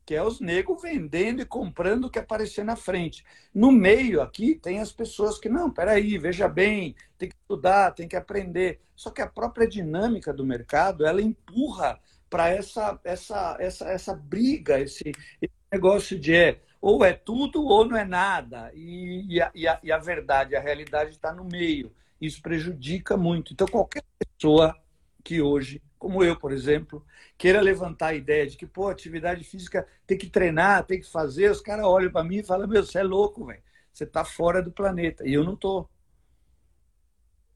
que 0.06 0.14
é 0.14 0.22
os 0.22 0.40
negros 0.40 0.82
vendendo 0.82 1.42
e 1.42 1.46
comprando 1.46 2.06
o 2.06 2.10
que 2.10 2.20
aparecer 2.20 2.64
na 2.64 2.76
frente. 2.76 3.26
No 3.54 3.72
meio 3.72 4.22
aqui 4.22 4.56
tem 4.56 4.80
as 4.80 4.92
pessoas 4.92 5.40
que, 5.40 5.50
não, 5.50 5.72
peraí, 5.72 6.18
veja 6.18 6.48
bem, 6.48 6.96
tem 7.18 7.30
que 7.30 7.36
estudar, 7.36 7.92
tem 7.92 8.08
que 8.08 8.16
aprender. 8.16 8.82
Só 8.96 9.10
que 9.10 9.22
a 9.22 9.28
própria 9.28 9.68
dinâmica 9.68 10.32
do 10.32 10.46
mercado, 10.46 11.06
ela 11.06 11.22
empurra 11.22 12.00
para 12.30 12.50
essa, 12.50 13.00
essa, 13.04 13.58
essa, 13.60 13.86
essa 13.90 14.14
briga, 14.14 14.80
esse, 14.80 15.12
esse, 15.42 15.54
negócio 15.72 16.20
de 16.20 16.34
é, 16.34 16.62
ou 16.80 17.04
é 17.04 17.12
tudo 17.12 17.66
ou 17.66 17.86
não 17.86 17.98
é 17.98 18.06
nada. 18.06 18.72
E, 18.76 19.26
e, 19.36 19.42
a, 19.42 19.52
e, 19.56 19.68
a, 19.68 19.80
e 19.82 19.92
a 19.92 19.98
verdade, 19.98 20.56
a 20.56 20.62
realidade 20.62 21.12
está 21.12 21.34
no 21.34 21.44
meio. 21.44 21.92
Isso 22.22 22.42
prejudica 22.42 23.18
muito. 23.18 23.54
Então, 23.54 23.68
qualquer 23.68 24.04
pessoa 24.20 24.76
que 25.24 25.42
hoje, 25.42 25.82
como 26.06 26.24
eu, 26.24 26.36
por 26.36 26.52
exemplo, 26.52 27.04
queira 27.36 27.60
levantar 27.60 28.10
a 28.10 28.14
ideia 28.14 28.46
de 28.46 28.56
que, 28.56 28.68
pô, 28.68 28.90
atividade 28.90 29.44
física 29.44 29.88
tem 30.06 30.16
que 30.16 30.30
treinar, 30.30 30.86
tem 30.86 31.00
que 31.00 31.10
fazer, 31.10 31.50
os 31.50 31.62
caras 31.62 31.84
olham 31.84 32.12
para 32.12 32.24
mim 32.24 32.38
e 32.38 32.44
falam, 32.44 32.68
meu, 32.68 32.86
você 32.86 33.00
é 33.00 33.04
louco, 33.04 33.44
velho. 33.44 33.64
Você 33.92 34.04
está 34.04 34.24
fora 34.24 34.62
do 34.62 34.72
planeta. 34.72 35.28
E 35.28 35.34
eu 35.34 35.44
não 35.44 35.56
estou. 35.56 35.90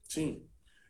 Sim. 0.08 0.42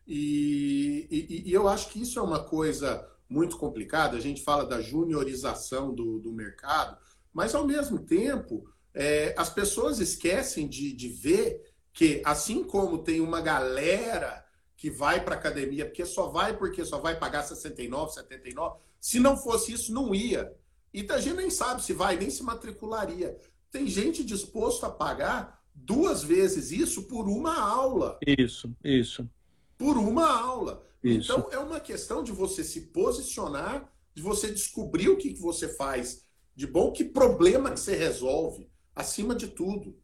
E, 0.07 1.07
e, 1.11 1.51
e, 1.51 1.53
eu 1.53 1.69
acho 1.69 1.91
que 1.91 2.01
isso 2.01 2.19
é 2.19 2.23
uma 2.23 2.43
coisa 2.43 3.07
muito 3.29 3.59
complicado. 3.59 4.17
A 4.17 4.21
gente 4.21 4.43
fala 4.43 4.65
da 4.65 4.81
juniorização 4.81 5.95
do, 5.95 6.19
do 6.19 6.33
mercado, 6.33 6.97
mas 7.31 7.55
ao 7.55 7.67
mesmo 7.67 7.99
tempo 7.99 8.67
é, 8.95 9.35
as 9.37 9.51
pessoas 9.51 10.01
esquecem 10.01 10.67
de, 10.67 10.95
de 10.95 11.09
ver 11.11 11.75
que, 11.93 12.23
assim 12.25 12.65
como 12.65 13.05
tem 13.05 13.21
uma 13.21 13.43
galera 13.43 14.47
que 14.81 14.91
vai 14.91 15.23
para 15.23 15.35
academia, 15.35 15.85
porque 15.85 16.07
só 16.07 16.29
vai 16.29 16.57
porque 16.57 16.87
só 16.87 16.99
vai 16.99 17.19
pagar 17.19 17.43
69, 17.43 18.15
79, 18.15 18.79
se 18.99 19.21
não 19.21 19.37
fosse 19.37 19.75
isso, 19.75 19.93
não 19.93 20.15
ia. 20.15 20.57
E 20.93 21.07
a 21.11 21.21
gente 21.21 21.37
nem 21.37 21.51
sabe 21.51 21.85
se 21.85 21.93
vai, 21.93 22.17
nem 22.17 22.31
se 22.31 22.43
matricularia. 22.43 23.37
Tem 23.71 23.87
gente 23.87 24.25
disposto 24.25 24.87
a 24.87 24.91
pagar 24.91 25.63
duas 25.75 26.23
vezes 26.23 26.73
isso 26.73 27.03
por 27.03 27.29
uma 27.29 27.61
aula. 27.61 28.19
Isso, 28.27 28.75
isso. 28.83 29.29
Por 29.77 29.99
uma 29.99 30.27
aula. 30.27 30.83
Isso. 31.05 31.31
Então, 31.31 31.49
é 31.53 31.59
uma 31.59 31.79
questão 31.79 32.25
de 32.25 32.33
você 32.33 32.65
se 32.65 32.81
posicionar, 32.87 33.87
de 34.15 34.23
você 34.23 34.51
descobrir 34.51 35.11
o 35.11 35.19
que, 35.19 35.35
que 35.35 35.41
você 35.41 35.69
faz 35.69 36.25
de 36.57 36.67
bom, 36.67 36.91
que 36.91 37.05
problema 37.05 37.71
que 37.71 37.81
você 37.81 37.95
resolve, 37.95 38.67
acima 38.97 39.35
de 39.35 39.47
tudo. 39.47 39.95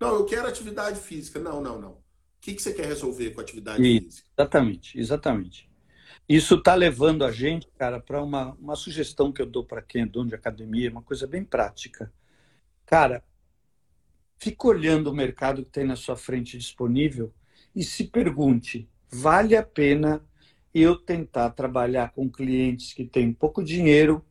Não, 0.00 0.14
eu 0.14 0.24
quero 0.24 0.48
atividade 0.48 0.98
física. 1.00 1.38
Não, 1.38 1.60
não, 1.60 1.78
não. 1.78 2.05
Que, 2.40 2.54
que 2.54 2.62
você 2.62 2.72
quer 2.72 2.86
resolver 2.86 3.30
com 3.30 3.40
a 3.40 3.42
atividade 3.42 3.86
e, 3.86 4.00
física? 4.00 4.28
Exatamente, 4.36 4.98
exatamente. 4.98 5.70
Isso 6.28 6.56
está 6.56 6.74
levando 6.74 7.24
a 7.24 7.30
gente, 7.30 7.68
cara, 7.78 8.00
para 8.00 8.22
uma, 8.22 8.52
uma 8.54 8.76
sugestão 8.76 9.32
que 9.32 9.40
eu 9.40 9.46
dou 9.46 9.64
para 9.64 9.82
quem 9.82 10.02
é 10.02 10.06
dono 10.06 10.28
de 10.28 10.34
academia, 10.34 10.90
uma 10.90 11.02
coisa 11.02 11.26
bem 11.26 11.44
prática. 11.44 12.12
Cara, 12.84 13.22
fica 14.38 14.66
olhando 14.66 15.08
o 15.08 15.14
mercado 15.14 15.64
que 15.64 15.70
tem 15.70 15.84
na 15.84 15.96
sua 15.96 16.16
frente 16.16 16.58
disponível 16.58 17.32
e 17.74 17.84
se 17.84 18.04
pergunte: 18.04 18.88
vale 19.10 19.56
a 19.56 19.62
pena 19.62 20.24
eu 20.74 20.96
tentar 20.96 21.50
trabalhar 21.50 22.12
com 22.12 22.28
clientes 22.28 22.92
que 22.92 23.04
têm 23.04 23.32
pouco 23.32 23.62
dinheiro, 23.62 24.24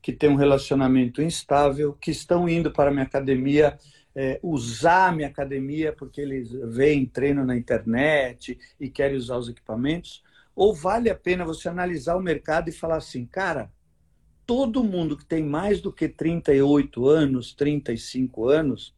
que 0.00 0.12
têm 0.12 0.30
um 0.30 0.36
relacionamento 0.36 1.20
instável, 1.20 1.92
que 1.94 2.10
estão 2.10 2.48
indo 2.48 2.70
para 2.70 2.90
a 2.90 2.92
minha 2.92 3.04
academia 3.04 3.78
é, 4.14 4.38
usar 4.42 5.08
a 5.08 5.12
minha 5.12 5.28
academia 5.28 5.92
porque 5.92 6.20
eles 6.20 6.50
veem 6.50 7.06
treino 7.06 7.44
na 7.44 7.56
internet 7.56 8.58
e 8.78 8.88
querem 8.88 9.16
usar 9.16 9.36
os 9.36 9.48
equipamentos? 9.48 10.22
Ou 10.54 10.74
vale 10.74 11.08
a 11.08 11.14
pena 11.14 11.44
você 11.44 11.68
analisar 11.68 12.16
o 12.16 12.22
mercado 12.22 12.68
e 12.68 12.72
falar 12.72 12.96
assim, 12.96 13.24
cara, 13.24 13.70
todo 14.46 14.84
mundo 14.84 15.16
que 15.16 15.24
tem 15.24 15.44
mais 15.44 15.80
do 15.80 15.92
que 15.92 16.08
38 16.08 17.08
anos, 17.08 17.54
35 17.54 18.48
anos, 18.48 18.94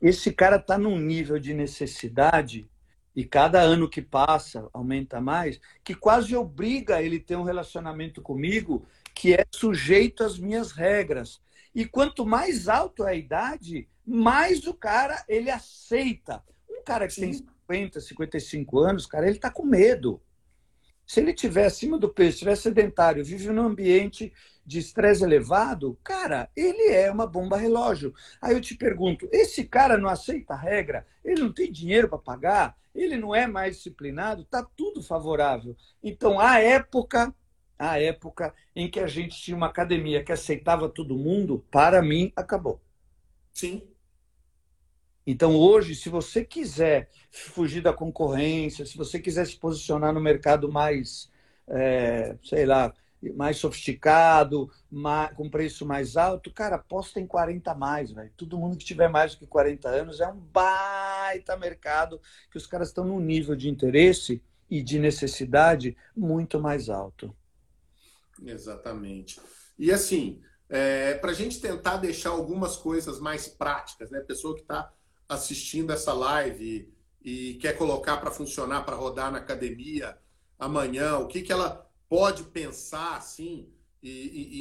esse 0.00 0.32
cara 0.32 0.56
está 0.56 0.76
num 0.76 0.98
nível 0.98 1.38
de 1.38 1.54
necessidade 1.54 2.68
e 3.14 3.24
cada 3.24 3.60
ano 3.60 3.88
que 3.88 4.02
passa 4.02 4.68
aumenta 4.72 5.20
mais, 5.20 5.60
que 5.84 5.94
quase 5.94 6.34
obriga 6.34 7.02
ele 7.02 7.20
ter 7.20 7.36
um 7.36 7.42
relacionamento 7.42 8.20
comigo 8.20 8.86
que 9.14 9.34
é 9.34 9.44
sujeito 9.50 10.24
às 10.24 10.38
minhas 10.38 10.72
regras. 10.72 11.40
E 11.74 11.84
quanto 11.84 12.26
mais 12.26 12.68
alto 12.68 13.04
é 13.04 13.12
a 13.12 13.14
idade, 13.14 13.88
mais 14.06 14.66
o 14.66 14.74
cara 14.74 15.24
ele 15.28 15.50
aceita. 15.50 16.42
Um 16.68 16.82
cara 16.84 17.06
que 17.06 17.14
Sim. 17.14 17.20
tem 17.20 17.32
50, 17.32 18.00
55 18.00 18.78
anos, 18.78 19.06
cara, 19.06 19.26
ele 19.26 19.36
está 19.36 19.50
com 19.50 19.64
medo. 19.64 20.20
Se 21.06 21.20
ele 21.20 21.32
tiver 21.32 21.66
acima 21.66 21.98
do 21.98 22.08
peso, 22.08 22.30
estiver 22.30 22.56
sedentário, 22.56 23.24
vive 23.24 23.50
num 23.50 23.62
ambiente 23.62 24.32
de 24.64 24.78
estresse 24.78 25.24
elevado, 25.24 25.98
cara, 26.02 26.48
ele 26.56 26.88
é 26.88 27.10
uma 27.10 27.26
bomba 27.26 27.56
relógio. 27.56 28.14
Aí 28.40 28.54
eu 28.54 28.60
te 28.60 28.76
pergunto, 28.76 29.28
esse 29.32 29.64
cara 29.64 29.98
não 29.98 30.08
aceita 30.08 30.54
a 30.54 30.56
regra? 30.56 31.06
Ele 31.24 31.42
não 31.42 31.52
tem 31.52 31.70
dinheiro 31.70 32.08
para 32.08 32.18
pagar? 32.18 32.76
Ele 32.94 33.16
não 33.16 33.34
é 33.34 33.46
mais 33.46 33.76
disciplinado? 33.76 34.44
Tá 34.44 34.66
tudo 34.76 35.02
favorável. 35.02 35.76
Então, 36.02 36.38
a 36.38 36.60
época, 36.60 37.34
a 37.78 38.00
época 38.00 38.54
em 38.74 38.88
que 38.90 39.00
a 39.00 39.06
gente 39.06 39.40
tinha 39.40 39.56
uma 39.56 39.66
academia 39.66 40.22
que 40.22 40.32
aceitava 40.32 40.88
todo 40.88 41.18
mundo, 41.18 41.64
para 41.70 42.00
mim 42.02 42.32
acabou. 42.36 42.80
Sim. 43.52 43.82
Então, 45.26 45.56
hoje, 45.56 45.94
se 45.94 46.08
você 46.08 46.44
quiser 46.44 47.08
fugir 47.30 47.80
da 47.80 47.92
concorrência, 47.92 48.84
se 48.84 48.96
você 48.96 49.20
quiser 49.20 49.46
se 49.46 49.56
posicionar 49.56 50.12
no 50.12 50.20
mercado 50.20 50.70
mais, 50.70 51.30
é, 51.68 52.36
sei 52.42 52.66
lá, 52.66 52.92
mais 53.36 53.56
sofisticado, 53.58 54.68
mais, 54.90 55.34
com 55.36 55.48
preço 55.48 55.86
mais 55.86 56.16
alto, 56.16 56.52
cara, 56.52 56.76
aposta 56.76 57.20
em 57.20 57.26
40 57.26 57.72
mais, 57.74 58.10
velho. 58.10 58.32
Todo 58.36 58.58
mundo 58.58 58.76
que 58.76 58.84
tiver 58.84 59.08
mais 59.08 59.34
do 59.34 59.38
que 59.38 59.46
40 59.46 59.88
anos 59.88 60.20
é 60.20 60.26
um 60.26 60.38
baita 60.38 61.56
mercado 61.56 62.20
que 62.50 62.56
os 62.56 62.66
caras 62.66 62.88
estão 62.88 63.04
num 63.04 63.20
nível 63.20 63.54
de 63.54 63.68
interesse 63.68 64.42
e 64.68 64.82
de 64.82 64.98
necessidade 64.98 65.96
muito 66.16 66.60
mais 66.60 66.88
alto. 66.88 67.34
Exatamente. 68.44 69.40
E 69.78 69.92
assim, 69.92 70.42
é, 70.68 71.14
para 71.14 71.30
a 71.30 71.34
gente 71.34 71.60
tentar 71.60 71.98
deixar 71.98 72.30
algumas 72.30 72.76
coisas 72.76 73.20
mais 73.20 73.46
práticas, 73.46 74.10
né? 74.10 74.20
Pessoa 74.20 74.54
que 74.54 74.62
está 74.62 74.90
assistindo 75.32 75.92
essa 75.92 76.12
live 76.12 76.92
e, 77.24 77.54
quer 77.54 77.76
colocar 77.76 78.16
para 78.18 78.30
funcionar, 78.30 78.84
para 78.84 78.96
rodar 78.96 79.30
na 79.30 79.38
academia 79.38 80.16
amanhã, 80.58 81.18
o 81.18 81.26
que, 81.26 81.42
que 81.42 81.52
ela 81.52 81.90
pode 82.08 82.44
pensar 82.44 83.16
assim 83.16 83.68
e, 84.02 84.10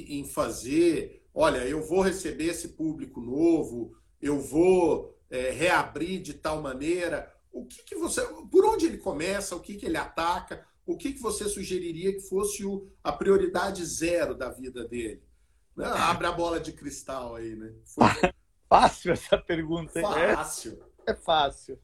e, 0.10 0.20
em 0.20 0.26
fazer? 0.26 1.26
Olha, 1.34 1.60
eu 1.68 1.82
vou 1.82 2.02
receber 2.02 2.46
esse 2.46 2.70
público 2.70 3.22
novo, 3.22 3.96
eu 4.22 4.40
vou 4.40 5.18
é, 5.30 5.52
reabrir 5.52 6.22
de 6.22 6.34
tal 6.34 6.62
maneira. 6.62 7.32
O 7.52 7.66
que, 7.66 7.84
que 7.84 7.96
você, 7.96 8.22
por 8.52 8.66
onde 8.66 8.86
ele 8.86 8.98
começa? 8.98 9.56
O 9.56 9.60
que, 9.60 9.76
que 9.76 9.86
ele 9.86 9.98
ataca? 9.98 10.66
O 10.86 10.98
que, 10.98 11.14
que 11.14 11.20
você 11.20 11.48
sugeriria 11.48 12.14
que 12.14 12.22
fosse 12.22 12.66
o, 12.66 12.88
a 13.04 13.12
prioridade 13.12 13.86
zero 13.86 14.36
da 14.36 14.50
vida 14.50 14.88
dele? 14.88 15.24
Abre 15.78 16.28
a 16.28 16.32
bola 16.32 16.60
de 16.60 16.74
cristal 16.74 17.36
aí, 17.36 17.56
né? 17.56 17.74
Foi... 17.86 18.06
Fácil 18.72 19.12
essa 19.12 19.38
pergunta. 19.38 20.00
Fácil. 20.00 20.82
É, 21.06 21.12
é 21.12 21.14
fácil. 21.14 21.78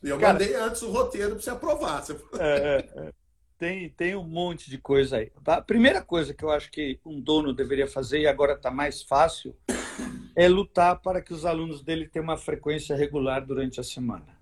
Eu 0.00 0.16
Cara, 0.16 0.34
mandei 0.34 0.54
antes 0.54 0.80
o 0.82 0.92
roteiro 0.92 1.30
para 1.30 1.40
você 1.42 1.50
aprovar. 1.50 2.04
Você... 2.04 2.12
É, 2.38 2.46
é, 2.46 2.88
é, 3.00 3.12
tem, 3.58 3.90
tem 3.90 4.14
um 4.14 4.22
monte 4.22 4.70
de 4.70 4.78
coisa 4.78 5.16
aí. 5.16 5.32
A 5.44 5.60
primeira 5.60 6.00
coisa 6.00 6.32
que 6.32 6.44
eu 6.44 6.50
acho 6.50 6.70
que 6.70 7.00
um 7.04 7.20
dono 7.20 7.52
deveria 7.52 7.88
fazer, 7.88 8.20
e 8.20 8.28
agora 8.28 8.52
está 8.52 8.70
mais 8.70 9.02
fácil, 9.02 9.56
é 10.36 10.46
lutar 10.46 11.00
para 11.00 11.20
que 11.20 11.34
os 11.34 11.44
alunos 11.44 11.82
dele 11.82 12.06
tenham 12.06 12.22
uma 12.22 12.38
frequência 12.38 12.94
regular 12.94 13.44
durante 13.44 13.80
a 13.80 13.82
semana. 13.82 14.38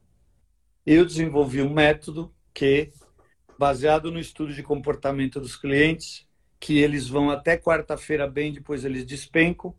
Eu 0.85 1.07
desenvolvi 1.07 1.63
um 1.63 1.73
método 1.73 2.31
que, 2.53 2.93
baseado 3.59 4.13
no 4.13 4.21
estudo 4.21 4.53
de 4.53 4.63
comportamento 4.63 5.41
dos 5.41 5.57
clientes, 5.57 6.29
que 6.61 6.79
eles 6.79 7.09
vão 7.09 7.31
até 7.31 7.57
quarta-feira 7.57 8.29
bem, 8.29 8.53
depois 8.53 8.85
eles 8.85 9.07
despencam. 9.07 9.75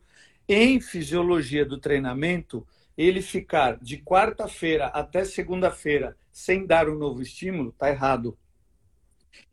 Em 0.52 0.82
fisiologia 0.82 1.64
do 1.64 1.78
treinamento, 1.78 2.66
ele 2.98 3.22
ficar 3.22 3.78
de 3.78 3.98
quarta-feira 3.98 4.88
até 4.88 5.24
segunda-feira 5.24 6.18
sem 6.32 6.66
dar 6.66 6.90
um 6.90 6.98
novo 6.98 7.22
estímulo, 7.22 7.70
está 7.70 7.88
errado. 7.88 8.36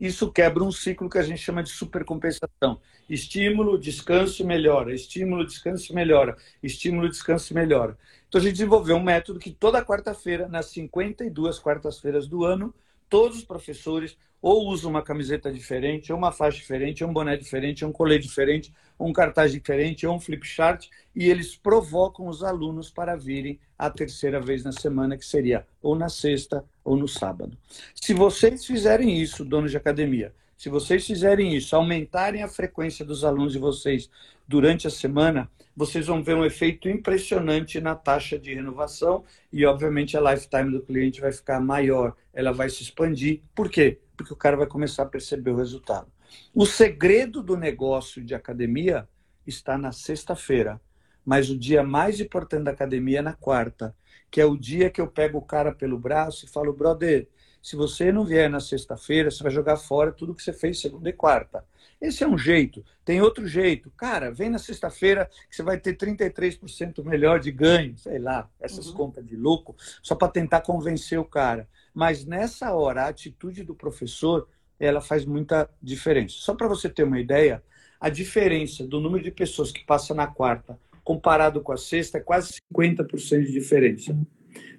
Isso 0.01 0.33
quebra 0.33 0.65
um 0.65 0.73
ciclo 0.73 1.11
que 1.11 1.19
a 1.19 1.23
gente 1.23 1.43
chama 1.43 1.63
de 1.63 1.69
supercompensação. 1.69 2.81
Estímulo, 3.11 3.79
descanso 3.79 4.41
e 4.41 4.47
melhora. 4.47 4.95
Estímulo, 4.95 5.45
descanso 5.45 5.93
e 5.93 5.95
melhora. 5.95 6.35
Estímulo, 6.63 7.11
descanso 7.11 7.53
e 7.53 7.55
melhora. 7.55 7.99
Então 8.27 8.41
a 8.41 8.43
gente 8.45 8.55
desenvolveu 8.55 8.97
um 8.97 9.03
método 9.03 9.39
que 9.39 9.51
toda 9.51 9.85
quarta-feira, 9.85 10.49
nas 10.49 10.71
52 10.71 11.59
quartas-feiras 11.59 12.27
do 12.27 12.43
ano, 12.43 12.75
todos 13.09 13.39
os 13.39 13.45
professores 13.45 14.17
ou 14.41 14.69
usam 14.69 14.91
uma 14.91 15.03
camiseta 15.03 15.53
diferente, 15.53 16.13
ou 16.13 16.19
uma 16.19 16.31
faixa 16.31 16.59
diferente, 16.59 17.03
ou 17.03 17.11
um 17.11 17.13
boné 17.13 17.37
diferente, 17.37 17.85
ou 17.85 17.91
um 17.91 17.93
colete 17.93 18.27
diferente, 18.27 18.73
ou 18.99 19.09
um 19.09 19.13
cartaz 19.13 19.51
diferente, 19.51 20.07
ou 20.07 20.15
um 20.15 20.21
flip 20.21 20.47
chart, 20.47 20.87
e 21.15 21.29
eles 21.29 21.57
provocam 21.57 22.29
os 22.29 22.45
alunos 22.45 22.91
para 22.91 23.17
virem 23.17 23.59
a 23.79 23.91
terceira 23.91 24.41
vez 24.41 24.63
na 24.63 24.73
semana, 24.73 25.17
que 25.17 25.25
seria 25.25 25.67
ou 25.83 25.97
na 25.97 26.09
sexta 26.09 26.65
ou 26.85 26.97
no 26.97 27.09
sábado. 27.09 27.57
Se 27.95 28.15
vocês 28.15 28.65
fizerem 28.65 29.21
isso, 29.21 29.45
donos 29.45 29.71
de 29.71 29.77
academia, 29.77 30.33
se 30.57 30.69
vocês 30.69 31.07
fizerem 31.07 31.55
isso, 31.55 31.77
aumentarem 31.77 32.43
a 32.43 32.49
frequência 32.49 33.05
dos 33.05 33.25
alunos 33.25 33.53
de 33.53 33.59
vocês 33.59 34.09
durante 34.49 34.87
a 34.87 34.91
semana, 34.91 35.51
vocês 35.77 36.07
vão 36.07 36.23
ver 36.23 36.35
um 36.35 36.45
efeito 36.45 36.89
impressionante 36.89 37.81
na 37.81 37.95
taxa 37.95 38.39
de 38.39 38.55
renovação 38.55 39.25
e, 39.53 39.67
obviamente, 39.67 40.17
a 40.17 40.33
lifetime 40.33 40.73
do 40.73 40.81
cliente 40.81 41.21
vai 41.21 41.31
ficar 41.31 41.61
maior, 41.61 42.17
ela 42.33 42.51
vai 42.51 42.71
se 42.71 42.83
expandir. 42.83 43.43
Por 43.55 43.69
quê? 43.69 44.01
Porque 44.17 44.33
o 44.33 44.37
cara 44.37 44.57
vai 44.57 44.67
começar 44.67 45.03
a 45.03 45.07
perceber 45.07 45.51
o 45.51 45.57
resultado. 45.57 46.11
O 46.55 46.65
segredo 46.65 47.43
do 47.43 47.57
negócio 47.57 48.25
de 48.25 48.35
academia 48.35 49.07
está 49.47 49.77
na 49.77 49.93
sexta-feira, 49.93 50.81
mas 51.25 51.51
o 51.51 51.59
dia 51.59 51.83
mais 51.83 52.21
importante 52.21 52.65
da 52.65 52.71
academia 52.71 53.19
é 53.19 53.23
na 53.23 53.35
quarta, 53.35 53.95
que 54.31 54.41
é 54.41 54.47
o 54.47 54.57
dia 54.57 54.89
que 54.89 55.01
eu 55.01 55.07
pego 55.07 55.39
o 55.39 55.43
cara 55.43 55.73
pelo 55.73 55.99
braço 55.99 56.47
e 56.47 56.49
falo, 56.49 56.73
brother, 56.73 57.29
se 57.63 57.77
você 57.77 58.13
não 58.13 58.25
vier 58.25 58.49
na 58.49 58.61
sexta-feira, 58.61 59.31
você 59.31 59.43
vai 59.43 59.53
jogar 59.53 59.77
fora 59.77 60.13
tudo 60.13 60.35
que 60.35 60.43
você 60.43 60.53
fez 60.53 60.81
segunda 60.81 61.11
e 61.11 61.13
quarta. 61.13 61.65
Esse 62.01 62.23
é 62.23 62.29
um 62.29 62.37
jeito. 62.37 62.85
Tem 63.05 63.21
outro 63.21 63.47
jeito. 63.47 63.91
Cara, 63.97 64.31
vem 64.31 64.51
na 64.51 64.59
sexta-feira 64.59 65.31
que 65.49 65.57
você 65.57 65.63
vai 65.63 65.79
ter 65.79 65.97
33% 65.97 67.03
melhor 67.05 67.41
de 67.41 67.51
ganho, 67.51 67.97
sei 67.97 68.19
lá, 68.19 68.49
essas 68.61 68.89
uhum. 68.89 68.95
contas 68.95 69.27
de 69.27 69.37
louco, 69.37 69.75
só 70.03 70.15
para 70.15 70.29
tentar 70.29 70.61
convencer 70.61 71.19
o 71.19 71.25
cara. 71.25 71.69
Mas 71.95 72.25
nessa 72.25 72.75
hora, 72.75 73.05
a 73.05 73.09
atitude 73.09 73.65
do 73.65 73.75
professor, 73.75 74.49
ela 74.79 75.01
faz 75.01 75.25
muita 75.25 75.69
diferença. 75.83 76.35
Só 76.39 76.55
para 76.55 76.69
você 76.69 76.91
ter 76.91 77.05
uma 77.05 77.19
ideia, 77.19 77.63
a 77.99 78.11
diferença 78.11 78.87
do 78.87 79.01
número 79.01 79.25
de 79.25 79.31
pessoas 79.31 79.73
que 79.73 79.85
passa 79.85 80.15
na 80.15 80.27
quarta 80.27 80.79
comparado 81.03 81.61
com 81.61 81.73
a 81.73 81.77
sexta 81.77 82.19
é 82.19 82.21
quase 82.21 82.55
50% 82.73 83.45
de 83.45 83.53
diferença. 83.53 84.19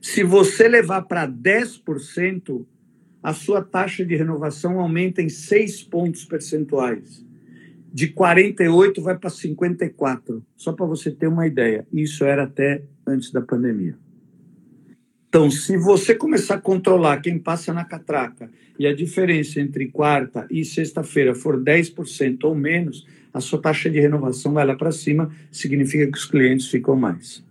Se 0.01 0.23
você 0.23 0.67
levar 0.67 1.03
para 1.03 1.25
10%, 1.25 2.65
a 3.27 3.33
sua 3.33 3.61
taxa 3.61 4.05
de 4.05 4.15
renovação 4.15 4.79
aumenta 4.79 5.21
em 5.21 5.27
6 5.27 5.83
pontos 5.83 6.23
percentuais. 6.23 7.25
De 7.91 8.07
48 8.07 9.01
vai 9.01 9.17
para 9.17 9.29
54, 9.29 10.41
só 10.55 10.71
para 10.71 10.85
você 10.85 11.11
ter 11.11 11.27
uma 11.27 11.45
ideia. 11.45 11.85
Isso 11.91 12.23
era 12.23 12.43
até 12.43 12.85
antes 13.05 13.29
da 13.29 13.41
pandemia. 13.41 13.97
Então, 15.27 15.51
se 15.51 15.75
você 15.75 16.15
começar 16.15 16.55
a 16.55 16.61
controlar 16.61 17.19
quem 17.19 17.37
passa 17.37 17.73
na 17.73 17.83
catraca 17.83 18.49
e 18.79 18.87
a 18.87 18.95
diferença 18.95 19.59
entre 19.59 19.89
quarta 19.89 20.47
e 20.49 20.63
sexta-feira 20.63 21.35
for 21.35 21.61
10% 21.61 22.45
ou 22.45 22.55
menos, 22.55 23.05
a 23.33 23.41
sua 23.41 23.61
taxa 23.61 23.89
de 23.89 23.99
renovação 23.99 24.53
vai 24.53 24.65
lá 24.65 24.77
para 24.77 24.93
cima, 24.93 25.29
significa 25.51 26.09
que 26.09 26.17
os 26.17 26.23
clientes 26.23 26.69
ficam 26.69 26.95
mais. 26.95 27.45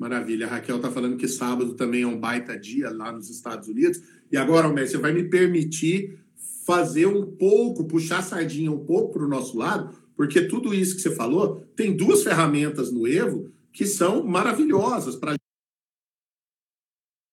Maravilha. 0.00 0.46
A 0.46 0.50
Raquel 0.50 0.76
está 0.76 0.90
falando 0.90 1.18
que 1.18 1.28
sábado 1.28 1.74
também 1.74 2.02
é 2.02 2.06
um 2.06 2.18
baita 2.18 2.58
dia 2.58 2.88
lá 2.88 3.12
nos 3.12 3.28
Estados 3.28 3.68
Unidos. 3.68 4.00
E 4.30 4.36
agora, 4.36 4.66
Almer, 4.66 4.88
você 4.88 4.96
vai 4.96 5.12
me 5.12 5.24
permitir 5.24 6.18
fazer 6.64 7.06
um 7.06 7.26
pouco, 7.26 7.84
puxar 7.84 8.18
a 8.18 8.22
sardinha 8.22 8.70
um 8.70 8.84
pouco 8.84 9.12
para 9.12 9.24
o 9.24 9.28
nosso 9.28 9.58
lado, 9.58 9.96
porque 10.16 10.42
tudo 10.42 10.72
isso 10.74 10.94
que 10.94 11.02
você 11.02 11.14
falou 11.14 11.66
tem 11.74 11.96
duas 11.96 12.22
ferramentas 12.22 12.92
no 12.92 13.08
Evo 13.08 13.50
que 13.72 13.86
são 13.86 14.24
maravilhosas 14.24 15.16
para 15.16 15.34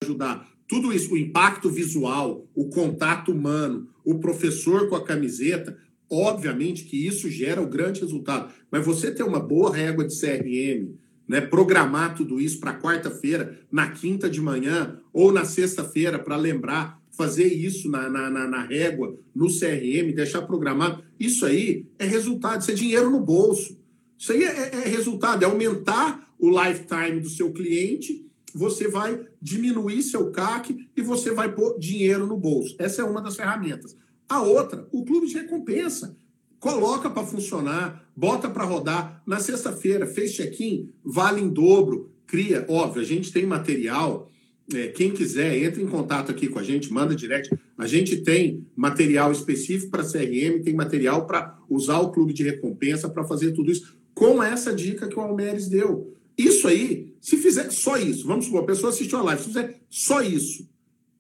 ajudar. 0.04 0.50
Tudo 0.68 0.92
isso, 0.92 1.14
o 1.14 1.18
impacto 1.18 1.70
visual, 1.70 2.48
o 2.54 2.70
contato 2.70 3.32
humano, 3.32 3.90
o 4.04 4.20
professor 4.20 4.90
com 4.90 4.96
a 4.96 5.04
camiseta, 5.04 5.78
obviamente 6.10 6.86
que 6.86 7.06
isso 7.06 7.30
gera 7.30 7.62
o 7.62 7.70
grande 7.70 8.02
resultado. 8.02 8.54
Mas 8.72 8.86
você 8.86 9.12
ter 9.12 9.24
uma 9.24 9.40
boa 9.40 9.74
régua 9.74 10.06
de 10.06 10.20
CRM, 10.20 10.96
né, 11.28 11.42
programar 11.42 12.16
tudo 12.16 12.40
isso 12.40 12.60
para 12.60 12.80
quarta-feira, 12.80 13.60
na 13.72 13.90
quinta 13.90 14.30
de 14.30 14.40
manhã 14.40 15.00
ou 15.12 15.32
na 15.32 15.44
sexta-feira 15.46 16.18
para 16.18 16.36
lembrar 16.36 16.98
fazer 17.18 17.48
isso 17.48 17.90
na, 17.90 18.08
na, 18.08 18.30
na, 18.30 18.48
na 18.48 18.62
régua, 18.62 19.18
no 19.36 19.48
CRM, 19.48 20.14
deixar 20.14 20.44
programado, 20.44 21.04
isso 21.20 21.48
aí 21.48 21.88
é 21.98 22.06
resultado, 22.06 22.62
isso 22.62 22.70
é 22.70 22.76
dinheiro 22.76 23.10
no 23.10 23.20
bolso. 23.20 23.76
Isso 24.18 24.32
aí 24.32 24.44
é, 24.44 24.46
é, 24.48 24.76
é 24.86 24.88
resultado, 24.88 25.44
é 25.44 25.46
aumentar 25.46 26.32
o 26.40 26.50
lifetime 26.50 27.20
do 27.20 27.30
seu 27.30 27.52
cliente, 27.52 28.24
você 28.54 28.88
vai 28.88 29.20
diminuir 29.42 30.04
seu 30.04 30.32
CAC 30.32 30.90
e 30.96 31.02
você 31.02 31.32
vai 31.32 31.54
pôr 31.54 31.78
dinheiro 31.80 32.28
no 32.28 32.38
bolso. 32.38 32.76
Essa 32.78 33.02
é 33.02 33.06
uma 33.06 33.22
das 33.22 33.36
ferramentas. 33.36 33.96
A 34.30 34.42
outra, 34.42 34.88
o 34.92 35.04
clube 35.04 35.28
de 35.28 35.36
recompensa. 35.36 36.16
Coloca 36.60 37.10
para 37.10 37.26
funcionar, 37.26 38.07
bota 38.18 38.50
para 38.50 38.66
rodar. 38.66 39.22
Na 39.28 39.40
sexta-feira, 39.40 40.08
fez 40.08 40.34
check-in, 40.34 40.90
vale 41.06 41.40
em 41.40 41.48
dobro, 41.48 42.12
cria. 42.26 42.66
Óbvio, 42.68 43.04
a 43.04 43.06
gente 43.06 43.32
tem 43.32 43.46
material 43.46 44.32
é, 44.74 44.88
quem 44.88 45.12
quiser, 45.12 45.64
entre 45.64 45.82
em 45.82 45.88
contato 45.88 46.30
aqui 46.30 46.48
com 46.48 46.60
a 46.60 46.64
gente, 46.64 46.92
manda 46.92 47.16
direct. 47.16 47.56
A 47.78 47.88
gente 47.88 48.18
tem 48.18 48.66
material 48.76 49.32
específico 49.32 49.92
para 49.92 50.04
CRM, 50.04 50.62
tem 50.62 50.74
material 50.74 51.26
para 51.26 51.58
usar 51.70 52.00
o 52.00 52.12
clube 52.12 52.34
de 52.34 52.44
recompensa 52.44 53.08
para 53.08 53.24
fazer 53.24 53.52
tudo 53.52 53.72
isso, 53.72 53.96
com 54.14 54.44
essa 54.44 54.74
dica 54.74 55.08
que 55.08 55.18
o 55.18 55.22
Almeres 55.22 55.70
deu. 55.70 56.14
Isso 56.38 56.68
aí, 56.68 57.14
se 57.22 57.38
fizer 57.38 57.72
só 57.72 57.98
isso, 57.98 58.28
vamos 58.28 58.46
supor, 58.46 58.64
a 58.64 58.66
pessoa 58.66 58.92
assistiu 58.92 59.20
a 59.20 59.24
live, 59.24 59.42
se 59.42 59.48
fizer 59.48 59.80
só 59.90 60.22
isso, 60.22 60.68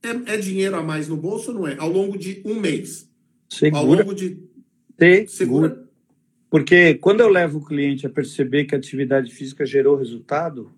é, 0.03 0.33
é 0.33 0.37
dinheiro 0.37 0.75
a 0.75 0.83
mais 0.83 1.07
no 1.07 1.15
bolso 1.15 1.51
ou 1.51 1.59
não 1.59 1.67
é? 1.67 1.77
Ao 1.77 1.89
longo 1.89 2.17
de 2.17 2.41
um 2.43 2.59
mês. 2.59 3.09
Segura. 3.49 3.81
Ao 3.81 3.85
longo 3.85 4.13
de. 4.13 4.37
Segura. 4.97 5.27
Segura. 5.27 5.86
Porque 6.49 6.95
quando 6.95 7.21
eu 7.21 7.29
levo 7.29 7.59
o 7.59 7.65
cliente 7.65 8.05
a 8.05 8.09
perceber 8.09 8.65
que 8.65 8.75
a 8.75 8.77
atividade 8.77 9.31
física 9.31 9.65
gerou 9.65 9.97
resultado, 9.97 10.71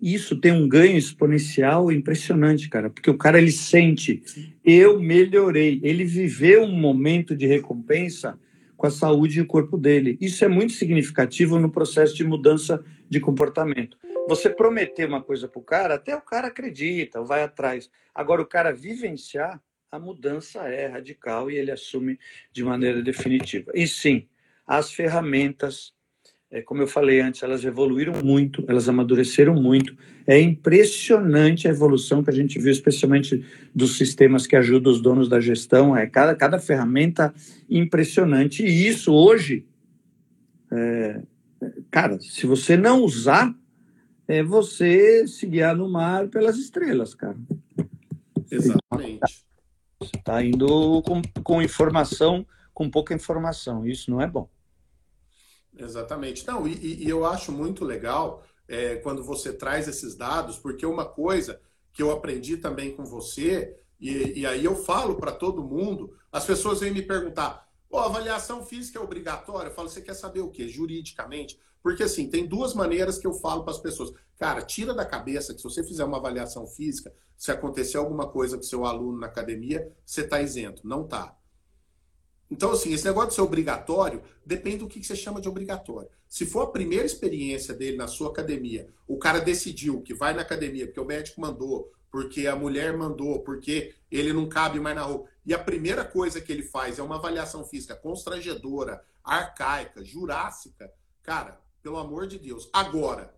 isso 0.00 0.36
tem 0.36 0.52
um 0.52 0.68
ganho 0.68 0.96
exponencial 0.96 1.92
impressionante, 1.92 2.68
cara, 2.68 2.88
porque 2.88 3.10
o 3.10 3.18
cara 3.18 3.38
ele 3.38 3.52
sente, 3.52 4.22
eu 4.64 4.98
melhorei, 4.98 5.78
ele 5.82 6.04
viveu 6.04 6.62
um 6.62 6.74
momento 6.74 7.36
de 7.36 7.46
recompensa 7.46 8.38
com 8.76 8.86
a 8.86 8.90
saúde 8.90 9.38
e 9.38 9.42
o 9.42 9.46
corpo 9.46 9.76
dele. 9.76 10.16
Isso 10.22 10.42
é 10.42 10.48
muito 10.48 10.72
significativo 10.72 11.58
no 11.58 11.70
processo 11.70 12.14
de 12.14 12.24
mudança 12.24 12.82
de 13.10 13.20
comportamento. 13.20 13.98
Você 14.26 14.48
prometer 14.48 15.06
uma 15.06 15.22
coisa 15.22 15.46
para 15.46 15.60
o 15.60 15.62
cara, 15.62 15.94
até 15.96 16.16
o 16.16 16.22
cara 16.22 16.48
acredita, 16.48 17.22
vai 17.22 17.42
atrás. 17.42 17.90
Agora, 18.14 18.40
o 18.40 18.46
cara 18.46 18.72
vivenciar, 18.72 19.60
a 19.92 19.98
mudança 19.98 20.60
é 20.60 20.86
radical 20.86 21.50
e 21.50 21.56
ele 21.56 21.70
assume 21.70 22.18
de 22.50 22.64
maneira 22.64 23.02
definitiva. 23.02 23.70
E 23.74 23.86
sim, 23.86 24.26
as 24.78 24.92
ferramentas 24.92 25.92
é, 26.52 26.60
como 26.60 26.82
eu 26.82 26.88
falei 26.88 27.20
antes, 27.20 27.44
elas 27.44 27.64
evoluíram 27.64 28.12
muito, 28.24 28.64
elas 28.66 28.88
amadureceram 28.88 29.54
muito. 29.54 29.96
É 30.26 30.38
impressionante 30.40 31.68
a 31.68 31.70
evolução 31.70 32.24
que 32.24 32.30
a 32.30 32.32
gente 32.32 32.58
viu, 32.58 32.72
especialmente 32.72 33.44
dos 33.72 33.96
sistemas 33.96 34.48
que 34.48 34.56
ajudam 34.56 34.92
os 34.92 35.00
donos 35.00 35.28
da 35.28 35.38
gestão. 35.38 35.96
É 35.96 36.08
cada, 36.08 36.34
cada 36.34 36.58
ferramenta 36.58 37.32
impressionante. 37.68 38.64
E 38.64 38.88
isso 38.88 39.12
hoje, 39.12 39.64
é, 40.72 41.22
cara, 41.88 42.18
se 42.18 42.46
você 42.46 42.76
não 42.76 43.04
usar, 43.04 43.54
é 44.26 44.42
você 44.42 45.28
se 45.28 45.46
guiar 45.46 45.76
no 45.76 45.88
mar 45.88 46.26
pelas 46.26 46.58
estrelas, 46.58 47.14
cara. 47.14 47.36
Exatamente. 48.50 49.44
Você 50.00 50.16
está 50.16 50.44
indo 50.44 51.00
com, 51.02 51.22
com 51.44 51.62
informação, 51.62 52.44
com 52.74 52.90
pouca 52.90 53.14
informação. 53.14 53.86
Isso 53.86 54.10
não 54.10 54.20
é 54.20 54.26
bom. 54.26 54.48
Exatamente. 55.80 56.46
Não, 56.46 56.66
e, 56.68 57.04
e 57.04 57.08
eu 57.08 57.24
acho 57.24 57.50
muito 57.50 57.84
legal 57.84 58.44
é, 58.68 58.96
quando 58.96 59.24
você 59.24 59.52
traz 59.52 59.88
esses 59.88 60.14
dados, 60.14 60.58
porque 60.58 60.84
uma 60.84 61.04
coisa 61.04 61.60
que 61.92 62.02
eu 62.02 62.10
aprendi 62.10 62.56
também 62.56 62.94
com 62.94 63.04
você, 63.04 63.76
e, 63.98 64.40
e 64.40 64.46
aí 64.46 64.64
eu 64.64 64.76
falo 64.76 65.16
para 65.16 65.32
todo 65.32 65.64
mundo, 65.64 66.16
as 66.30 66.44
pessoas 66.44 66.80
vêm 66.80 66.92
me 66.92 67.02
perguntar, 67.02 67.66
oh, 67.88 67.98
avaliação 67.98 68.64
física 68.64 68.98
é 68.98 69.02
obrigatória? 69.02 69.70
Eu 69.70 69.74
falo, 69.74 69.88
você 69.88 70.00
quer 70.00 70.14
saber 70.14 70.40
o 70.40 70.50
quê? 70.50 70.68
Juridicamente? 70.68 71.58
Porque 71.82 72.02
assim, 72.02 72.28
tem 72.28 72.46
duas 72.46 72.74
maneiras 72.74 73.18
que 73.18 73.26
eu 73.26 73.32
falo 73.32 73.64
para 73.64 73.72
as 73.72 73.80
pessoas. 73.80 74.12
Cara, 74.38 74.62
tira 74.62 74.94
da 74.94 75.04
cabeça 75.04 75.54
que 75.54 75.60
se 75.60 75.64
você 75.64 75.82
fizer 75.82 76.04
uma 76.04 76.18
avaliação 76.18 76.66
física, 76.66 77.12
se 77.36 77.50
acontecer 77.50 77.96
alguma 77.96 78.28
coisa 78.28 78.56
com 78.56 78.62
seu 78.62 78.84
aluno 78.84 79.18
na 79.18 79.26
academia, 79.26 79.90
você 80.04 80.20
está 80.20 80.42
isento. 80.42 80.86
Não 80.86 81.08
tá. 81.08 81.34
Então, 82.50 82.72
assim, 82.72 82.92
esse 82.92 83.04
negócio 83.04 83.30
de 83.30 83.34
ser 83.36 83.42
obrigatório 83.42 84.22
depende 84.44 84.78
do 84.78 84.88
que 84.88 85.02
você 85.02 85.14
chama 85.14 85.40
de 85.40 85.48
obrigatório. 85.48 86.10
Se 86.28 86.44
for 86.44 86.62
a 86.62 86.66
primeira 86.66 87.06
experiência 87.06 87.72
dele 87.72 87.96
na 87.96 88.08
sua 88.08 88.30
academia, 88.30 88.88
o 89.06 89.18
cara 89.18 89.38
decidiu 89.38 90.02
que 90.02 90.12
vai 90.12 90.34
na 90.34 90.42
academia 90.42 90.86
porque 90.86 91.00
o 91.00 91.04
médico 91.04 91.40
mandou, 91.40 91.92
porque 92.10 92.48
a 92.48 92.56
mulher 92.56 92.96
mandou, 92.96 93.40
porque 93.40 93.94
ele 94.10 94.32
não 94.32 94.48
cabe 94.48 94.80
mais 94.80 94.96
na 94.96 95.02
roupa. 95.02 95.28
E 95.46 95.54
a 95.54 95.58
primeira 95.58 96.04
coisa 96.04 96.40
que 96.40 96.50
ele 96.50 96.64
faz 96.64 96.98
é 96.98 97.02
uma 97.02 97.16
avaliação 97.16 97.64
física 97.64 97.94
constrangedora, 97.94 99.00
arcaica, 99.22 100.04
jurássica. 100.04 100.92
Cara, 101.22 101.60
pelo 101.82 101.98
amor 101.98 102.26
de 102.26 102.38
Deus. 102.38 102.68
Agora, 102.72 103.32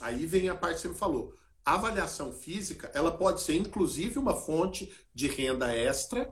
aí 0.00 0.26
vem 0.26 0.50
a 0.50 0.54
parte 0.54 0.76
que 0.76 0.82
você 0.82 0.88
me 0.88 0.94
falou. 0.94 1.34
A 1.64 1.74
avaliação 1.74 2.32
física, 2.32 2.90
ela 2.92 3.16
pode 3.16 3.40
ser 3.40 3.54
inclusive 3.54 4.18
uma 4.18 4.34
fonte 4.34 4.92
de 5.14 5.28
renda 5.28 5.74
extra 5.74 6.30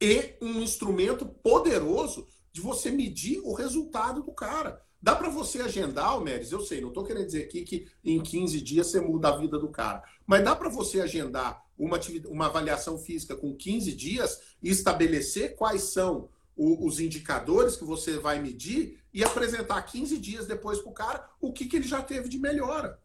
e 0.00 0.34
um 0.40 0.60
instrumento 0.60 1.26
poderoso 1.26 2.26
de 2.52 2.60
você 2.60 2.90
medir 2.90 3.40
o 3.44 3.52
resultado 3.52 4.22
do 4.22 4.32
cara. 4.32 4.80
Dá 5.02 5.14
para 5.14 5.28
você 5.28 5.60
agendar, 5.60 6.06
Almeres, 6.06 6.50
eu 6.50 6.60
sei, 6.60 6.80
não 6.80 6.88
estou 6.88 7.04
querendo 7.04 7.26
dizer 7.26 7.44
aqui 7.44 7.62
que 7.62 7.86
em 8.02 8.22
15 8.22 8.60
dias 8.60 8.86
você 8.86 9.00
muda 9.00 9.28
a 9.28 9.36
vida 9.36 9.58
do 9.58 9.68
cara, 9.68 10.02
mas 10.26 10.42
dá 10.42 10.56
para 10.56 10.70
você 10.70 11.00
agendar 11.00 11.62
uma, 11.76 12.00
uma 12.26 12.46
avaliação 12.46 12.96
física 12.96 13.36
com 13.36 13.54
15 13.54 13.92
dias 13.92 14.40
e 14.62 14.70
estabelecer 14.70 15.56
quais 15.56 15.82
são 15.92 16.30
o, 16.56 16.86
os 16.86 17.00
indicadores 17.00 17.76
que 17.76 17.84
você 17.84 18.18
vai 18.18 18.40
medir 18.40 18.98
e 19.12 19.22
apresentar 19.22 19.82
15 19.82 20.18
dias 20.18 20.46
depois 20.46 20.78
para 20.78 20.90
o 20.90 20.94
cara 20.94 21.30
o 21.40 21.52
que, 21.52 21.66
que 21.66 21.76
ele 21.76 21.86
já 21.86 22.02
teve 22.02 22.28
de 22.28 22.38
melhora. 22.38 22.98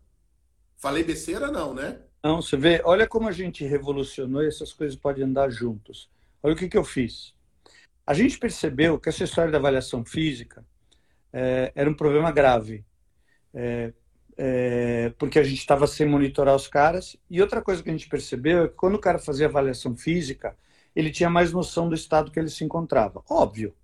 Falei 0.78 1.04
besteira, 1.04 1.52
não, 1.52 1.74
né? 1.74 2.00
Não, 2.24 2.42
você 2.42 2.56
vê, 2.56 2.82
olha 2.86 3.08
como 3.08 3.28
a 3.28 3.32
gente 3.32 3.66
revolucionou 3.66 4.44
e 4.44 4.48
essas 4.48 4.72
coisas 4.72 4.96
podem 4.96 5.26
andar 5.26 5.50
juntos. 5.50 6.10
Olha 6.42 6.54
o 6.54 6.58
que, 6.58 6.70
que 6.70 6.78
eu 6.78 6.84
fiz. 6.84 7.34
A 8.06 8.14
gente 8.14 8.40
percebeu 8.40 9.00
que 9.00 9.10
essa 9.10 9.24
história 9.24 9.52
da 9.52 9.58
avaliação 9.58 10.04
física 10.06 10.66
é, 11.32 11.72
era 11.76 11.90
um 11.90 11.94
problema 11.94 12.32
grave. 12.32 12.86
É, 13.54 13.94
é, 14.38 15.10
porque 15.18 15.38
a 15.38 15.44
gente 15.44 15.60
estava 15.60 15.86
sem 15.88 16.08
monitorar 16.08 16.56
os 16.56 16.68
caras. 16.68 17.18
E 17.30 17.42
outra 17.42 17.62
coisa 17.62 17.84
que 17.84 17.90
a 17.90 17.92
gente 17.92 18.10
percebeu 18.10 18.64
é 18.64 18.68
que 18.70 18.76
quando 18.76 18.96
o 18.96 19.00
cara 19.00 19.20
fazia 19.20 19.48
avaliação 19.48 19.96
física, 19.96 20.58
ele 20.96 21.12
tinha 21.12 21.30
mais 21.30 21.52
noção 21.52 21.90
do 21.90 21.96
estado 21.96 22.32
que 22.32 22.40
ele 22.40 22.50
se 22.50 22.64
encontrava. 22.64 23.24
Óbvio. 23.30 23.76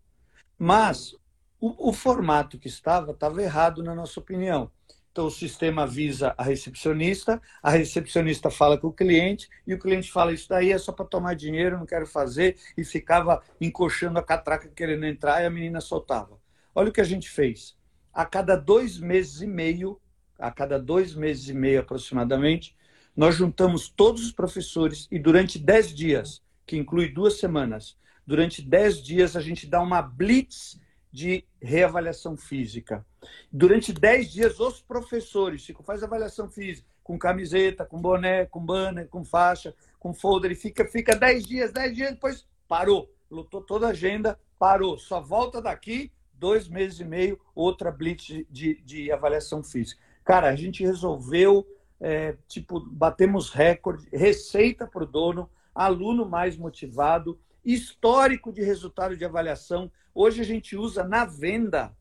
Mas 0.57 1.13
o, 1.59 1.89
o 1.89 1.93
formato 1.93 2.57
que 2.57 2.67
estava 2.67 3.11
estava 3.11 3.41
errado, 3.41 3.83
na 3.83 3.95
nossa 3.95 4.19
opinião. 4.19 4.71
Então, 5.15 5.27
o 5.27 5.31
sistema 5.31 5.83
avisa 5.83 6.35
a 6.37 6.43
recepcionista, 6.43 7.41
a 7.63 7.69
recepcionista 7.69 8.51
fala 8.51 8.77
com 8.77 8.87
o 8.87 8.93
cliente 8.93 9.47
e 9.65 9.73
o 9.73 9.79
cliente 9.79 10.11
fala: 10.11 10.33
Isso 10.33 10.49
daí 10.49 10.73
é 10.73 10.77
só 10.77 10.91
para 10.91 11.05
tomar 11.05 11.35
dinheiro, 11.35 11.77
não 11.77 11.85
quero 11.85 12.05
fazer. 12.05 12.57
E 12.75 12.83
ficava 12.83 13.41
encoxando 13.61 14.19
a 14.19 14.21
catraca 14.21 14.67
querendo 14.67 15.05
entrar 15.05 15.41
e 15.41 15.45
a 15.45 15.49
menina 15.49 15.79
soltava. 15.79 16.37
Olha 16.75 16.89
o 16.89 16.91
que 16.91 16.99
a 16.99 17.05
gente 17.05 17.29
fez. 17.29 17.77
A 18.13 18.25
cada 18.25 18.57
dois 18.57 18.99
meses 18.99 19.39
e 19.39 19.47
meio, 19.47 20.01
a 20.37 20.51
cada 20.51 20.77
dois 20.77 21.15
meses 21.15 21.47
e 21.47 21.53
meio 21.53 21.79
aproximadamente, 21.79 22.75
nós 23.15 23.35
juntamos 23.35 23.87
todos 23.87 24.21
os 24.21 24.33
professores 24.33 25.07
e 25.09 25.17
durante 25.17 25.57
dez 25.57 25.95
dias, 25.95 26.43
que 26.67 26.75
inclui 26.75 27.07
duas 27.07 27.39
semanas, 27.39 27.97
durante 28.27 28.61
dez 28.61 29.01
dias 29.01 29.37
a 29.37 29.39
gente 29.39 29.65
dá 29.65 29.81
uma 29.81 30.01
blitz 30.01 30.77
de 31.15 31.45
reavaliação 31.61 32.35
física. 32.35 33.05
Durante 33.49 33.93
10 33.93 34.33
dias, 34.33 34.59
os 34.59 34.81
professores 34.81 35.65
ficam, 35.65 35.81
faz 35.81 36.03
avaliação 36.03 36.49
física, 36.49 36.85
com 37.01 37.17
camiseta, 37.17 37.85
com 37.85 38.01
boné, 38.01 38.45
com 38.47 38.59
banner, 38.59 39.07
com 39.07 39.23
faixa, 39.23 39.73
com 39.97 40.13
folder, 40.13 40.51
e 40.51 40.55
fica, 40.55 40.83
fica 40.83 41.15
10 41.15 41.45
dias, 41.45 41.71
10 41.71 41.95
dias, 41.95 42.11
depois 42.11 42.45
parou. 42.67 43.09
Lutou 43.31 43.61
toda 43.61 43.87
a 43.87 43.91
agenda, 43.91 44.37
parou. 44.59 44.97
Só 44.97 45.21
volta 45.21 45.61
daqui, 45.61 46.11
dois 46.33 46.67
meses 46.67 46.99
e 46.99 47.05
meio, 47.05 47.39
outra 47.55 47.89
blitz 47.91 48.43
de, 48.49 48.81
de 48.81 49.09
avaliação 49.09 49.63
física. 49.63 50.01
Cara, 50.21 50.49
a 50.49 50.55
gente 50.55 50.83
resolveu 50.83 51.65
é, 51.97 52.35
tipo, 52.45 52.81
batemos 52.81 53.51
recorde, 53.51 54.05
receita 54.11 54.85
para 54.85 55.03
o 55.03 55.07
dono, 55.07 55.49
aluno 55.73 56.25
mais 56.25 56.57
motivado, 56.57 57.39
histórico 57.65 58.53
de 58.53 58.61
resultado 58.61 59.17
de 59.17 59.25
avaliação. 59.25 59.91
Hoje 60.13 60.41
a 60.41 60.45
gente 60.45 60.77
usa 60.77 61.03
na 61.03 61.25
venda 61.25 61.95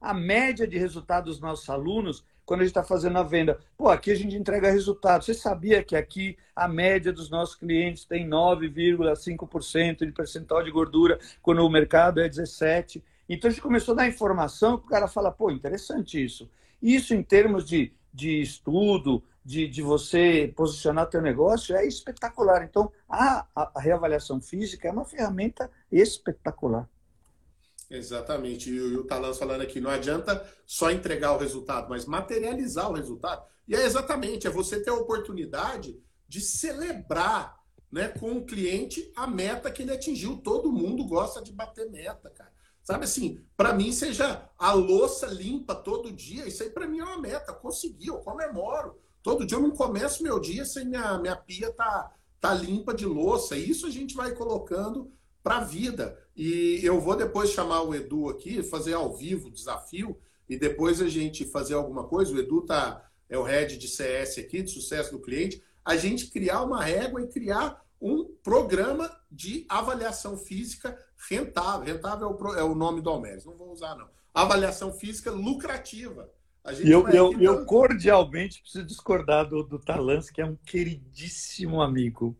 a 0.00 0.14
média 0.14 0.66
de 0.66 0.78
resultados 0.78 1.34
dos 1.34 1.40
nossos 1.40 1.68
alunos 1.68 2.24
quando 2.44 2.60
a 2.60 2.64
gente 2.64 2.70
está 2.70 2.82
fazendo 2.82 3.18
a 3.18 3.22
venda. 3.22 3.60
Pô, 3.76 3.88
aqui 3.88 4.10
a 4.10 4.16
gente 4.16 4.36
entrega 4.36 4.70
resultado. 4.70 5.24
Você 5.24 5.34
sabia 5.34 5.82
que 5.84 5.94
aqui 5.94 6.36
a 6.56 6.66
média 6.66 7.12
dos 7.12 7.30
nossos 7.30 7.54
clientes 7.54 8.04
tem 8.04 8.28
9,5% 8.28 10.04
de 10.04 10.12
percentual 10.12 10.62
de 10.62 10.70
gordura, 10.70 11.20
quando 11.40 11.64
o 11.64 11.70
mercado 11.70 12.20
é 12.20 12.28
17%. 12.28 13.02
Então 13.28 13.48
a 13.48 13.52
gente 13.52 13.62
começou 13.62 13.92
a 13.92 13.98
dar 13.98 14.08
informação 14.08 14.76
que 14.76 14.86
o 14.86 14.88
cara 14.88 15.06
fala, 15.06 15.30
pô, 15.30 15.50
interessante 15.50 16.22
isso. 16.22 16.50
Isso 16.82 17.14
em 17.14 17.22
termos 17.22 17.64
de, 17.64 17.92
de 18.12 18.42
estudo, 18.42 19.22
de, 19.44 19.66
de 19.68 19.82
você 19.82 20.52
posicionar 20.56 21.08
teu 21.08 21.20
negócio 21.20 21.74
é 21.76 21.86
espetacular. 21.86 22.64
Então, 22.64 22.92
a, 23.08 23.46
a 23.54 23.80
reavaliação 23.80 24.40
física 24.40 24.88
é 24.88 24.92
uma 24.92 25.04
ferramenta 25.04 25.70
espetacular. 25.90 26.88
Exatamente. 27.90 28.70
E 28.70 28.80
o 28.80 29.04
Talan 29.04 29.34
falando 29.34 29.60
aqui, 29.60 29.80
não 29.80 29.90
adianta 29.90 30.46
só 30.66 30.90
entregar 30.90 31.32
o 31.32 31.38
resultado, 31.38 31.88
mas 31.90 32.06
materializar 32.06 32.90
o 32.90 32.94
resultado. 32.94 33.44
E 33.68 33.74
é 33.74 33.84
exatamente, 33.84 34.46
é 34.46 34.50
você 34.50 34.82
ter 34.82 34.90
a 34.90 34.94
oportunidade 34.94 36.00
de 36.26 36.40
celebrar 36.40 37.60
né, 37.90 38.08
com 38.08 38.32
o 38.32 38.46
cliente 38.46 39.12
a 39.14 39.26
meta 39.26 39.70
que 39.70 39.82
ele 39.82 39.92
atingiu. 39.92 40.38
Todo 40.38 40.72
mundo 40.72 41.04
gosta 41.04 41.42
de 41.42 41.52
bater 41.52 41.90
meta, 41.90 42.30
cara. 42.30 42.50
Sabe 42.82 43.04
assim, 43.04 43.38
para 43.56 43.74
mim, 43.74 43.92
seja 43.92 44.50
a 44.58 44.72
louça 44.72 45.26
limpa 45.26 45.74
todo 45.74 46.10
dia, 46.10 46.48
isso 46.48 46.62
aí 46.62 46.70
para 46.70 46.86
mim 46.86 46.98
é 46.98 47.04
uma 47.04 47.18
meta. 47.18 47.52
Consegui, 47.52 48.08
eu 48.08 48.18
comemoro. 48.18 48.98
Todo 49.22 49.46
dia 49.46 49.56
eu 49.56 49.62
não 49.62 49.70
começo 49.70 50.22
meu 50.22 50.40
dia 50.40 50.64
sem 50.64 50.84
minha, 50.86 51.18
minha 51.18 51.36
pia 51.36 51.72
tá, 51.72 52.12
tá 52.40 52.52
limpa 52.52 52.92
de 52.92 53.06
louça. 53.06 53.56
Isso 53.56 53.86
a 53.86 53.90
gente 53.90 54.14
vai 54.14 54.32
colocando 54.32 55.12
para 55.42 55.58
a 55.58 55.64
vida. 55.64 56.18
E 56.36 56.80
eu 56.82 57.00
vou 57.00 57.16
depois 57.16 57.50
chamar 57.50 57.82
o 57.82 57.94
Edu 57.94 58.28
aqui, 58.28 58.62
fazer 58.62 58.94
ao 58.94 59.14
vivo 59.14 59.48
o 59.48 59.52
desafio, 59.52 60.18
e 60.48 60.56
depois 60.56 61.00
a 61.00 61.08
gente 61.08 61.44
fazer 61.44 61.74
alguma 61.74 62.04
coisa. 62.04 62.34
O 62.34 62.38
Edu 62.38 62.62
tá, 62.62 63.08
é 63.28 63.38
o 63.38 63.42
head 63.42 63.76
de 63.78 63.88
CS 63.88 64.38
aqui, 64.38 64.62
de 64.62 64.70
sucesso 64.70 65.12
do 65.12 65.20
cliente. 65.20 65.62
A 65.84 65.96
gente 65.96 66.28
criar 66.28 66.62
uma 66.62 66.82
régua 66.82 67.22
e 67.22 67.28
criar 67.28 67.82
um 68.00 68.24
programa 68.42 69.10
de 69.30 69.64
avaliação 69.68 70.36
física 70.36 70.98
rentável. 71.28 71.94
Rentável 71.94 72.36
é 72.56 72.64
o, 72.64 72.72
é 72.72 72.74
nome 72.74 73.00
do 73.00 73.10
Almeres, 73.10 73.44
não 73.44 73.56
vou 73.56 73.72
usar, 73.72 73.94
não. 73.94 74.08
Avaliação 74.34 74.92
física 74.92 75.30
lucrativa. 75.30 76.28
E 76.82 76.90
eu, 76.90 77.08
eu, 77.08 77.40
eu, 77.40 77.64
cordialmente 77.66 78.60
preciso 78.60 78.84
discordar 78.84 79.48
do, 79.48 79.64
do 79.64 79.80
Talans, 79.80 80.30
que 80.30 80.40
é 80.40 80.44
um 80.44 80.56
queridíssimo 80.64 81.82
amigo. 81.82 82.38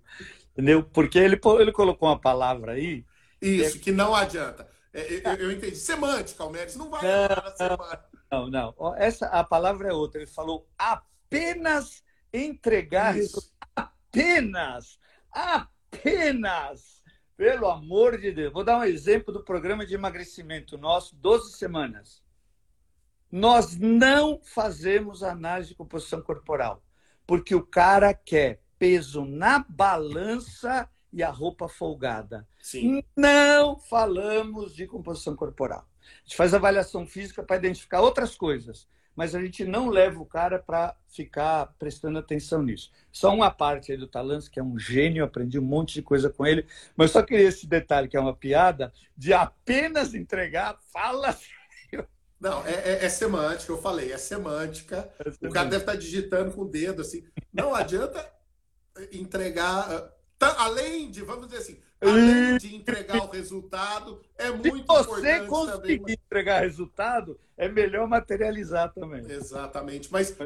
Entendeu? 0.52 0.84
Porque 0.84 1.18
ele, 1.18 1.40
ele 1.58 1.72
colocou 1.72 2.08
uma 2.08 2.20
palavra 2.20 2.72
aí. 2.72 3.04
Isso, 3.40 3.76
é... 3.76 3.80
que 3.80 3.90
não 3.90 4.14
adianta. 4.14 4.68
É, 4.92 5.14
eu, 5.14 5.34
eu, 5.34 5.52
entendi. 5.52 5.74
Semântica, 5.74 6.42
Almeres, 6.44 6.76
não 6.76 6.90
vai 6.90 7.00
não, 8.30 8.50
não, 8.50 8.74
não. 8.74 8.96
Essa, 8.96 9.26
a 9.26 9.42
palavra 9.42 9.88
é 9.88 9.92
outra. 9.92 10.20
Ele 10.20 10.30
falou 10.30 10.68
apenas 10.78 12.02
entregar 12.32 13.16
Isso. 13.18 13.52
Apenas! 13.74 14.98
Apenas! 15.30 17.02
Pelo 17.36 17.68
amor 17.68 18.20
de 18.20 18.30
Deus. 18.30 18.52
Vou 18.52 18.62
dar 18.62 18.78
um 18.78 18.84
exemplo 18.84 19.32
do 19.32 19.42
programa 19.42 19.84
de 19.84 19.94
emagrecimento 19.94 20.78
nosso, 20.78 21.16
12 21.16 21.56
semanas. 21.56 22.21
Nós 23.32 23.78
não 23.78 24.38
fazemos 24.42 25.22
análise 25.22 25.70
de 25.70 25.74
composição 25.74 26.20
corporal, 26.20 26.84
porque 27.26 27.54
o 27.54 27.64
cara 27.64 28.12
quer 28.12 28.60
peso 28.78 29.24
na 29.24 29.64
balança 29.66 30.86
e 31.10 31.22
a 31.22 31.30
roupa 31.30 31.66
folgada. 31.66 32.46
Sim. 32.60 33.02
Não 33.16 33.78
falamos 33.78 34.74
de 34.74 34.86
composição 34.86 35.34
corporal. 35.34 35.88
A 36.02 36.22
gente 36.24 36.36
faz 36.36 36.52
avaliação 36.52 37.06
física 37.06 37.42
para 37.42 37.56
identificar 37.56 38.02
outras 38.02 38.36
coisas, 38.36 38.86
mas 39.16 39.34
a 39.34 39.40
gente 39.40 39.64
não 39.64 39.88
leva 39.88 40.20
o 40.20 40.26
cara 40.26 40.58
para 40.58 40.94
ficar 41.08 41.74
prestando 41.78 42.18
atenção 42.18 42.62
nisso. 42.62 42.90
Só 43.10 43.34
uma 43.34 43.50
parte 43.50 43.92
aí 43.92 43.98
do 43.98 44.06
Talans, 44.06 44.46
que 44.46 44.60
é 44.60 44.62
um 44.62 44.78
gênio, 44.78 45.24
aprendi 45.24 45.58
um 45.58 45.64
monte 45.64 45.94
de 45.94 46.02
coisa 46.02 46.28
com 46.28 46.44
ele, 46.44 46.66
mas 46.94 47.10
só 47.10 47.22
queria 47.22 47.48
esse 47.48 47.66
detalhe, 47.66 48.08
que 48.08 48.16
é 48.16 48.20
uma 48.20 48.36
piada, 48.36 48.92
de 49.16 49.32
apenas 49.32 50.14
entregar, 50.14 50.78
fala 50.92 51.34
não, 52.42 52.66
é, 52.66 52.72
é, 52.72 53.04
é, 53.04 53.08
semântica, 53.08 53.70
eu 53.70 53.80
falei, 53.80 54.10
é 54.10 54.18
semântica. 54.18 55.08
é 55.16 55.22
semântica. 55.22 55.48
O 55.48 55.52
cara 55.52 55.68
deve 55.68 55.84
estar 55.84 55.92
tá 55.92 55.98
digitando 55.98 56.50
com 56.50 56.62
o 56.62 56.68
dedo, 56.68 57.00
assim. 57.00 57.24
Não 57.52 57.72
adianta 57.72 58.28
entregar. 59.12 60.12
Tá, 60.36 60.56
além 60.58 61.08
de, 61.08 61.22
vamos 61.22 61.46
dizer 61.46 61.58
assim, 61.58 61.78
além 62.00 62.58
de 62.58 62.74
entregar 62.74 63.22
o 63.22 63.30
resultado, 63.30 64.20
é 64.36 64.50
muito 64.50 64.92
Se 64.92 65.04
você 65.04 65.46
conseguir 65.46 65.98
também, 65.98 66.14
entregar 66.14 66.62
resultado, 66.62 67.38
é 67.56 67.68
melhor 67.68 68.08
materializar 68.08 68.92
também. 68.92 69.24
Exatamente. 69.30 70.10
Mas 70.10 70.36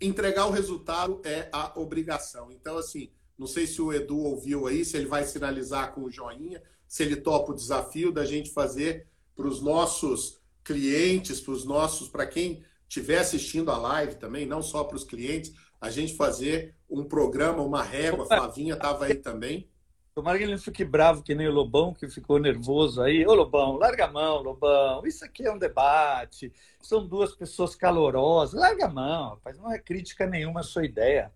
entregar 0.00 0.46
o 0.46 0.52
resultado 0.52 1.20
é 1.24 1.48
a 1.50 1.72
obrigação. 1.74 2.52
Então, 2.52 2.78
assim, 2.78 3.10
não 3.36 3.48
sei 3.48 3.66
se 3.66 3.82
o 3.82 3.92
Edu 3.92 4.20
ouviu 4.20 4.68
aí, 4.68 4.84
se 4.84 4.96
ele 4.96 5.06
vai 5.06 5.24
sinalizar 5.24 5.92
com 5.92 6.02
o 6.02 6.10
joinha, 6.10 6.62
se 6.86 7.02
ele 7.02 7.16
topa 7.16 7.50
o 7.50 7.56
desafio 7.56 8.12
da 8.12 8.24
gente 8.24 8.52
fazer 8.52 9.08
para 9.34 9.48
os 9.48 9.60
nossos 9.60 10.39
clientes, 10.70 11.40
para 11.40 11.52
os 11.52 11.64
nossos, 11.64 12.08
para 12.08 12.24
quem 12.24 12.62
estiver 12.88 13.18
assistindo 13.18 13.72
a 13.72 13.76
live 13.76 14.14
também, 14.14 14.46
não 14.46 14.62
só 14.62 14.84
para 14.84 14.96
os 14.96 15.02
clientes, 15.02 15.52
a 15.80 15.90
gente 15.90 16.16
fazer 16.16 16.76
um 16.88 17.02
programa, 17.02 17.60
uma 17.62 17.82
régua. 17.82 18.24
Flavinha 18.26 18.74
estava 18.74 19.06
aí 19.06 19.16
também. 19.16 19.68
Tomara 20.14 20.38
que 20.38 20.44
ele 20.44 20.52
não 20.52 20.58
fique 20.60 20.84
bravo 20.84 21.22
que 21.22 21.34
nem 21.34 21.48
o 21.48 21.52
Lobão, 21.52 21.92
que 21.92 22.08
ficou 22.08 22.38
nervoso 22.38 23.02
aí. 23.02 23.26
Ô, 23.26 23.34
Lobão, 23.34 23.76
larga 23.76 24.04
a 24.04 24.12
mão, 24.12 24.42
Lobão. 24.42 25.04
Isso 25.04 25.24
aqui 25.24 25.44
é 25.44 25.52
um 25.52 25.58
debate. 25.58 26.52
São 26.80 27.04
duas 27.06 27.34
pessoas 27.34 27.74
calorosas. 27.74 28.60
Larga 28.60 28.86
a 28.86 28.90
mão, 28.90 29.30
rapaz. 29.30 29.58
Não 29.58 29.72
é 29.72 29.78
crítica 29.78 30.26
nenhuma 30.26 30.60
a 30.60 30.64
sua 30.64 30.84
ideia. 30.84 31.32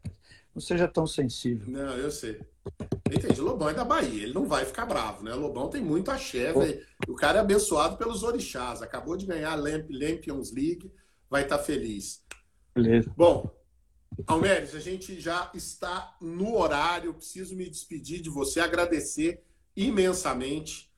Não 0.55 0.62
seja 0.62 0.86
tão 0.86 1.07
sensível. 1.07 1.66
Não, 1.66 1.96
eu 1.96 2.11
sei. 2.11 2.40
Entendi. 3.11 3.40
O 3.40 3.44
Lobão 3.44 3.68
é 3.68 3.74
da 3.74 3.84
Bahia. 3.84 4.22
Ele 4.22 4.32
não 4.32 4.46
vai 4.46 4.64
ficar 4.64 4.86
bravo, 4.86 5.24
né? 5.24 5.34
O 5.34 5.40
Lobão 5.40 5.68
tem 5.68 5.82
muito 5.82 6.11
axé, 6.11 6.52
velho. 6.52 6.86
O 7.09 7.14
cara 7.14 7.38
é 7.38 7.40
abençoado 7.40 7.96
pelos 7.96 8.22
orixás. 8.22 8.80
Acabou 8.80 9.16
de 9.16 9.26
ganhar 9.26 9.52
a 9.52 9.57
Lampions 9.57 10.52
League. 10.52 10.92
Vai 11.28 11.42
estar 11.42 11.59
tá 11.59 11.64
feliz. 11.64 12.22
Beleza. 12.72 13.12
Bom, 13.16 13.50
Almeres, 14.26 14.74
a 14.74 14.80
gente 14.80 15.20
já 15.20 15.50
está 15.55 16.16
no 16.20 16.57
horário. 16.57 17.14
Preciso 17.14 17.57
me 17.57 17.68
despedir 17.68 18.20
de 18.20 18.30
você, 18.30 18.61
agradecer 18.61 19.42
imensamente. 19.76 20.88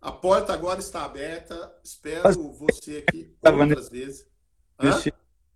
A 0.00 0.10
porta 0.10 0.52
agora 0.52 0.80
está 0.80 1.04
aberta. 1.04 1.72
Espero 1.84 2.32
você 2.52 3.04
aqui 3.06 3.32
outras 3.42 3.88
vezes. 3.88 4.26
Hã? 4.78 5.00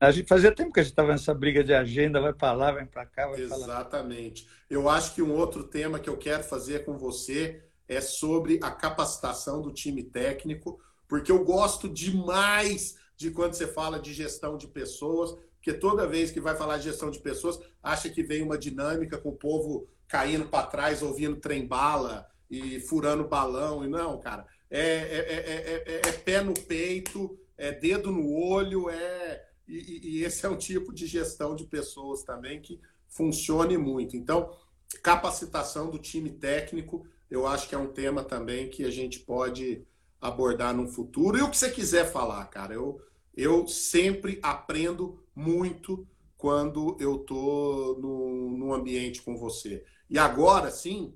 A 0.07 0.11
gente 0.11 0.29
fazia 0.29 0.55
tempo 0.55 0.73
que 0.73 0.81
a 0.81 0.83
gente 0.83 0.93
estava 0.93 1.13
nessa 1.13 1.35
briga 1.35 1.63
de 1.63 1.73
agenda, 1.73 2.21
vai 2.21 2.33
para 2.33 2.53
lá, 2.53 2.73
vai 2.73 2.87
para 2.87 3.07
cá, 3.07 3.27
vai 3.27 3.41
Exatamente. 3.41 4.47
Eu 4.69 4.89
acho 4.89 5.15
que 5.15 5.23
um 5.23 5.33
outro 5.33 5.65
tema 5.65 5.99
que 5.99 6.09
eu 6.09 6.17
quero 6.17 6.43
fazer 6.43 6.85
com 6.85 6.99
você 6.99 7.63
é 7.89 8.01
sobre 8.01 8.59
a 8.63 8.71
capacitação 8.71 9.61
do 9.63 9.73
time 9.73 10.03
técnico, 10.03 10.81
porque 11.07 11.31
eu 11.31 11.45
gosto 11.45 11.89
demais 11.89 12.97
de 13.17 13.31
quando 13.31 13.55
você 13.55 13.67
fala 13.67 13.99
de 13.99 14.13
gestão 14.13 14.57
de 14.57 14.67
pessoas, 14.67 15.37
porque 15.57 15.73
toda 15.73 16.07
vez 16.07 16.31
que 16.31 16.41
vai 16.41 16.57
falar 16.57 16.79
de 16.79 16.85
gestão 16.85 17.11
de 17.11 17.19
pessoas, 17.21 17.59
acha 17.83 18.11
que 18.11 18.23
vem 18.23 18.43
uma 18.43 18.59
dinâmica 18.59 19.17
com 19.17 19.31
o 19.31 19.37
povo 19.37 19.87
caindo 20.07 20.47
para 20.47 20.67
trás, 20.67 21.03
ouvindo 21.03 21.37
trem-bala 21.37 22.27
e 22.51 22.81
furando 22.81 23.27
balão. 23.27 23.85
E 23.85 23.89
não, 23.89 24.19
cara, 24.21 24.47
é, 24.71 24.81
é, 24.81 25.83
é, 25.87 26.09
é, 26.09 26.13
pé 26.13 26.43
no 26.43 26.53
peito, 26.53 27.39
é 27.57 27.73
dedo 27.73 28.11
no 28.11 28.31
olho, 28.31 28.91
é 28.91 29.45
e, 29.67 30.19
e 30.19 30.25
esse 30.25 30.45
é 30.45 30.49
um 30.49 30.57
tipo 30.57 30.93
de 30.93 31.07
gestão 31.07 31.55
de 31.55 31.65
pessoas 31.65 32.23
também 32.23 32.61
que 32.61 32.81
funcione 33.09 33.77
muito. 33.79 34.17
Então, 34.17 34.57
capacitação 35.03 35.91
do 35.91 35.99
time 35.99 36.31
técnico, 36.31 37.07
eu 37.31 37.47
acho 37.47 37.69
que 37.69 37.75
é 37.75 37.79
um 37.79 37.93
tema 37.93 38.23
também 38.23 38.69
que 38.69 38.85
a 38.85 38.91
gente 38.91 39.21
pode 39.21 39.85
abordar 40.21 40.75
no 40.75 40.87
futuro. 40.87 41.39
E 41.39 41.43
o 41.43 41.51
que 41.51 41.57
você 41.57 41.71
quiser 41.71 42.11
falar, 42.11 42.45
cara, 42.47 42.75
eu, 42.75 43.01
eu 43.37 43.67
sempre 43.67 44.39
aprendo 44.43 45.23
muito 45.35 46.07
quando 46.37 46.97
eu 47.01 47.19
tô 47.19 47.99
no, 48.01 48.57
no 48.57 48.75
ambiente 48.75 49.23
com 49.23 49.37
você. 49.37 49.85
E 50.09 50.19
agora, 50.19 50.71
sim, 50.71 51.15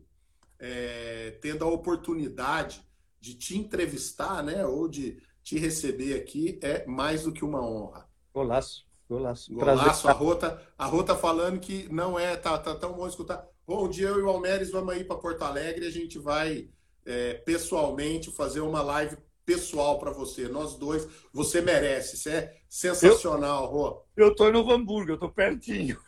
é, 0.59 1.39
tendo 1.41 1.65
a 1.65 1.69
oportunidade 1.69 2.83
de 3.21 3.35
te 3.35 3.57
entrevistar, 3.57 4.43
né, 4.43 4.67
ou 4.67 4.89
de 4.89 5.21
te 5.43 5.59
receber 5.59 6.15
aqui, 6.15 6.59
é 6.63 6.87
mais 6.87 7.23
do 7.23 7.33
que 7.33 7.45
uma 7.45 7.67
honra. 7.67 8.09
Golaço, 8.33 8.87
golaço. 9.09 9.53
Golaço, 9.53 10.09
a 10.09 10.13
Rota, 10.13 10.63
a 10.77 10.87
Rota 10.87 11.15
falando 11.17 11.59
que 11.59 11.93
não 11.93 12.19
é, 12.19 12.37
tá, 12.37 12.57
tá 12.59 12.75
tão 12.75 12.93
bom 12.93 13.07
escutar. 13.07 13.47
Bom 13.67 13.89
dia, 13.89 14.09
eu 14.09 14.19
e 14.19 14.23
o 14.23 14.29
Almeres 14.29 14.71
vamos 14.71 14.95
aí 14.95 15.05
para 15.05 15.17
Porto 15.17 15.43
Alegre, 15.43 15.87
a 15.87 15.91
gente 15.91 16.19
vai 16.19 16.71
é, 17.05 17.35
pessoalmente 17.35 18.31
fazer 18.31 18.61
uma 18.61 18.83
live 18.83 19.17
pessoal 19.45 19.99
para 19.99 20.11
você. 20.11 20.47
Nós 20.47 20.77
dois, 20.77 21.09
você 21.33 21.63
merece. 21.63 22.17
Isso 22.17 22.29
é 22.29 22.55
sensacional, 22.69 23.65
eu, 23.65 23.71
Rô. 23.71 24.03
Eu 24.15 24.35
tô 24.35 24.51
Novo 24.53 24.73
Hamburgo, 24.73 25.13
eu 25.13 25.19
tô 25.19 25.31
pertinho. 25.31 25.99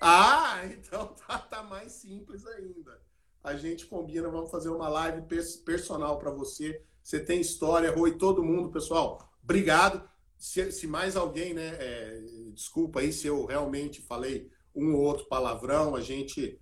Ah, 0.00 0.60
então 0.66 1.14
tá, 1.26 1.38
tá 1.38 1.62
mais 1.62 1.92
simples 1.92 2.44
ainda. 2.46 3.00
A 3.42 3.56
gente 3.56 3.86
combina, 3.86 4.28
vamos 4.28 4.50
fazer 4.50 4.68
uma 4.68 4.88
live 4.88 5.22
personal 5.64 6.18
para 6.18 6.30
você. 6.30 6.82
Você 7.02 7.20
tem 7.20 7.40
história, 7.40 7.90
Rô, 7.90 8.08
e 8.08 8.18
todo 8.18 8.42
mundo, 8.42 8.70
pessoal. 8.70 9.32
Obrigado. 9.42 10.02
Se, 10.38 10.70
se 10.70 10.86
mais 10.86 11.16
alguém, 11.16 11.52
né? 11.52 11.76
É, 11.78 12.22
desculpa 12.54 13.00
aí 13.00 13.12
se 13.12 13.26
eu 13.26 13.44
realmente 13.44 14.00
falei 14.00 14.50
um 14.74 14.94
ou 14.94 15.00
outro 15.00 15.26
palavrão, 15.26 15.96
a 15.96 16.00
gente 16.00 16.60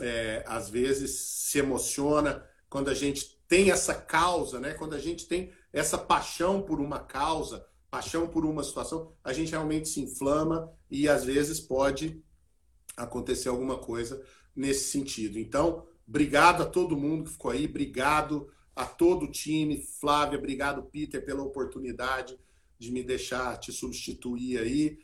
é, 0.00 0.42
às 0.46 0.70
vezes 0.70 1.20
se 1.20 1.58
emociona 1.58 2.46
quando 2.68 2.88
a 2.88 2.94
gente 2.94 3.38
tem 3.46 3.70
essa 3.70 3.94
causa, 3.94 4.58
né? 4.58 4.72
Quando 4.72 4.94
a 4.94 4.98
gente 4.98 5.26
tem 5.26 5.52
essa 5.72 5.98
paixão 5.98 6.62
por 6.62 6.80
uma 6.80 7.00
causa, 7.00 7.66
paixão 7.90 8.26
por 8.26 8.46
uma 8.46 8.64
situação, 8.64 9.12
a 9.22 9.32
gente 9.34 9.50
realmente 9.50 9.90
se 9.90 10.00
inflama 10.00 10.72
e 10.90 11.06
às 11.06 11.24
vezes 11.24 11.60
pode 11.60 12.24
acontecer 12.96 13.50
alguma 13.50 13.78
coisa 13.78 14.24
nesse 14.56 14.90
sentido. 14.90 15.38
Então, 15.38 15.86
obrigado 16.08 16.62
a 16.62 16.66
todo 16.66 16.96
mundo 16.96 17.24
que 17.24 17.32
ficou 17.32 17.50
aí, 17.50 17.66
obrigado 17.66 18.50
a 18.74 18.86
todo 18.86 19.24
o 19.26 19.30
time, 19.30 19.86
Flávia, 20.00 20.38
obrigado 20.38 20.82
Peter 20.84 21.22
pela 21.22 21.42
oportunidade 21.42 22.38
de 22.82 22.90
me 22.90 23.02
deixar 23.02 23.56
te 23.58 23.72
substituir 23.72 24.58
aí. 24.58 24.98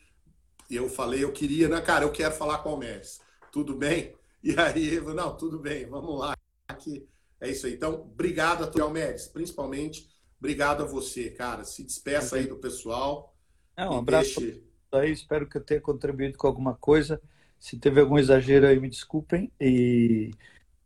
E 0.69 0.75
eu 0.75 0.89
falei, 0.89 1.23
eu 1.23 1.33
queria, 1.33 1.69
né, 1.69 1.81
cara, 1.81 2.05
eu 2.05 2.11
quero 2.11 2.35
falar 2.35 2.59
com 2.59 2.71
o 2.71 2.73
Almeres. 2.73 3.21
Tudo 3.53 3.75
bem? 3.75 4.17
E 4.41 4.55
aí, 4.57 5.01
não, 5.01 5.37
tudo 5.37 5.59
bem, 5.59 5.85
vamos 5.87 6.17
lá. 6.17 6.33
Aqui 6.69 7.05
é 7.41 7.51
isso 7.51 7.67
aí. 7.67 7.75
Então, 7.75 8.03
obrigado 8.03 8.63
a 8.63 8.69
tu, 8.69 8.81
Almeres, 8.81 9.27
principalmente 9.27 10.09
obrigado 10.39 10.85
a 10.85 10.87
você, 10.87 11.29
cara. 11.31 11.65
Se 11.65 11.83
despeça 11.83 12.37
aí 12.37 12.47
do 12.47 12.55
pessoal. 12.55 13.37
É, 13.77 13.85
um 13.85 13.99
abraço 13.99 14.39
deixe... 14.39 14.63
aí, 14.93 15.11
espero 15.11 15.49
que 15.49 15.57
eu 15.57 15.61
tenha 15.61 15.81
contribuído 15.81 16.39
com 16.39 16.47
alguma 16.47 16.73
coisa. 16.77 17.21
Se 17.59 17.77
teve 17.77 18.01
algum 18.01 18.17
exagero 18.17 18.69
aí, 18.69 18.79
me 18.79 18.89
desculpem. 18.89 19.51
E 19.61 20.31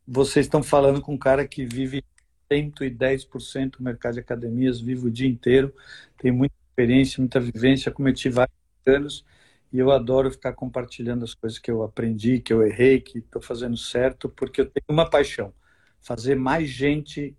vocês 0.08 0.46
estão 0.46 0.62
falando 0.62 1.02
com 1.02 1.12
um 1.12 1.18
cara 1.18 1.46
que 1.46 1.66
vive 1.66 2.02
110% 2.50 3.76
do 3.76 3.84
mercado 3.84 4.14
de 4.14 4.20
academias, 4.20 4.80
vive 4.80 5.08
o 5.08 5.10
dia 5.10 5.28
inteiro, 5.28 5.74
tem 6.16 6.32
muita 6.32 6.61
experiência, 6.72 7.20
muita 7.20 7.38
vivência, 7.38 7.92
cometi 7.92 8.30
vários 8.30 8.56
anos 8.86 9.24
e 9.72 9.78
eu 9.78 9.90
adoro 9.90 10.30
ficar 10.30 10.52
compartilhando 10.54 11.24
as 11.24 11.34
coisas 11.34 11.58
que 11.58 11.70
eu 11.70 11.82
aprendi, 11.82 12.40
que 12.40 12.52
eu 12.52 12.62
errei, 12.62 13.00
que 13.00 13.18
estou 13.18 13.40
fazendo 13.40 13.76
certo, 13.76 14.28
porque 14.28 14.60
eu 14.60 14.66
tenho 14.66 14.84
uma 14.88 15.08
paixão: 15.08 15.54
fazer 16.00 16.34
mais 16.34 16.68
gente 16.68 17.36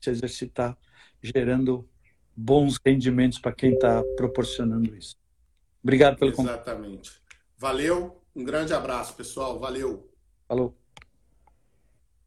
se 0.00 0.10
exercitar, 0.10 0.76
gerando 1.22 1.88
bons 2.34 2.78
rendimentos 2.84 3.38
para 3.38 3.52
quem 3.52 3.74
está 3.74 4.02
proporcionando 4.16 4.96
isso. 4.96 5.16
Obrigado 5.82 6.16
pelo 6.18 6.32
Exatamente. 6.32 7.20
Valeu, 7.56 8.22
um 8.34 8.44
grande 8.44 8.72
abraço, 8.72 9.14
pessoal. 9.14 9.58
Valeu. 9.58 10.10
Falou. 10.48 10.79